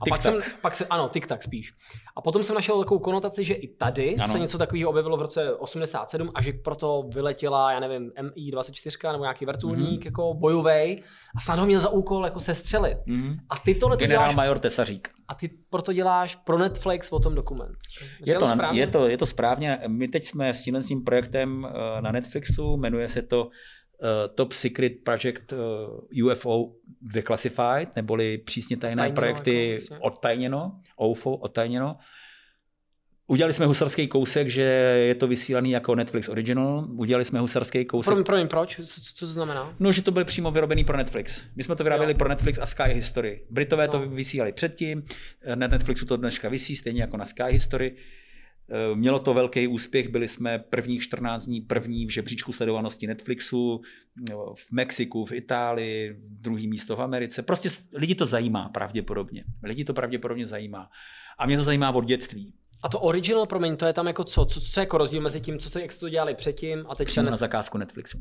[0.01, 1.73] A pak jsem, pak se, ano, tik-tak spíš.
[2.15, 4.33] A potom jsem našel takovou konotaci, že i tady Ano.
[4.33, 9.23] se něco takového objevilo v roce 87 a že proto vyletěla, já nevím, MI-24 nebo
[9.23, 10.05] nějaký vrtulník mm-hmm.
[10.05, 11.03] jako bojový
[11.35, 12.97] a snad ho měl za úkol jako sestřelit.
[13.05, 13.37] mm.
[13.49, 15.09] A ty tohle to generál děláš, major Tesařík.
[15.27, 17.77] a ty proto děláš pro Netflix o tom dokument.
[18.25, 18.79] Je to, správně?
[18.79, 19.79] je, to, je to správně.
[19.87, 23.49] My teď jsme s tímhle s tím projektem eh, na Netflixu, jmenuje se to
[24.35, 26.71] Top Secret Project eh, UFO
[27.01, 29.97] Declassified, neboli přísně tajné Tajněno, projekty jako, jasně.
[29.99, 31.97] odtajněno, OFO odtajněno.
[33.27, 34.61] Udělali jsme husarský kousek, že
[35.07, 36.87] je to vysílaný jako Netflix Original.
[36.91, 38.07] Udělali jsme husarský kousek.
[38.09, 38.75] Promiň, promiň, proč?
[38.75, 39.75] Co, co, to znamená?
[39.79, 41.43] No, že to bylo přímo vyrobený pro Netflix.
[41.55, 42.17] My jsme to vyráběli Jo.
[42.17, 43.41] pro Netflix a Sky History.
[43.49, 44.09] Britové to No.
[44.09, 45.03] vysílali předtím,
[45.55, 47.95] na Netflixu to dneška vysí, stejně jako na Sky History.
[48.71, 53.81] Eh, Mělo to velký úspěch, byli jsme prvních 14 dní první v žebříčku sledovanosti Netflixu,
[54.29, 57.43] jo, v Mexiku, v Itálii, druhý místo v Americe.
[57.43, 59.43] Prostě lidi to zajímá pravděpodobně.
[59.63, 60.89] Lidi to pravděpodobně zajímá.
[61.37, 62.53] A mě to zajímá od dětství.
[62.83, 64.45] A to original, promiň, to je tam jako co?
[64.45, 66.95] Co, co je jako rozdíl mezi tím, co jste, jak jste to dělali předtím a
[66.95, 67.31] teď Přímo ten...
[67.31, 68.17] na zakázku Netflixu,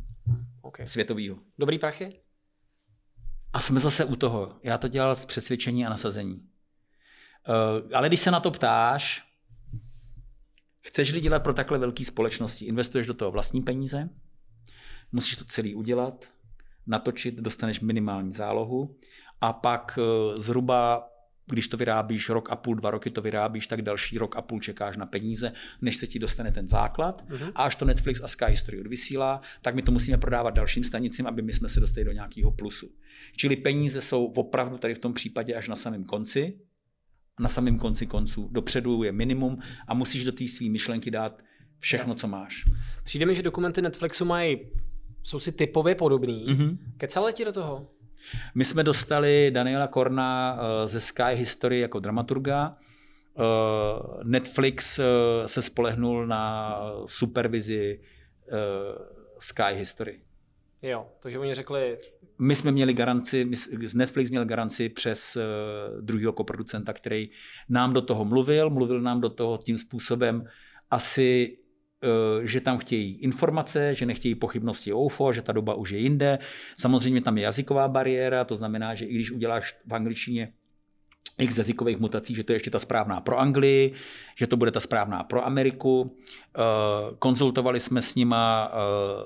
[0.63, 0.87] Okay.
[0.87, 1.37] světovýho.
[1.59, 2.21] Dobrý prachy?
[3.53, 4.55] A jsme zase u toho.
[4.63, 6.35] Já to dělal z přesvědčení a nasazení.
[6.35, 9.28] Uh, ale když se na to ptáš,
[10.89, 14.09] chceš-li dělat pro takhle velké společnosti, investuješ do toho vlastní peníze,
[15.13, 16.29] musíš to celý udělat,
[16.87, 18.97] natočit, dostaneš minimální zálohu
[19.41, 21.09] a pak uh, zhruba
[21.51, 24.61] když to vyrábíš rok a půl, dva roky to vyrábíš, tak další rok a půl
[24.61, 27.25] čekáš na peníze, než se ti dostane ten základ.
[27.29, 27.51] Mhm.
[27.55, 31.27] A až to Netflix a Sky History odvysílá, tak my to musíme prodávat dalším stanicím,
[31.27, 32.91] aby my jsme se dostali do nějakého plusu.
[33.37, 36.61] Čili peníze jsou opravdu tady v tom případě až na samém konci.
[37.39, 38.49] Na samém konci konců.
[38.53, 39.59] Dopředu je minimum
[39.89, 41.43] a musíš do té své myšlenky dát
[41.79, 42.65] všechno, co máš.
[43.05, 44.59] Přijde mi, že dokumenty Netflixu mají,
[45.23, 46.47] jsou si typově podobný.
[46.49, 46.79] Mm-hmm.
[46.97, 47.87] Kecala ti do toho?
[48.55, 52.77] My jsme dostali Daniela Korna eh, ze Sky History jako dramaturga.
[53.39, 53.43] Eh,
[54.25, 55.05] Netflix eh,
[55.49, 56.75] se spolehnul na
[57.07, 58.01] supervizi
[59.39, 60.21] Sky History.
[60.83, 61.99] Jo, takže oni řekli,
[62.39, 63.51] My jsme měli garanci,
[63.85, 67.29] z Netflix měl garanci přes uh, druhého koproducenta, který
[67.69, 70.45] nám do toho mluvil, mluvil nám do toho tím způsobem
[70.91, 71.59] asi,
[72.39, 75.99] uh, že tam chtějí informace, že nechtějí pochybnosti o UFO, že ta doba už je
[75.99, 76.39] jinde.
[76.79, 80.53] Samozřejmě tam je jazyková bariéra, to znamená, že i když uděláš v angličtině
[81.39, 83.93] x jazykových mutací, že to je ještě ta správná pro Anglii,
[84.37, 86.17] že to bude ta správná pro Ameriku.
[86.57, 86.61] Eh,
[87.19, 88.77] konzultovali jsme s nima eh,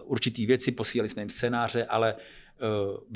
[0.04, 2.41] určitý věci, posílali jsme jim scénáře, ale eh,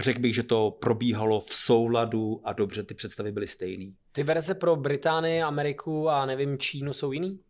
[0.00, 3.94] řekl bych, že to probíhalo v souladu a dobře, ty představy byly stejný.
[4.12, 7.40] Ty verze pro Británii, Ameriku a nevím, Čínu jsou jiný?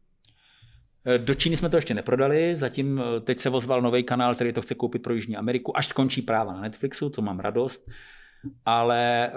[1.19, 4.75] Do Číny jsme to ještě neprodali, zatím teď se ozval nový kanál, který to chce
[4.75, 7.91] koupit pro Jižní Ameriku, až skončí práva na Netflixu, to mám radost,
[8.65, 9.31] ale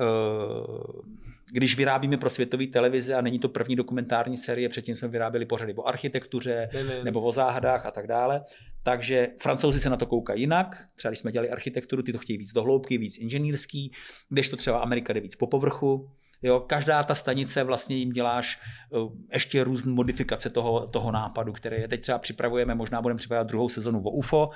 [1.51, 5.73] když vyrábíme pro světové televize a není to první dokumentární série, předtím jsme vyráběli pořady
[5.73, 7.05] o architektuře Nevím.
[7.05, 8.43] nebo o záhadách a tak dále.
[8.83, 10.85] Takže francouzi se na to koukají jinak.
[10.95, 13.91] Třeba když jsme dělali architekturu, ty to chtějí víc do hloubky, víc inženýrský,
[14.29, 16.09] kdežto třeba Amerika jde víc po povrchu.
[16.41, 18.59] Jo, každá ta stanice vlastně jim děláš
[18.89, 23.47] uh, ještě různé modifikace toho, toho nápadu, který je teď třeba připravujeme, možná budeme připravovat
[23.47, 24.49] druhou sezonu o UFO,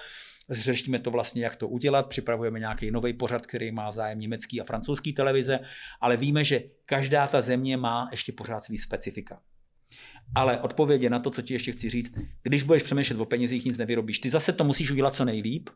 [0.49, 4.64] Řešíme to vlastně, jak to udělat, připravujeme nějaký nový pořad, který má zájem německý a
[4.64, 5.60] francouzský televize,
[6.02, 9.41] ale víme, že každá ta země má ještě pořád svý specifika.
[10.36, 12.14] Ale odpověď na to, co ti ještě chci říct,
[12.44, 14.20] když budeš přemýšlet o penězích, nic nevyrobíš.
[14.20, 15.70] Ty zase to musíš udělat co nejlíp,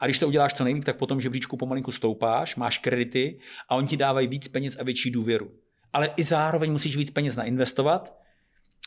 [0.00, 3.88] a když to uděláš co nejlíp, tak potom žebříčku pomalinku stoupáš, máš kredity a oni
[3.88, 5.52] ti dávají víc peněz a větší důvěru.
[5.92, 8.18] Ale i zároveň musíš víc peněz nainvestovat,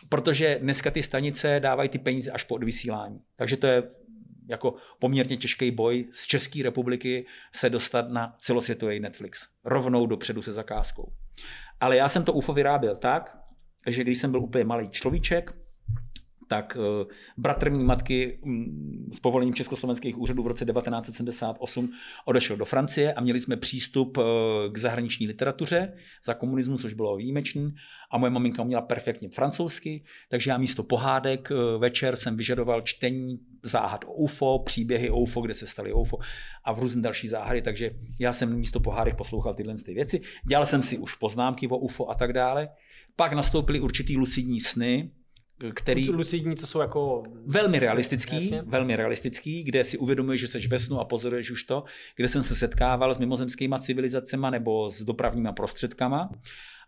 [0.10, 3.20] protože dneska ty stanice dávají ty peníze až po odvysílání.
[3.36, 3.84] Takže to je
[4.50, 9.48] jako poměrně těžký boj z České republiky se dostat na celosvětový Netflix.
[9.66, 11.12] Rovnou dopředu se zakázkou.
[11.80, 13.38] Ale já jsem to UFO vyráběl tak,
[13.88, 15.54] že když jsem byl úplně malý človíček,
[16.50, 17.08] tak uh,
[17.38, 21.92] bratr mý matky um, s povolením československých úřadů v roce 1978
[22.26, 24.24] odešel do Francie a měli jsme přístup uh,
[24.72, 25.94] k zahraniční literatuře
[26.26, 27.74] za komunismu, což bylo výjimečný.
[28.12, 33.40] A moje maminka měla perfektně francouzsky, takže já místo pohádek uh, večer jsem vyžadoval čtení
[33.64, 36.18] záhad o UFO, příběhy o UFO, kde se staly UFO
[36.64, 40.22] a v různé další záhady, takže já jsem místo pohádek poslouchal tyhle ty věci.
[40.48, 42.70] Dělal jsem si už poznámky o UFO a tak dále.
[43.16, 45.12] Pak nastoupily určitý lucidní sny,
[45.74, 46.10] který...
[46.10, 47.24] Lucidní to jsou jako...
[47.46, 48.62] Velmi realistický, Jasně.
[48.62, 51.84] velmi realistický, kde si uvědomuješ, že jsi ve snu a pozoruješ už to,
[52.16, 56.30] kde jsem se setkával s mimozemskými civilizacemi nebo s dopravníma prostředkama.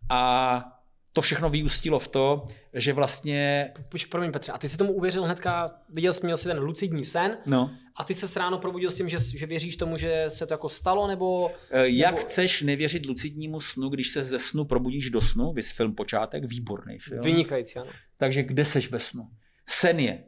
[0.10, 0.64] A
[1.14, 3.72] to všechno vyústilo v to, že vlastně...
[3.90, 7.06] Počkej, promiň Petře, a ty si tomu uvěřil hnedka, viděl jsi, měl si ten lucidní
[7.06, 7.72] sen no.
[7.96, 10.70] a ty se ráno probudil s tím, že, že věříš tomu, že se to jako
[10.70, 11.52] stalo, nebo...
[11.84, 12.22] Jak nebo...
[12.22, 17.00] chceš nevěřit lucidnímu snu, když se ze snu probudíš do snu, vys film Počátek, výborný
[17.00, 17.22] film.
[17.22, 17.92] Vynikající, ano.
[18.18, 19.28] Takže kde seš ve snu?
[19.66, 20.24] Sen je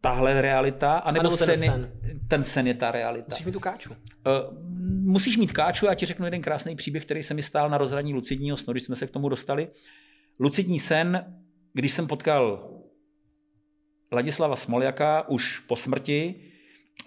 [0.00, 1.92] tahle realita, anebo, anebo ten sen, sen.
[2.28, 3.26] ten sen je ta realita.
[3.28, 3.90] Musíš mít tu káču.
[3.90, 3.96] Uh,
[5.00, 8.14] musíš mít káču, já ti řeknu jeden krásný příběh, který se mi stál na rozhraní
[8.14, 9.68] lucidního snu, když jsme se k tomu dostali.
[10.40, 11.34] Lucidní sen,
[11.72, 12.70] když jsem potkal
[14.12, 16.34] Ladislava Smoljaka už po smrti,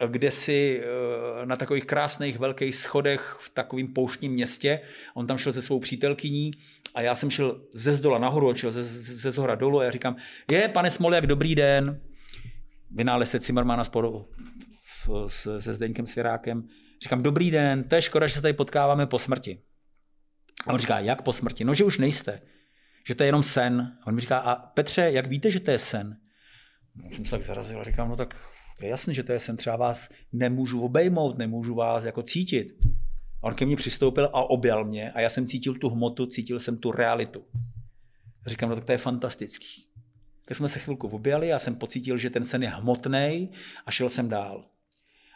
[0.07, 4.81] kde si eh, na takových krásných velkých schodech v takovém pouštním městě,
[5.14, 6.51] on tam šel se svou přítelkyní
[6.95, 9.91] a já jsem šel ze zdola nahoru, on šel ze, ze zhora dolů a já
[9.91, 10.15] říkám,
[10.51, 12.01] je, pane Smoljak, dobrý den.
[12.91, 14.30] Vynálezce Cimmermana spolu
[15.27, 16.68] se, se Zdeňkem Svěrákem.
[17.03, 19.61] Říkám, dobrý den, to je škoda, že se tady potkáváme po smrti.
[20.68, 21.64] A on říká, jak po smrti?
[21.64, 22.41] No, že už nejste
[23.07, 23.97] že to je jenom sen.
[24.07, 26.17] On mi říká, a Petře, jak víte, že to je sen?
[26.95, 28.35] No, jsem se tak zarazil a říkám, no tak
[28.80, 32.67] to je jasný, že to je sen, třeba vás nemůžu obejmout, nemůžu vás jako cítit.
[33.41, 36.59] A on ke mně přistoupil a objal mě a já jsem cítil tu hmotu, cítil
[36.59, 37.45] jsem tu realitu.
[38.45, 39.85] A říkám, no tak to je fantastický.
[40.45, 43.51] Tak jsme se chvilku objali, já jsem pocítil, že ten sen je hmotný
[43.85, 44.65] a šel jsem dál.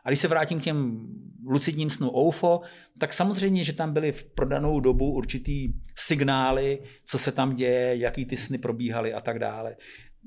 [0.04, 1.08] A když se vrátím k těm
[1.46, 2.62] lucidním snu OUFO,
[3.00, 8.26] tak samozřejmě, že tam byly v prodanou dobu určitý signály, co se tam děje, jaký
[8.26, 9.76] ty sny probíhaly a tak dále.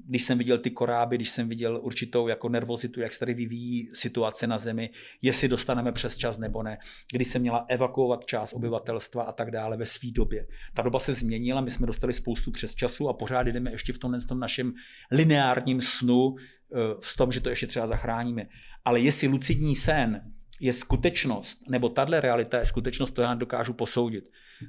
[0.08, 3.86] Když jsem viděl ty koráby, když jsem viděl určitou jako nervozitu, jak se tady vyvíjí
[3.86, 4.90] situace na zemi,
[5.22, 6.78] jestli dostaneme přes čas nebo ne,
[7.12, 10.46] když se měla evakuovat část obyvatelstva a tak dále ve své době.
[10.74, 13.98] Ta doba se změnila, my jsme dostali spoustu přes času a pořád jdeme ještě v
[13.98, 14.72] tom, v tom našem
[15.10, 18.46] lineárním snu, eh, v tom, že to ještě třeba zachráníme.
[18.84, 24.24] Ale jestli lucidní sen je skutečnost, nebo tahle realita je skutečnost, to já dokážu posoudit.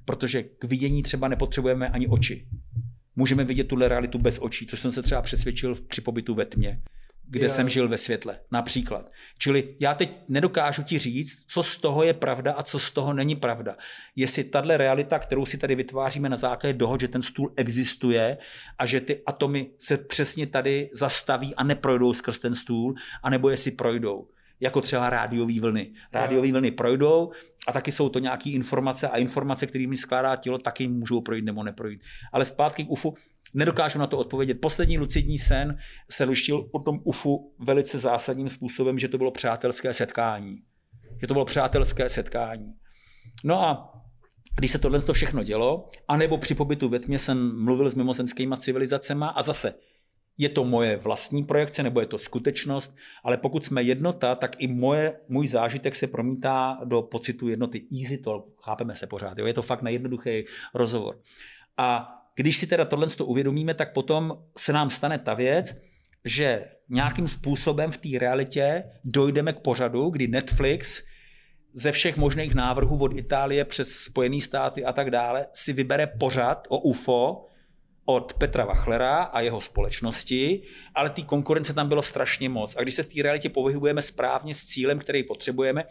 [0.06, 2.48] Protože k vidění třeba nepotřebujeme ani oči.
[3.20, 6.82] Můžeme vidět tuhle realitu bez očí, což jsem se třeba přesvědčil při pobytu ve tmě,
[7.30, 7.50] kde jo.
[7.50, 9.12] jsem žil ve světle, například.
[9.38, 13.14] Čili já teď nedokážu ti říct, co z toho je pravda a co z toho
[13.14, 13.76] není pravda.
[14.16, 18.38] Jestli tahle realita, kterou si tady vytváříme na základě dohod, že ten stůl existuje
[18.78, 23.72] a že ty atomy se přesně tady zastaví a neprojdou skrz ten stůl, anebo jestli
[23.72, 24.28] projdou
[24.60, 25.94] jako třeba rádiové vlny.
[26.14, 27.32] Rádiové vlny projdou
[27.68, 31.64] a taky jsou to nějaké informace a informace, kterými skládá tělo, taky můžou projít nebo
[31.64, 32.02] neprojít.
[32.34, 33.16] Ale zpátky k UFu,
[33.54, 34.62] nedokážu na to odpovědět.
[34.62, 35.78] Poslední lucidní sen
[36.12, 40.56] se lištil o tom UFu velice zásadním způsobem, že to bylo přátelské setkání.
[41.22, 42.74] Že to bylo přátelské setkání.
[43.44, 43.94] No a
[44.58, 49.26] když se tohle všechno dělo, anebo při pobytu ve tmě jsem mluvil s mimozemskými civilizacemi
[49.36, 49.74] a zase
[50.38, 54.68] je to moje vlastní projekce nebo je to skutečnost, ale pokud jsme jednota, tak i
[54.68, 57.88] moje, můj zážitek se promítá do pocitu jednoty.
[58.02, 59.46] Easy talk, chápeme se pořád, jo?
[59.46, 60.44] je to fakt na jednoduchý
[60.74, 61.20] rozhovor.
[61.78, 65.76] A když si teda tohle uvědomíme, tak potom se nám stane ta věc,
[66.26, 71.04] že nějakým způsobem v té realitě dojdeme k pořadu, kdy Netflix
[71.74, 76.68] ze všech možných návrhů od Itálie přes Spojené státy a tak dále si vybere pořad
[76.70, 77.46] o UFO
[78.10, 80.62] od Petra Wachlera a jeho společnosti,
[80.96, 82.76] ale té konkurence tam bylo strašně moc.
[82.76, 85.84] A když se v té realitě pohybujeme správně s cílem, který potřebujeme,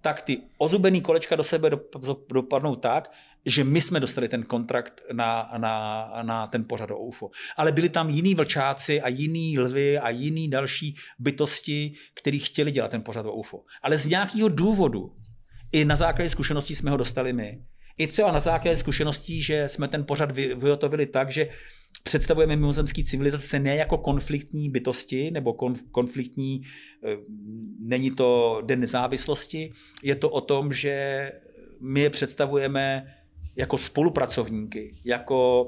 [0.00, 1.70] tak ty ozubený kolečka do sebe
[2.32, 3.10] dopadnou tak,
[3.46, 7.30] že my jsme dostali ten kontrakt na, na, na ten pořad o UFO.
[7.56, 12.90] Ale byli tam jiní vlčáci a jiní lvy a jiní další bytosti, kteří chtěli dělat
[12.90, 13.60] ten pořad o UFO.
[13.82, 15.12] Ale z nějakého důvodu,
[15.72, 17.62] i na základě zkušeností jsme ho dostali my.
[17.98, 21.48] I třeba na základě zkušeností, že jsme ten pořad vyhotovili tak, že
[22.02, 25.54] představujeme mimozemský civilizace ne jako konfliktní bytosti nebo
[25.92, 26.62] konfliktní,
[27.04, 27.16] eh,
[27.80, 31.32] není to den nezávislosti, je to o tom, že
[31.80, 33.14] my je představujeme
[33.56, 35.66] jako spolupracovníky, jako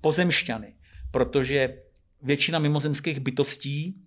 [0.00, 0.74] pozemšťany,
[1.10, 1.82] protože
[2.22, 4.00] většina mimozemských bytostí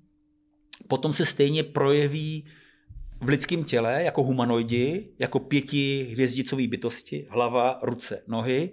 [0.88, 2.46] potom se stejně projeví
[3.22, 8.70] v lidském těle jako humanoidi, jako pěti hvězdicové bytosti, hlava, ruce, nohy.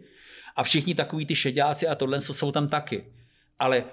[0.56, 3.04] A všichni takový ty šedáci a tohle jsou tam taky.
[3.58, 3.84] Ale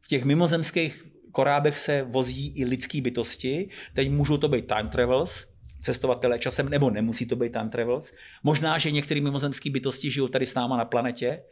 [0.00, 3.68] v těch mimozemských korábech se vozí i lidské bytosti.
[3.94, 5.46] Teď můžou to být time travels,
[5.80, 8.14] cestovatelé časem, nebo nemusí to být time travels.
[8.42, 11.42] Možná, že některé mimozemské bytosti žijou tady s náma na planetě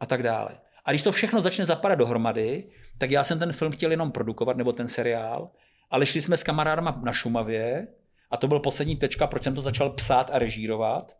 [0.00, 0.50] a tak dále.
[0.84, 2.64] A když to všechno začne zapadat dohromady,
[2.98, 5.50] tak já jsem ten film chtěl jenom produkovat, nebo ten seriál,
[5.94, 7.88] ale šli jsme s kamarádama na Šumavě
[8.30, 11.16] a to byl poslední tečka, proč jsem to začal psát a režírovat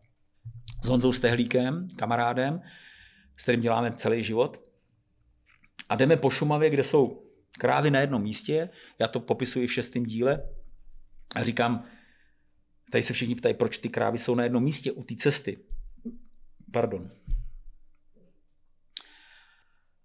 [0.85, 2.61] s Honzou Stehlíkem, kamarádem,
[3.37, 4.65] s kterým děláme celý život.
[5.89, 7.23] A jdeme po Šumavě, kde jsou
[7.59, 8.69] krávy na jednom místě,
[8.99, 10.43] já to popisuji v šestém díle
[11.35, 11.85] a říkám,
[12.91, 15.59] tady se všichni ptají, proč ty krávy jsou na jednom místě u té cesty.
[16.73, 17.11] Pardon.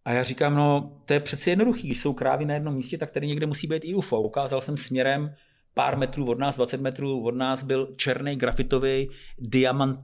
[0.10, 3.11] A já říkám, no to je přeci jednoduchý, když jsou krávy na jednom místě, tak
[3.11, 4.22] tady někde musí být i UFO.
[4.22, 5.36] Ukázal jsem směrem
[5.73, 9.10] pár metrů od nás, 20 metrů od nás byl černý grafitový
[9.40, 9.99] diamant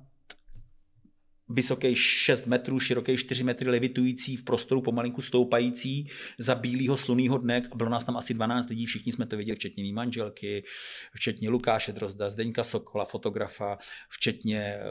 [1.49, 6.07] vysoký 6 metrů, široký 4 metry, levitující v prostoru pomalinku stoupající
[6.39, 7.69] za bílého slunného dne.
[7.75, 10.63] Bylo nás tam asi 12 lidí, všichni jsme to viděli, včetně mý manželky,
[11.13, 13.77] včetně Lukáše Drozda, Zdeňka Sokola, fotografa,
[14.09, 14.81] včetně eh,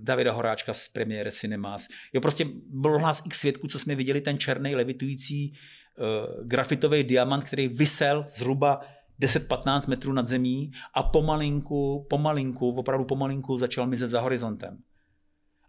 [0.00, 1.88] Davida Horáčka z premiéry Cinemas.
[2.12, 7.44] Jo, prostě bylo nás x svědků, co jsme viděli, ten černý levitující uh, grafitový diamant,
[7.44, 8.80] který vysel zhruba
[9.22, 14.78] 10-15 metrů nad zemí a pomalinku, pomalinku, opravdu pomalinku začal mizet za horizontem.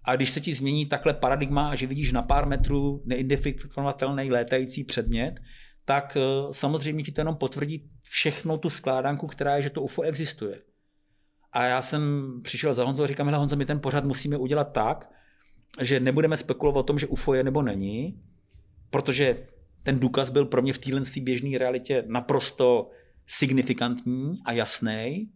[0.07, 4.83] A když se ti změní takhle paradigma a že vidíš na pár metrů neidentifikovatelný létající
[4.83, 5.39] předmět,
[5.85, 6.21] tak eh,
[6.51, 10.61] samozřejmě ti to jenom potvrdí všechno tu skládanku, která je, že to UFO existuje.
[11.51, 14.71] A já jsem přišel za Honzo a říkám, hele Honzo, my ten pořad musíme udělat
[14.71, 15.09] tak,
[15.81, 18.21] že nebudeme spekulovat o tom, že UFO je nebo není,
[18.89, 19.47] protože
[19.83, 22.89] ten důkaz byl pro mě v téhle běžné realitě naprosto
[23.27, 25.31] signifikantní a jasný.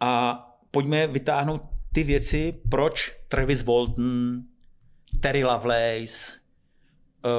[0.00, 1.62] A pojďme vytáhnout
[1.96, 4.42] ty věci, proč Travis Walton,
[5.20, 6.40] Terry Lovelace
[7.24, 7.32] uh,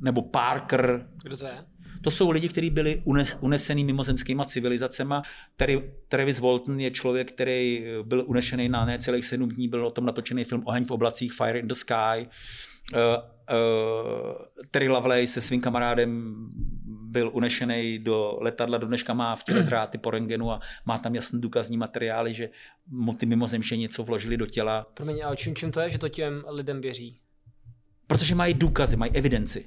[0.00, 1.08] nebo Parker.
[1.22, 1.64] Kdo to je?
[2.04, 5.14] To jsou lidi, kteří byli unes, unesený mimozemskýma civilizacemi.
[5.56, 10.06] Terry, Travis Walton je člověk, který byl unešený na necelých sedm dní, byl o tom
[10.06, 11.94] natočený film Oheň v oblacích, Fire in the Sky.
[12.20, 13.00] Uh, uh,
[14.70, 16.34] Terry Lovelace se svým kamarádem
[16.86, 21.14] byl unešený do letadla, do dneška má v těle dráty po rengenu a má tam
[21.14, 22.50] jasný důkazní materiály, že
[22.86, 24.86] mu ty mimozemště něco vložili do těla.
[24.94, 27.20] Promiň, a čím, čím to je, že to těm lidem věří?
[28.06, 29.64] Protože mají důkazy, mají evidenci.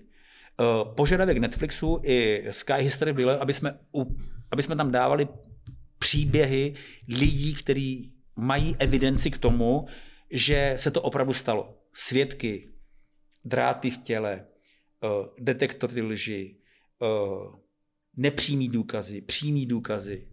[0.61, 0.63] Eh,
[0.95, 3.79] požadavek Netflixu i Sky History bylo, aby jsme,
[4.51, 5.27] aby jsme tam dávali
[5.99, 6.73] příběhy
[7.07, 9.87] lidí, kteří mají evidenci k tomu,
[10.31, 11.77] že se to opravdu stalo.
[11.93, 12.69] Svědky,
[13.45, 14.45] dráty v těle,
[15.03, 15.07] eh,
[15.39, 16.57] detektory lži,
[17.01, 17.55] uh,
[18.17, 20.27] nepřímý důkazy, přímý důkazy.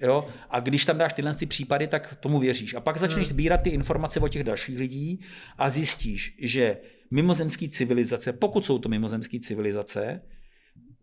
[0.00, 0.28] Jo?
[0.50, 2.74] A když tam dáš tyhle ty případy, tak tomu věříš.
[2.74, 3.34] A pak začneš hmm.
[3.34, 5.20] sbírat ty informace o těch dalších lidí
[5.58, 6.76] a zjistíš, že
[7.10, 10.22] mimozemské civilizace, pokud jsou to mimozemské civilizace,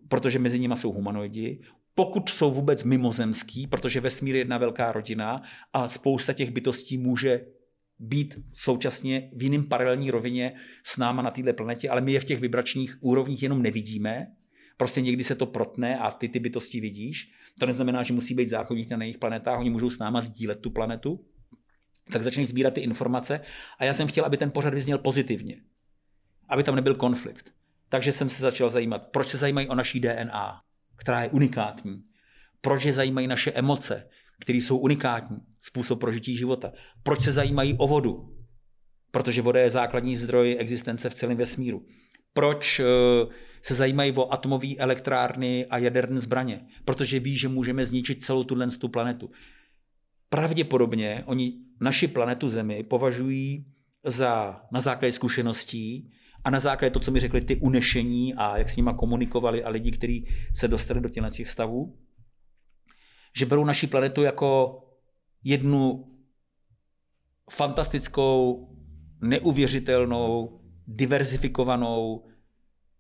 [0.08, 1.62] protože mezi nimi jsou humanoidi,
[1.96, 5.42] pokud jsou vůbec mimozemský, protože vesmír je jedna velká rodina
[5.74, 7.46] a spousta těch bytostí může
[8.00, 10.54] být současně v jiném paralelní rovině
[10.84, 14.28] s náma na této planetě, ale my je v těch vibračních úrovních jenom nevidíme,
[14.78, 17.32] Prostě někdy se to protne a ty ty bytosti vidíš.
[17.60, 20.70] To neznamená, že musí být zákonník na jejich planetách, oni můžou s náma sdílet tu
[20.70, 21.26] planetu.
[22.12, 23.42] tak začneš sbírat ty informace
[23.80, 25.62] a já jsem chtěl, aby ten pořad vyzněl pozitivně.
[26.50, 27.54] Aby tam nebyl konflikt.
[27.90, 30.62] Takže jsem se začal zajímat, proč se zajímají o naší DNA,
[30.96, 32.04] která je unikátní.
[32.62, 34.10] Proč je zajímají naše emoce,
[34.40, 36.72] které jsou unikátní, způsob prožití života.
[37.04, 38.36] Proč se zajímají o vodu?
[39.12, 41.86] Protože voda je základní zdroj existence v celém vesmíru.
[42.34, 42.84] Proč eh,
[43.62, 46.68] se zajímají o atomové elektrárny a jaderné zbraně?
[46.86, 49.32] Protože ví, že můžeme zničit celou tuhle tu planetu.
[50.30, 53.66] Pravděpodobně oni naši planetu Zemi považují
[54.06, 56.12] za, na základě zkušeností
[56.44, 59.70] a na základě to, co mi řekli ty unešení a jak s nima komunikovali a
[59.70, 61.98] lidi, kteří se dostali do těchto stavů,
[63.36, 64.82] že berou naši planetu jako
[65.44, 66.12] jednu
[67.52, 68.68] fantastickou,
[69.22, 72.26] neuvěřitelnou, diverzifikovanou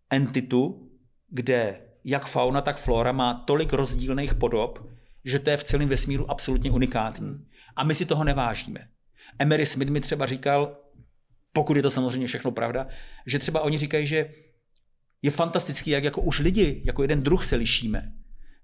[0.09, 0.91] entitu,
[1.29, 4.89] kde jak fauna, tak flora má tolik rozdílných podob,
[5.25, 7.47] že to je v celém vesmíru absolutně unikátní.
[7.75, 8.79] A my si toho nevážíme.
[9.39, 10.77] Emery Smith mi třeba říkal,
[11.53, 12.87] pokud je to samozřejmě všechno pravda,
[13.25, 14.29] že třeba oni říkají, že
[15.21, 18.13] je fantastický, jak jako už lidi, jako jeden druh se lišíme.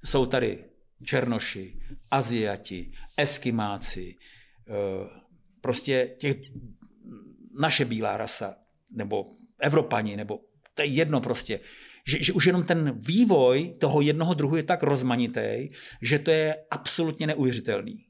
[0.05, 0.63] Jsou tady
[1.03, 1.79] Černoši,
[2.11, 4.15] Aziati, Eskimáci,
[4.67, 4.73] eh,
[5.61, 6.37] prostě těch,
[7.59, 8.55] naše bílá rasa,
[8.91, 9.25] nebo
[9.59, 10.39] Evropani, nebo
[10.73, 11.59] to je jedno prostě.
[12.07, 15.69] Že, že už jenom ten vývoj toho jednoho druhu je tak rozmanitý,
[16.01, 18.05] že to je absolutně neuvěřitelný.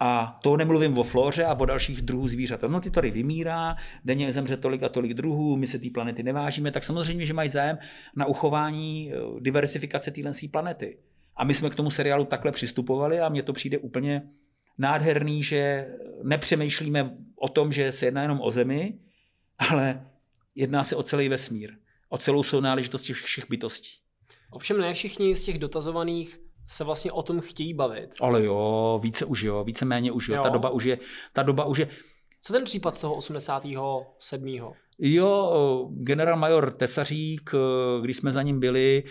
[0.00, 2.62] A to nemluvím o flóře a o dalších druhů zvířat.
[2.62, 6.70] No ty tady vymírá, denně zemře tolik a tolik druhů, my se té planety nevážíme,
[6.70, 7.78] tak samozřejmě, že mají zájem
[8.16, 10.98] na uchování eh, diversifikace téhle planety.
[11.36, 14.30] A my jsme k tomu seriálu takhle přistupovali a mně to přijde úplně
[14.78, 15.86] nádherný, že
[16.22, 18.98] nepřemýšlíme o tom, že se jedná jenom o Zemi,
[19.58, 20.10] ale
[20.54, 21.72] jedná se o celý vesmír,
[22.08, 23.90] o celou sounáležitost těch všech bytostí.
[24.50, 28.14] Ovšem ne všichni z těch dotazovaných se vlastně o tom chtějí bavit.
[28.20, 30.36] Ale jo, více už jo, více méně už jo.
[30.36, 30.42] jo.
[30.42, 30.98] Ta doba už je,
[31.32, 31.88] ta doba už je.
[32.40, 34.74] Co ten případ z toho 87.
[34.98, 37.50] Jo, generál major Tesařík,
[38.02, 39.04] když jsme za ním byli,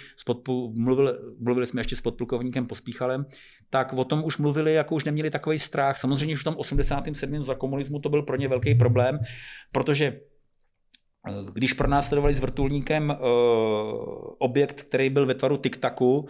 [0.73, 3.25] mluvili, mluvili jsme ještě s podplukovníkem Pospíchalem,
[3.69, 5.97] tak o tom už mluvili, jako už neměli takový strach.
[5.97, 7.43] Samozřejmě, že v tom 87.
[7.43, 9.19] za komunismu to byl pro ně velký problém,
[9.71, 10.19] protože
[11.53, 13.17] když pronásledovali s vrtulníkem
[14.39, 16.27] objekt, který byl ve tvaru tiktaku,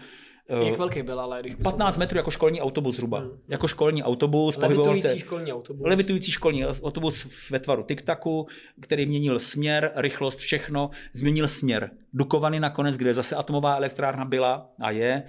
[0.50, 3.20] jak velký byl, ale když 15 metrů jako školní autobus zhruba.
[3.20, 3.40] Hmm.
[3.48, 4.58] Jako školní autobus.
[4.58, 5.86] Levitující se, školní autobus.
[5.86, 8.48] Levitující školní autobus ve tvaru tiktaku,
[8.82, 10.90] který měnil směr, rychlost, všechno.
[11.14, 11.92] Změnil směr.
[12.14, 15.24] Dukovany nakonec, kde zase atomová elektrárna byla a je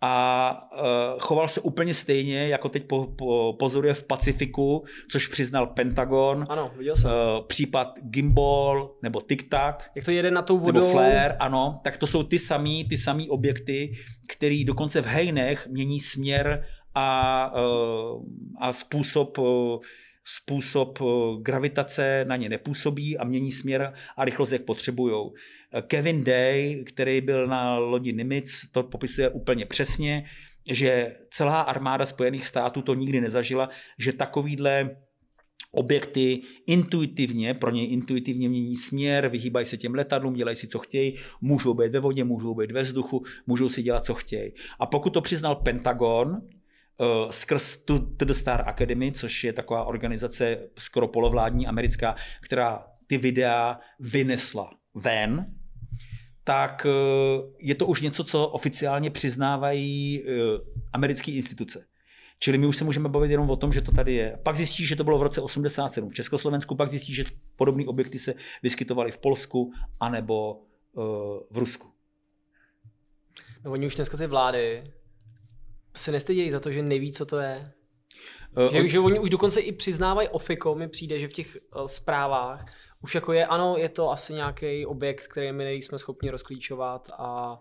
[0.00, 5.66] a uh, choval se úplně stejně, jako teď po, po, pozoruje v Pacifiku, což přiznal
[5.66, 6.44] Pentagon.
[6.48, 7.10] Ano, viděl jsem.
[7.10, 9.74] Uh, případ Gimbal nebo TikTok.
[9.94, 10.80] Jak to jede na tou vodou.
[10.80, 11.80] Nebo Flare, ano.
[11.84, 13.92] Tak to jsou ty samý, ty samý objekty,
[14.28, 16.64] který dokonce v hejnech mění směr
[16.94, 18.22] a, uh,
[18.60, 19.78] a způsob uh,
[20.36, 20.98] způsob
[21.42, 25.30] gravitace na ně nepůsobí a mění směr a rychlost, jak potřebují.
[25.86, 30.24] Kevin Day, který byl na lodi Nimitz, to popisuje úplně přesně,
[30.70, 33.68] že celá armáda Spojených států to nikdy nezažila,
[33.98, 34.96] že takovýhle
[35.70, 41.18] objekty intuitivně, pro ně intuitivně mění směr, vyhýbají se těm letadlům, dělají si, co chtějí,
[41.40, 44.52] můžou být ve vodě, můžou být ve vzduchu, můžou si dělat, co chtějí.
[44.78, 50.70] A pokud to přiznal Pentagon, uh, skrz tu The Star Academy, což je taková organizace
[50.78, 55.57] skoro polovládní americká, která ty videa vynesla ven,
[56.48, 60.32] tak eh, je to už něco, co oficiálně přiznávají eh,
[60.92, 61.86] americké instituce.
[62.38, 64.38] Čili my už se můžeme bavit jenom o tom, že to tady je.
[64.42, 67.24] Pak zjistí, že to bylo v roce 87 v Československu, pak zjistí, že
[67.56, 70.62] podobné objekty se vyskytovaly v Polsku anebo
[70.92, 71.04] uh,
[71.50, 71.86] v Rusku.
[73.64, 74.84] No oni už dneska ty vlády
[75.96, 77.72] se nestydějí za to, že neví, co to je.
[78.72, 81.56] Že, že oni už dokonce i přiznávají ofiko, mi přijde, že v těch
[81.86, 82.72] zprávách
[83.02, 87.60] už jako je, ano, je to asi nějaký objekt, který my nejsme schopni rozklíčovat a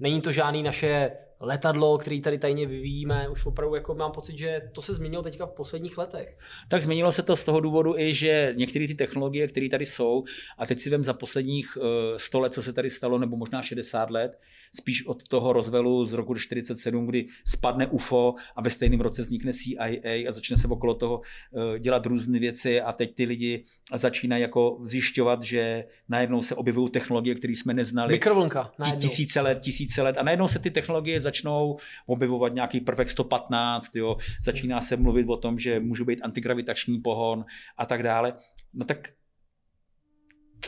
[0.00, 3.28] není to žádný naše letadlo, který tady tajně vyvíjíme.
[3.28, 6.38] Už opravdu jako mám pocit, že to se změnilo teďka v posledních letech.
[6.68, 10.24] Tak změnilo se to z toho důvodu i, že některé ty technologie, které tady jsou,
[10.58, 11.78] a teď si vím za posledních
[12.16, 14.38] 100 let, co se tady stalo, nebo možná 60 let,
[14.74, 19.52] spíš od toho rozvelu z roku 1947, kdy spadne UFO a ve stejném roce vznikne
[19.52, 24.42] CIA a začne se okolo toho eh, dělat různé věci a teď ty lidi začínají
[24.42, 28.12] jako zjišťovat, že najednou se objevují technologie, které jsme neznali.
[28.12, 28.72] Mikrovlnka.
[29.00, 31.76] Tisíce let, tisíce let a najednou se ty technologie začnou
[32.06, 37.44] objevovat nějaký prvek 115, jo, začíná se mluvit o tom, že může být antigravitační pohon
[37.78, 38.34] a tak dále.
[38.74, 39.08] No tak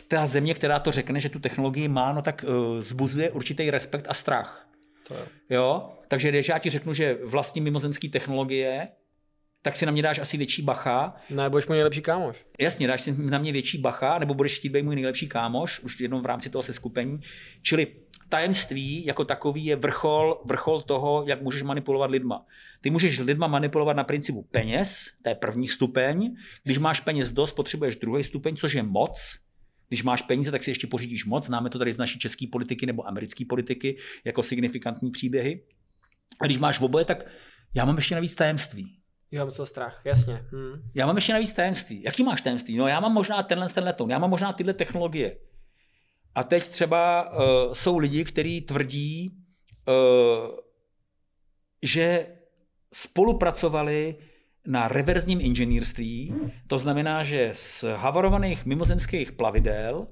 [0.07, 4.05] ta země, která to řekne, že tu technologii má, no tak uh, zbuzuje určitý respekt
[4.09, 4.69] a strach.
[5.07, 5.27] To je.
[5.49, 5.89] Jo?
[6.07, 8.87] Takže když já ti řeknu, že vlastní mimozemské technologie,
[9.67, 11.15] tak si na mě dáš asi větší bacha.
[11.29, 12.45] Ne, budeš můj nejlepší kámoš.
[12.59, 15.99] Jasně, dáš si na mě větší bacha, nebo budeš chtít být můj nejlepší kámoš, už
[15.99, 17.19] jednou v rámci toho seskupení.
[17.61, 17.87] Čili
[18.29, 22.45] tajemství jako takový je vrchol, vrchol toho, jak můžeš manipulovat lidma.
[22.81, 26.35] Ty můžeš lidma manipulovat na principu peněz, to je první stupeň.
[26.63, 29.35] Když máš peněz dost, potřebuješ druhý stupeň, což je moc.
[29.87, 31.45] Když máš peníze, tak si ještě pořídíš moc.
[31.45, 35.63] Známe to tady z naší české politiky nebo americké politiky jako signifikantní příběhy.
[36.41, 37.25] A když máš oboje, tak
[37.75, 38.96] já mám ještě navíc tajemství.
[39.31, 40.33] Já mám strach, jasně.
[40.51, 40.81] Hmm.
[40.95, 42.03] Já mám ještě navíc tajemství.
[42.03, 42.77] Jaký máš tajemství?
[42.77, 45.37] No já mám možná tenhle, tenhle tón, já mám možná tyhle technologie.
[46.35, 49.31] A teď třeba uh, jsou lidi, kteří tvrdí,
[49.87, 50.55] uh,
[51.83, 52.27] že
[52.93, 54.15] spolupracovali
[54.67, 56.35] na reverzním inženýrství,
[56.67, 60.07] to znamená, že z havarovaných mimozemských plavidel,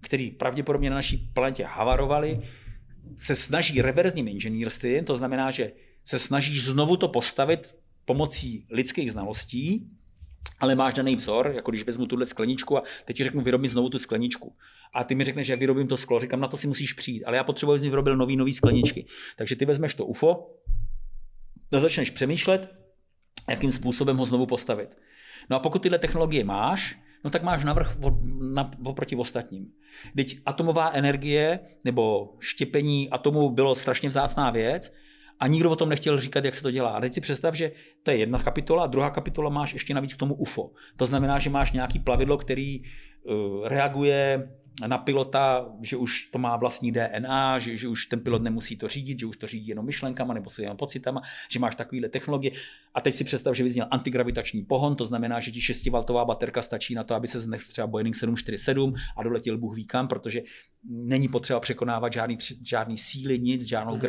[0.00, 2.40] který pravděpodobně na naší planetě havarovali,
[3.16, 5.72] se snaží reverzním inženýrstvím, to znamená, že
[6.04, 7.76] se snažíš znovu to postavit
[8.06, 9.90] pomocí lidských znalostí,
[10.60, 13.88] ale máš daný vzor, jako když vezmu tuhle skleničku a teď ti řeknu, vyrob znovu
[13.88, 14.54] tu skleničku.
[14.94, 16.20] A ty mi řekneš, jak vyrobím to sklo.
[16.20, 19.06] Říkám, na to si musíš přijít, ale já potřebuji, abys vyrobil nový, nový skleničky.
[19.36, 20.54] Takže ty vezmeš to UFO,
[21.72, 22.74] a začneš přemýšlet,
[23.48, 24.88] jakým způsobem ho znovu postavit.
[25.50, 27.96] No a pokud tyhle technologie máš, no tak máš navrh
[28.40, 29.72] na, oproti ostatním.
[30.16, 34.92] Teď atomová energie nebo štěpení atomu bylo strašně vzácná věc
[35.40, 36.90] a nikdo o tom nechtěl říkat, jak se to dělá.
[36.90, 37.72] A teď si představ, že
[38.02, 40.70] to je jedna kapitola a druhá kapitola máš ještě navíc k tomu UFO.
[40.96, 44.48] To znamená, že máš nějaký plavidlo, který uh, reaguje
[44.86, 48.88] na pilota, že už to má vlastní DNA, že, že už ten pilot nemusí to
[48.88, 52.52] řídit, že už to řídí jenom myšlenkama nebo svými pocitama, že máš takovéhle technologie.
[52.94, 56.62] A teď si představ, že bys měl antigravitační pohon, to znamená, že ti 6V baterka
[56.62, 60.42] stačí na to, aby se znes třeba Boeing 747 a doletěl Bůh ví kam, protože
[60.90, 64.00] není potřeba překonávat žádný, žádný síly, nic, žádnou hmm.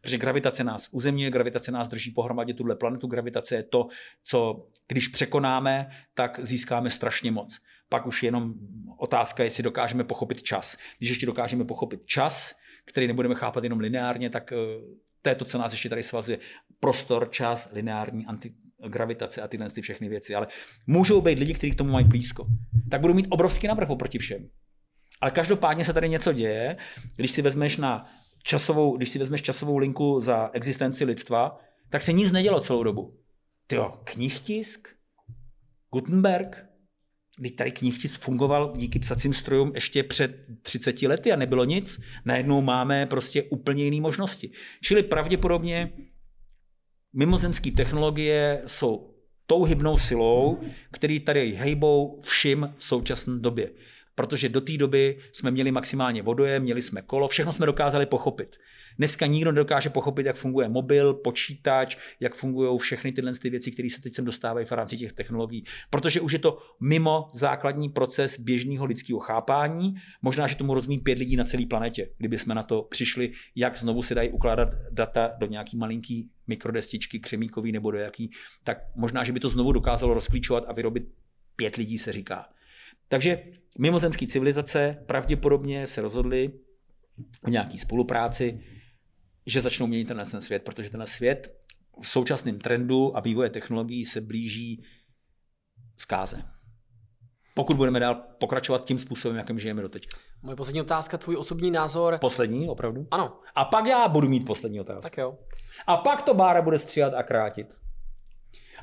[0.00, 3.88] Protože gravitace nás uzemňuje, gravitace nás drží pohromadě tuhle planetu, gravitace je to,
[4.24, 7.60] co když překonáme, tak získáme strašně moc
[7.90, 8.54] pak už jenom
[8.98, 10.76] otázka, jestli dokážeme pochopit čas.
[10.98, 12.54] Když ještě dokážeme pochopit čas,
[12.84, 14.56] který nebudeme chápat jenom lineárně, tak eh,
[15.22, 16.38] to je to, co nás ještě tady svazuje.
[16.80, 20.34] Prostor, čas, lineární antigravitace a tyhle ty všechny věci.
[20.34, 20.46] Ale
[20.86, 22.46] můžou být lidi, kteří k tomu mají blízko.
[22.90, 24.48] Tak budou mít obrovský navrh oproti všem.
[25.20, 26.76] Ale každopádně se tady něco děje,
[27.16, 28.10] když si vezmeš na
[28.42, 31.60] časovou, když si vezmeš časovou linku za existenci lidstva,
[31.90, 33.16] tak se nic nedělo celou dobu.
[33.66, 34.88] Tyjo, knihtisk,
[35.92, 36.70] Gutenberg,
[37.42, 42.00] Teď tady knihtisk fungoval díky psacím strojům ještě před 30 lety a nebylo nic.
[42.24, 44.50] Najednou máme prostě úplně jiné možnosti.
[44.82, 45.92] Čili pravděpodobně
[47.12, 49.14] mimozemské technologie jsou
[49.46, 50.58] tou hybnou silou,
[50.92, 53.70] který tady hejbou všim v současné době.
[54.14, 58.56] Protože do té doby jsme měli maximálně vodoje, měli jsme kolo, všechno jsme dokázali pochopit.
[58.98, 63.90] Dneska nikdo nedokáže pochopit, jak funguje mobil, počítač, jak fungují všechny tyhle ty věci, které
[63.90, 65.64] se teď sem dostávají v rámci těch technologií.
[65.90, 69.94] Protože už je to mimo základní proces běžného lidského chápání.
[70.22, 73.76] Možná, že tomu rozumí pět lidí na celé planetě, kdyby jsme na to přišli, jak
[73.76, 78.30] znovu se dají ukládat data do nějaký malinký mikrodestičky, křemíkový nebo do jaký,
[78.64, 81.04] tak možná, že by to znovu dokázalo rozklíčovat a vyrobit
[81.56, 82.46] pět lidí, se říká.
[83.10, 83.42] Takže
[83.78, 86.52] mimozemské civilizace pravděpodobně se rozhodly
[87.44, 88.60] o nějaké spolupráci,
[89.46, 91.60] že začnou měnit tenhle ten svět, protože ten svět
[92.02, 94.84] v současném trendu a vývoje technologií se blíží
[95.96, 96.42] zkáze.
[97.54, 100.06] Pokud budeme dál pokračovat tím způsobem, jakým žijeme doteď.
[100.42, 102.18] Moje poslední otázka, tvůj osobní názor.
[102.20, 103.06] Poslední, opravdu?
[103.10, 103.40] Ano.
[103.54, 105.02] A pak já budu mít poslední otázku.
[105.02, 105.38] Tak jo.
[105.86, 107.74] A pak to Bára bude stříhat a krátit.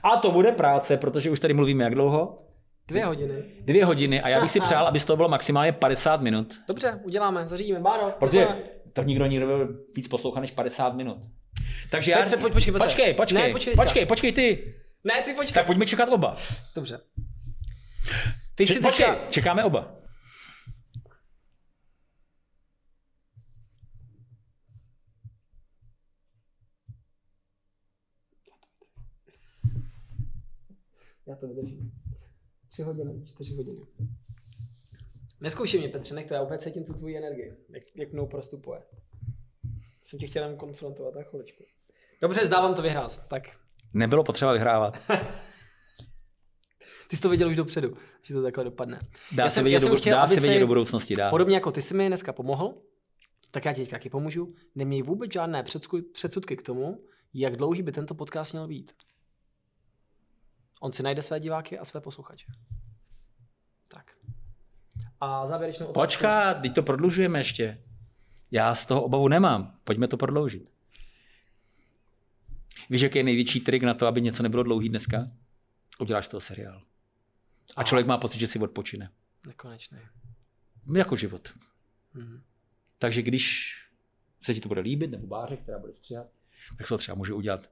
[0.03, 2.46] A to bude práce, protože už tady mluvíme jak dlouho?
[2.87, 3.43] Dvě hodiny.
[3.61, 6.55] Dvě hodiny a já bych si přál, aby to bylo maximálně 50 minut.
[6.67, 7.79] Dobře, uděláme, zařídíme.
[7.79, 8.11] Báro.
[8.19, 8.47] Protože
[8.93, 11.17] to nikdo nikdo nebyl víc poslouchat než 50 minut.
[11.91, 12.17] Takže já...
[12.17, 14.73] Pojď, počkej, počkej, počkej, počkej, ne, počkej, počkej, počkej ty.
[15.03, 15.53] Ne, ty počkej.
[15.53, 16.37] Tak pojďme čekat oba.
[16.75, 16.99] Dobře.
[18.55, 19.29] Ty Č- si počkej, teďka...
[19.29, 19.93] čekáme oba.
[31.27, 31.96] Já to vydržím.
[32.77, 33.79] Tři hodiny, čtyři hodiny.
[35.41, 38.81] Neskoušej mě, Petře, nech to, já úplně cítím tu tvoji energii, jak, jak mnou prostupuje.
[40.03, 41.63] Jsem tě chtěl jenom konfrontovat na chviličku.
[42.21, 43.07] Dobře, zdávám to vyhrál.
[43.27, 43.57] Tak.
[43.93, 44.99] Nebylo potřeba vyhrávat.
[47.07, 48.99] ty jsi to věděl už dopředu, že to takhle dopadne.
[49.31, 51.15] Dá já se vidět, do, chtěl, dá se vidět do budoucnosti.
[51.15, 51.29] Dá.
[51.29, 52.73] Podobně jako ty jsi mi dneska pomohl,
[53.51, 54.53] tak já ti teďka taky pomůžu.
[54.75, 55.63] Neměj vůbec žádné
[56.13, 58.91] předsudky k tomu, jak dlouhý by tento podcast měl být.
[60.79, 62.45] On si najde své diváky a své posluchače.
[63.87, 64.11] Tak.
[65.19, 66.01] A závěrečnou otázku.
[66.01, 67.83] Počká, teď to prodlužujeme ještě.
[68.51, 69.79] Já z toho obavu nemám.
[69.83, 70.69] Pojďme to prodloužit.
[72.89, 75.31] Víš, jaký je největší trik na to, aby něco nebylo dlouhý dneska?
[75.99, 76.81] Uděláš z toho seriál.
[77.75, 79.11] A člověk má pocit, že si odpočine.
[79.47, 79.99] Nekonečný.
[80.95, 81.53] Jako život.
[82.13, 82.41] Hmm.
[82.99, 83.75] Takže když
[84.41, 86.27] se ti to bude líbit, nebo báře, která bude stříhat,
[86.77, 87.69] tak se to třeba může udělat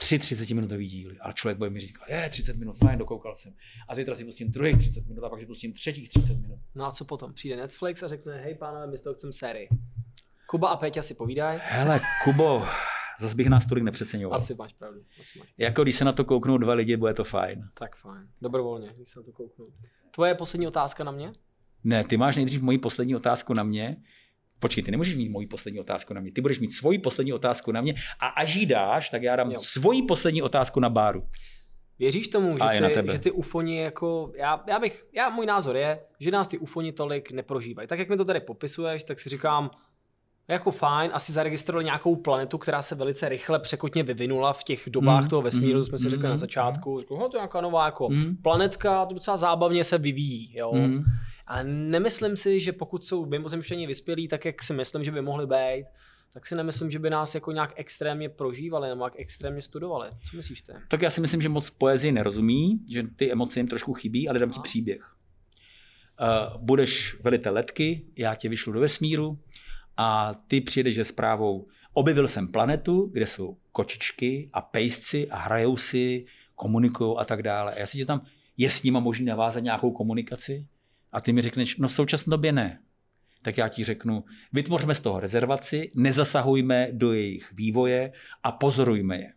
[0.00, 1.18] tři 30 minutový díly.
[1.20, 3.54] A člověk bude mi říkat, je, 30 minut, fajn, dokoukal jsem.
[3.88, 6.58] A zítra si pustím druhých 30 minut a pak si pustím třetích 30 minut.
[6.74, 7.32] No a co potom?
[7.32, 9.68] Přijde Netflix a řekne, hej pánové, my z toho chceme sérii.
[10.46, 11.60] Kuba a Péťa si povídají.
[11.62, 12.62] Hele, Kubo,
[13.20, 14.36] zase bych nás tolik nepřeceňoval.
[14.36, 15.00] Asi máš pravdu.
[15.20, 15.48] Asi máš.
[15.58, 17.68] Jako když se na to kouknou dva lidi, bude to fajn.
[17.74, 18.28] Tak fajn.
[18.42, 19.66] Dobrovolně, když se na to kouknou.
[20.10, 21.32] Tvoje poslední otázka na mě?
[21.84, 23.96] Ne, ty máš nejdřív moji poslední otázku na mě.
[24.58, 26.32] Počkej, ty nemůžeš mít moji poslední otázku na mě.
[26.32, 29.50] Ty budeš mít svoji poslední otázku na mě a až ji dáš, tak já dám
[29.50, 29.58] jo.
[29.62, 31.22] svoji poslední otázku na Báru.
[31.98, 32.64] Věříš tomu, že
[32.94, 36.58] ty, že ty ufoni jako, já, já bych, já, můj názor je, že nás ty
[36.58, 37.88] ufoni tolik neprožívají.
[37.88, 39.70] Tak jak mi to tady popisuješ, tak si říkám,
[40.48, 45.22] jako fajn, asi zaregistrovali nějakou planetu, která se velice rychle překotně vyvinula v těch dobách
[45.22, 46.94] mm, toho vesmíru, mm, jsme si řekli mm, na začátku.
[46.94, 47.00] Mm.
[47.00, 48.36] Řekl, to je nějaká nová jako mm.
[48.42, 50.56] planetka, to docela zábavně se vyvíjí.
[50.56, 50.72] Jo?
[50.72, 51.04] Mm.
[51.48, 55.46] Ale nemyslím si, že pokud jsou mimozemštění vyspělí, tak jak si myslím, že by mohli
[55.46, 55.84] být,
[56.32, 60.08] tak si nemyslím, že by nás jako nějak extrémně prožívali nebo jak extrémně studovali.
[60.30, 60.72] Co myslíš ty?
[60.88, 64.38] Tak já si myslím, že moc poezii nerozumí, že ty emoce jim trošku chybí, ale
[64.38, 65.14] dám ti příběh.
[66.20, 69.38] Uh, budeš velitel letky, já tě vyšlu do vesmíru
[69.96, 75.76] a ty přijedeš se zprávou, objevil jsem planetu, kde jsou kočičky a pejsci a hrajou
[75.76, 77.74] si, komunikují a tak dále.
[77.74, 78.22] A já si tě tam,
[78.56, 80.66] je s nima možný navázat nějakou komunikaci?
[81.12, 82.80] A ty mi řekneš, no v současné době ne.
[83.42, 88.12] Tak já ti řeknu, vytvořme z toho rezervaci, nezasahujme do jejich vývoje
[88.42, 89.32] a pozorujme je.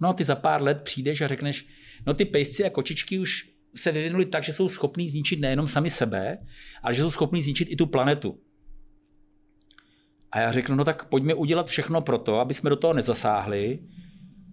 [0.00, 1.66] No a ty za pár let přijdeš a řekneš,
[2.06, 5.90] no ty pejsci a kočičky už se vyvinuli tak, že jsou schopní zničit nejenom sami
[5.90, 6.38] sebe,
[6.82, 8.40] ale že jsou schopní zničit i tu planetu.
[10.32, 13.78] A já řeknu, no tak pojďme udělat všechno pro to, aby jsme do toho nezasáhli,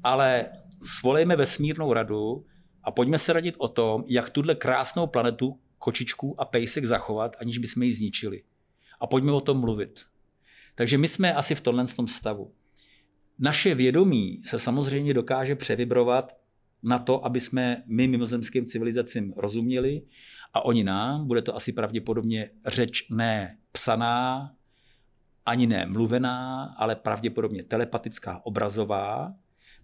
[0.03, 0.45] ale
[0.83, 2.45] svolejme vesmírnou radu
[2.83, 7.57] a pojďme se radit o tom, jak tuhle krásnou planetu kočičků a pejsek zachovat, aniž
[7.57, 8.43] bychom ji zničili.
[8.99, 10.01] A pojďme o tom mluvit.
[10.75, 12.53] Takže my jsme asi v tomhle tom stavu.
[13.39, 16.37] Naše vědomí se samozřejmě dokáže převibrovat
[16.83, 20.01] na to, aby jsme my mimozemským civilizacím rozuměli
[20.53, 24.51] a oni nám, bude to asi pravděpodobně řeč ne psaná,
[25.45, 29.33] ani ne mluvená, ale pravděpodobně telepatická, obrazová,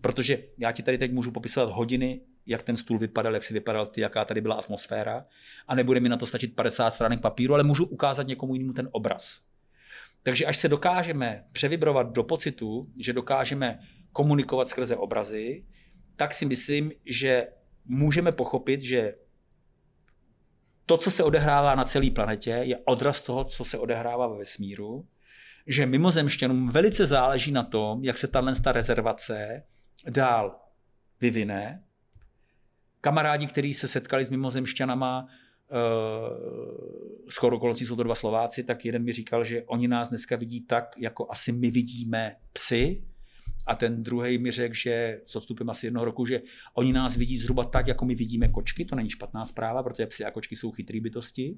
[0.01, 3.85] protože já ti tady teď můžu popisovat hodiny, jak ten stůl vypadal, jak si vypadal
[3.85, 5.25] ty, jaká tady byla atmosféra
[5.67, 8.89] a nebude mi na to stačit 50 stránek papíru, ale můžu ukázat někomu jinému ten
[8.91, 9.41] obraz.
[10.23, 13.79] Takže až se dokážeme převibrovat do pocitu, že dokážeme
[14.13, 15.65] komunikovat skrze obrazy,
[16.15, 17.47] tak si myslím, že
[17.85, 19.13] můžeme pochopit, že
[20.85, 25.07] to, co se odehrává na celé planetě, je odraz toho, co se odehrává ve vesmíru,
[25.67, 29.63] že mimozemšťanům velice záleží na tom, jak se tato rezervace
[30.09, 30.59] dál
[31.21, 31.83] vyvine.
[33.01, 35.27] Kamarádi, kteří se setkali s mimozemšťanama,
[37.29, 40.61] s okolností jsou to dva Slováci, tak jeden mi říkal, že oni nás dneska vidí
[40.61, 43.03] tak, jako asi my vidíme psy,
[43.67, 46.41] a ten druhý mi řekl, že s odstupem asi jednoho roku, že
[46.73, 48.85] oni nás vidí zhruba tak, jako my vidíme kočky.
[48.85, 51.57] To není špatná zpráva, protože psy a kočky jsou chytrý bytosti.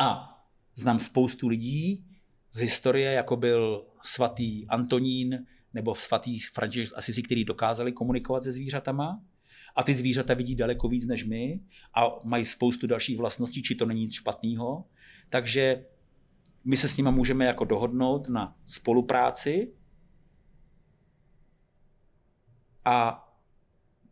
[0.00, 0.38] A
[0.74, 2.04] znám spoustu lidí,
[2.52, 8.52] z historie, jako byl svatý Antonín nebo svatý František z Asisi, který dokázali komunikovat se
[8.52, 9.20] zvířatama.
[9.76, 11.60] A ty zvířata vidí daleko víc než my
[11.94, 14.84] a mají spoustu dalších vlastností, či to není nic špatného.
[15.30, 15.84] Takže
[16.64, 19.72] my se s nimi můžeme jako dohodnout na spolupráci
[22.84, 23.22] a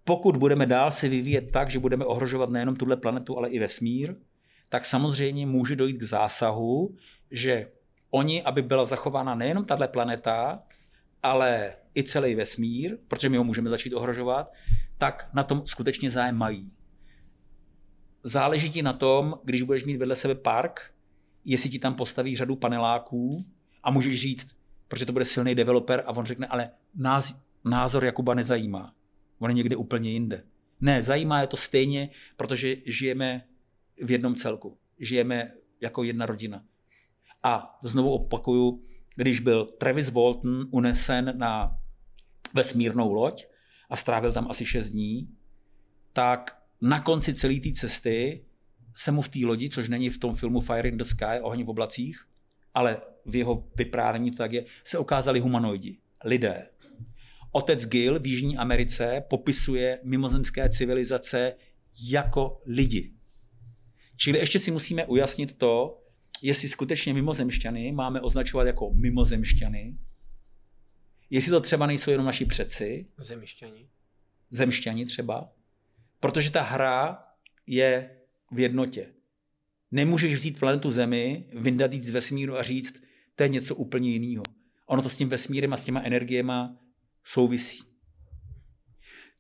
[0.05, 4.15] pokud budeme dál se vyvíjet tak, že budeme ohrožovat nejenom tuhle planetu, ale i vesmír,
[4.69, 6.97] tak samozřejmě může dojít k zásahu,
[7.31, 7.71] že
[8.11, 10.63] oni, aby byla zachována nejenom tahle planeta,
[11.23, 14.53] ale i celý vesmír, protože my ho můžeme začít ohrožovat,
[14.99, 16.73] tak na tom skutečně zájem mají.
[18.23, 20.95] Záleží ti na tom, když budeš mít vedle sebe park,
[21.45, 23.45] jestli ti tam postaví řadu paneláků
[23.83, 24.57] a můžeš říct,
[24.89, 28.95] protože to bude silný developer a on řekne, ale nás, názor Jakuba nezajímá.
[29.39, 30.45] On je někde úplně jinde.
[30.81, 33.45] Ne, zajímá je to stejně, protože žijeme
[34.05, 34.79] v jednom celku.
[34.99, 35.49] Žijeme
[35.81, 36.65] jako jedna rodina.
[37.43, 38.85] A znovu opakuju,
[39.17, 41.79] když byl Travis Walton unesen na
[42.55, 43.47] vesmírnou loď
[43.91, 45.29] a strávil tam asi 6 dní,
[46.13, 48.45] tak na konci celé té cesty
[48.95, 51.65] se mu v té lodi, což není v tom filmu Fire in the Sky, oheň
[51.65, 52.27] v oblacích,
[52.75, 52.97] ale
[53.27, 56.69] v jeho vyprávění to tak je, se ukázali humanoidi, lidé.
[57.53, 61.55] Otec Gil v Jižní Americe popisuje mimozemské civilizace
[62.09, 63.13] jako lidi.
[64.17, 66.03] Čili ještě si musíme ujasnit to,
[66.43, 69.99] jestli skutečně mimozemšťany máme označovat jako mimozemšťany,
[71.31, 73.89] Jestli to třeba nejsou jenom naši přeci, Zemišťani.
[74.51, 75.53] zemšťani třeba,
[76.21, 77.25] protože ta hra
[77.67, 78.21] je
[78.51, 79.15] v jednotě.
[79.91, 83.03] Nemůžeš vzít planetu Zemi, vyndat jít z vesmíru a říct,
[83.37, 84.43] to je něco úplně jiného.
[84.87, 86.77] Ono to s tím vesmírem a s těma energiema
[87.25, 87.83] souvisí.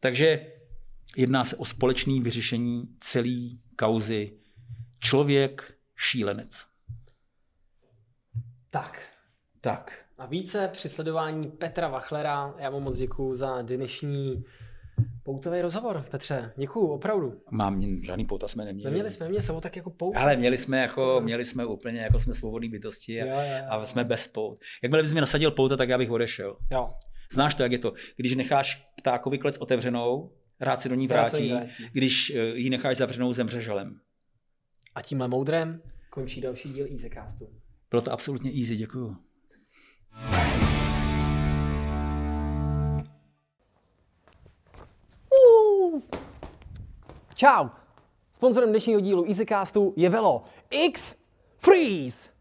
[0.00, 0.52] Takže
[1.16, 4.38] jedná se o společné vyřešení celé kauzy
[4.98, 6.66] člověk šílenec.
[8.70, 9.12] Tak.
[9.60, 10.03] Tak.
[10.24, 12.54] A více při sledování Petra Wachlera.
[12.58, 14.44] Já mu moc děkuju za dnešní
[15.22, 16.52] poutový rozhovor, Petře.
[16.56, 17.40] Děkuju, opravdu.
[17.50, 18.84] Mám žádný pouta jsme neměli.
[18.90, 20.16] Neměli jsme, mě se tak jako pout.
[20.16, 23.64] Ale měli jsme jako, měli jsme úplně, jako jsme svobodní bytosti a, Jo, jo, jo.
[23.68, 24.58] a jsme bez pout.
[24.82, 26.56] Jakmile bys mi nasadil pouta, tak já bych odešel.
[26.70, 26.94] Jo.
[27.32, 27.92] Znáš to, jak je to?
[28.16, 31.90] Když necháš ptákovi klec otevřenou, rád si do ní Rád se do ní vrátí, vrátí.
[31.92, 34.00] když eh, ji necháš zavřenou, zemře želem.
[34.94, 37.48] A tímhle moudrem končí další díl Easycastu.
[37.90, 39.16] Bylo to absolutně easy, děkuju.
[47.34, 47.68] Čau!
[48.32, 51.14] Sponzorem dnešního dílu Easycastu je Velo X
[51.58, 52.33] Freeze!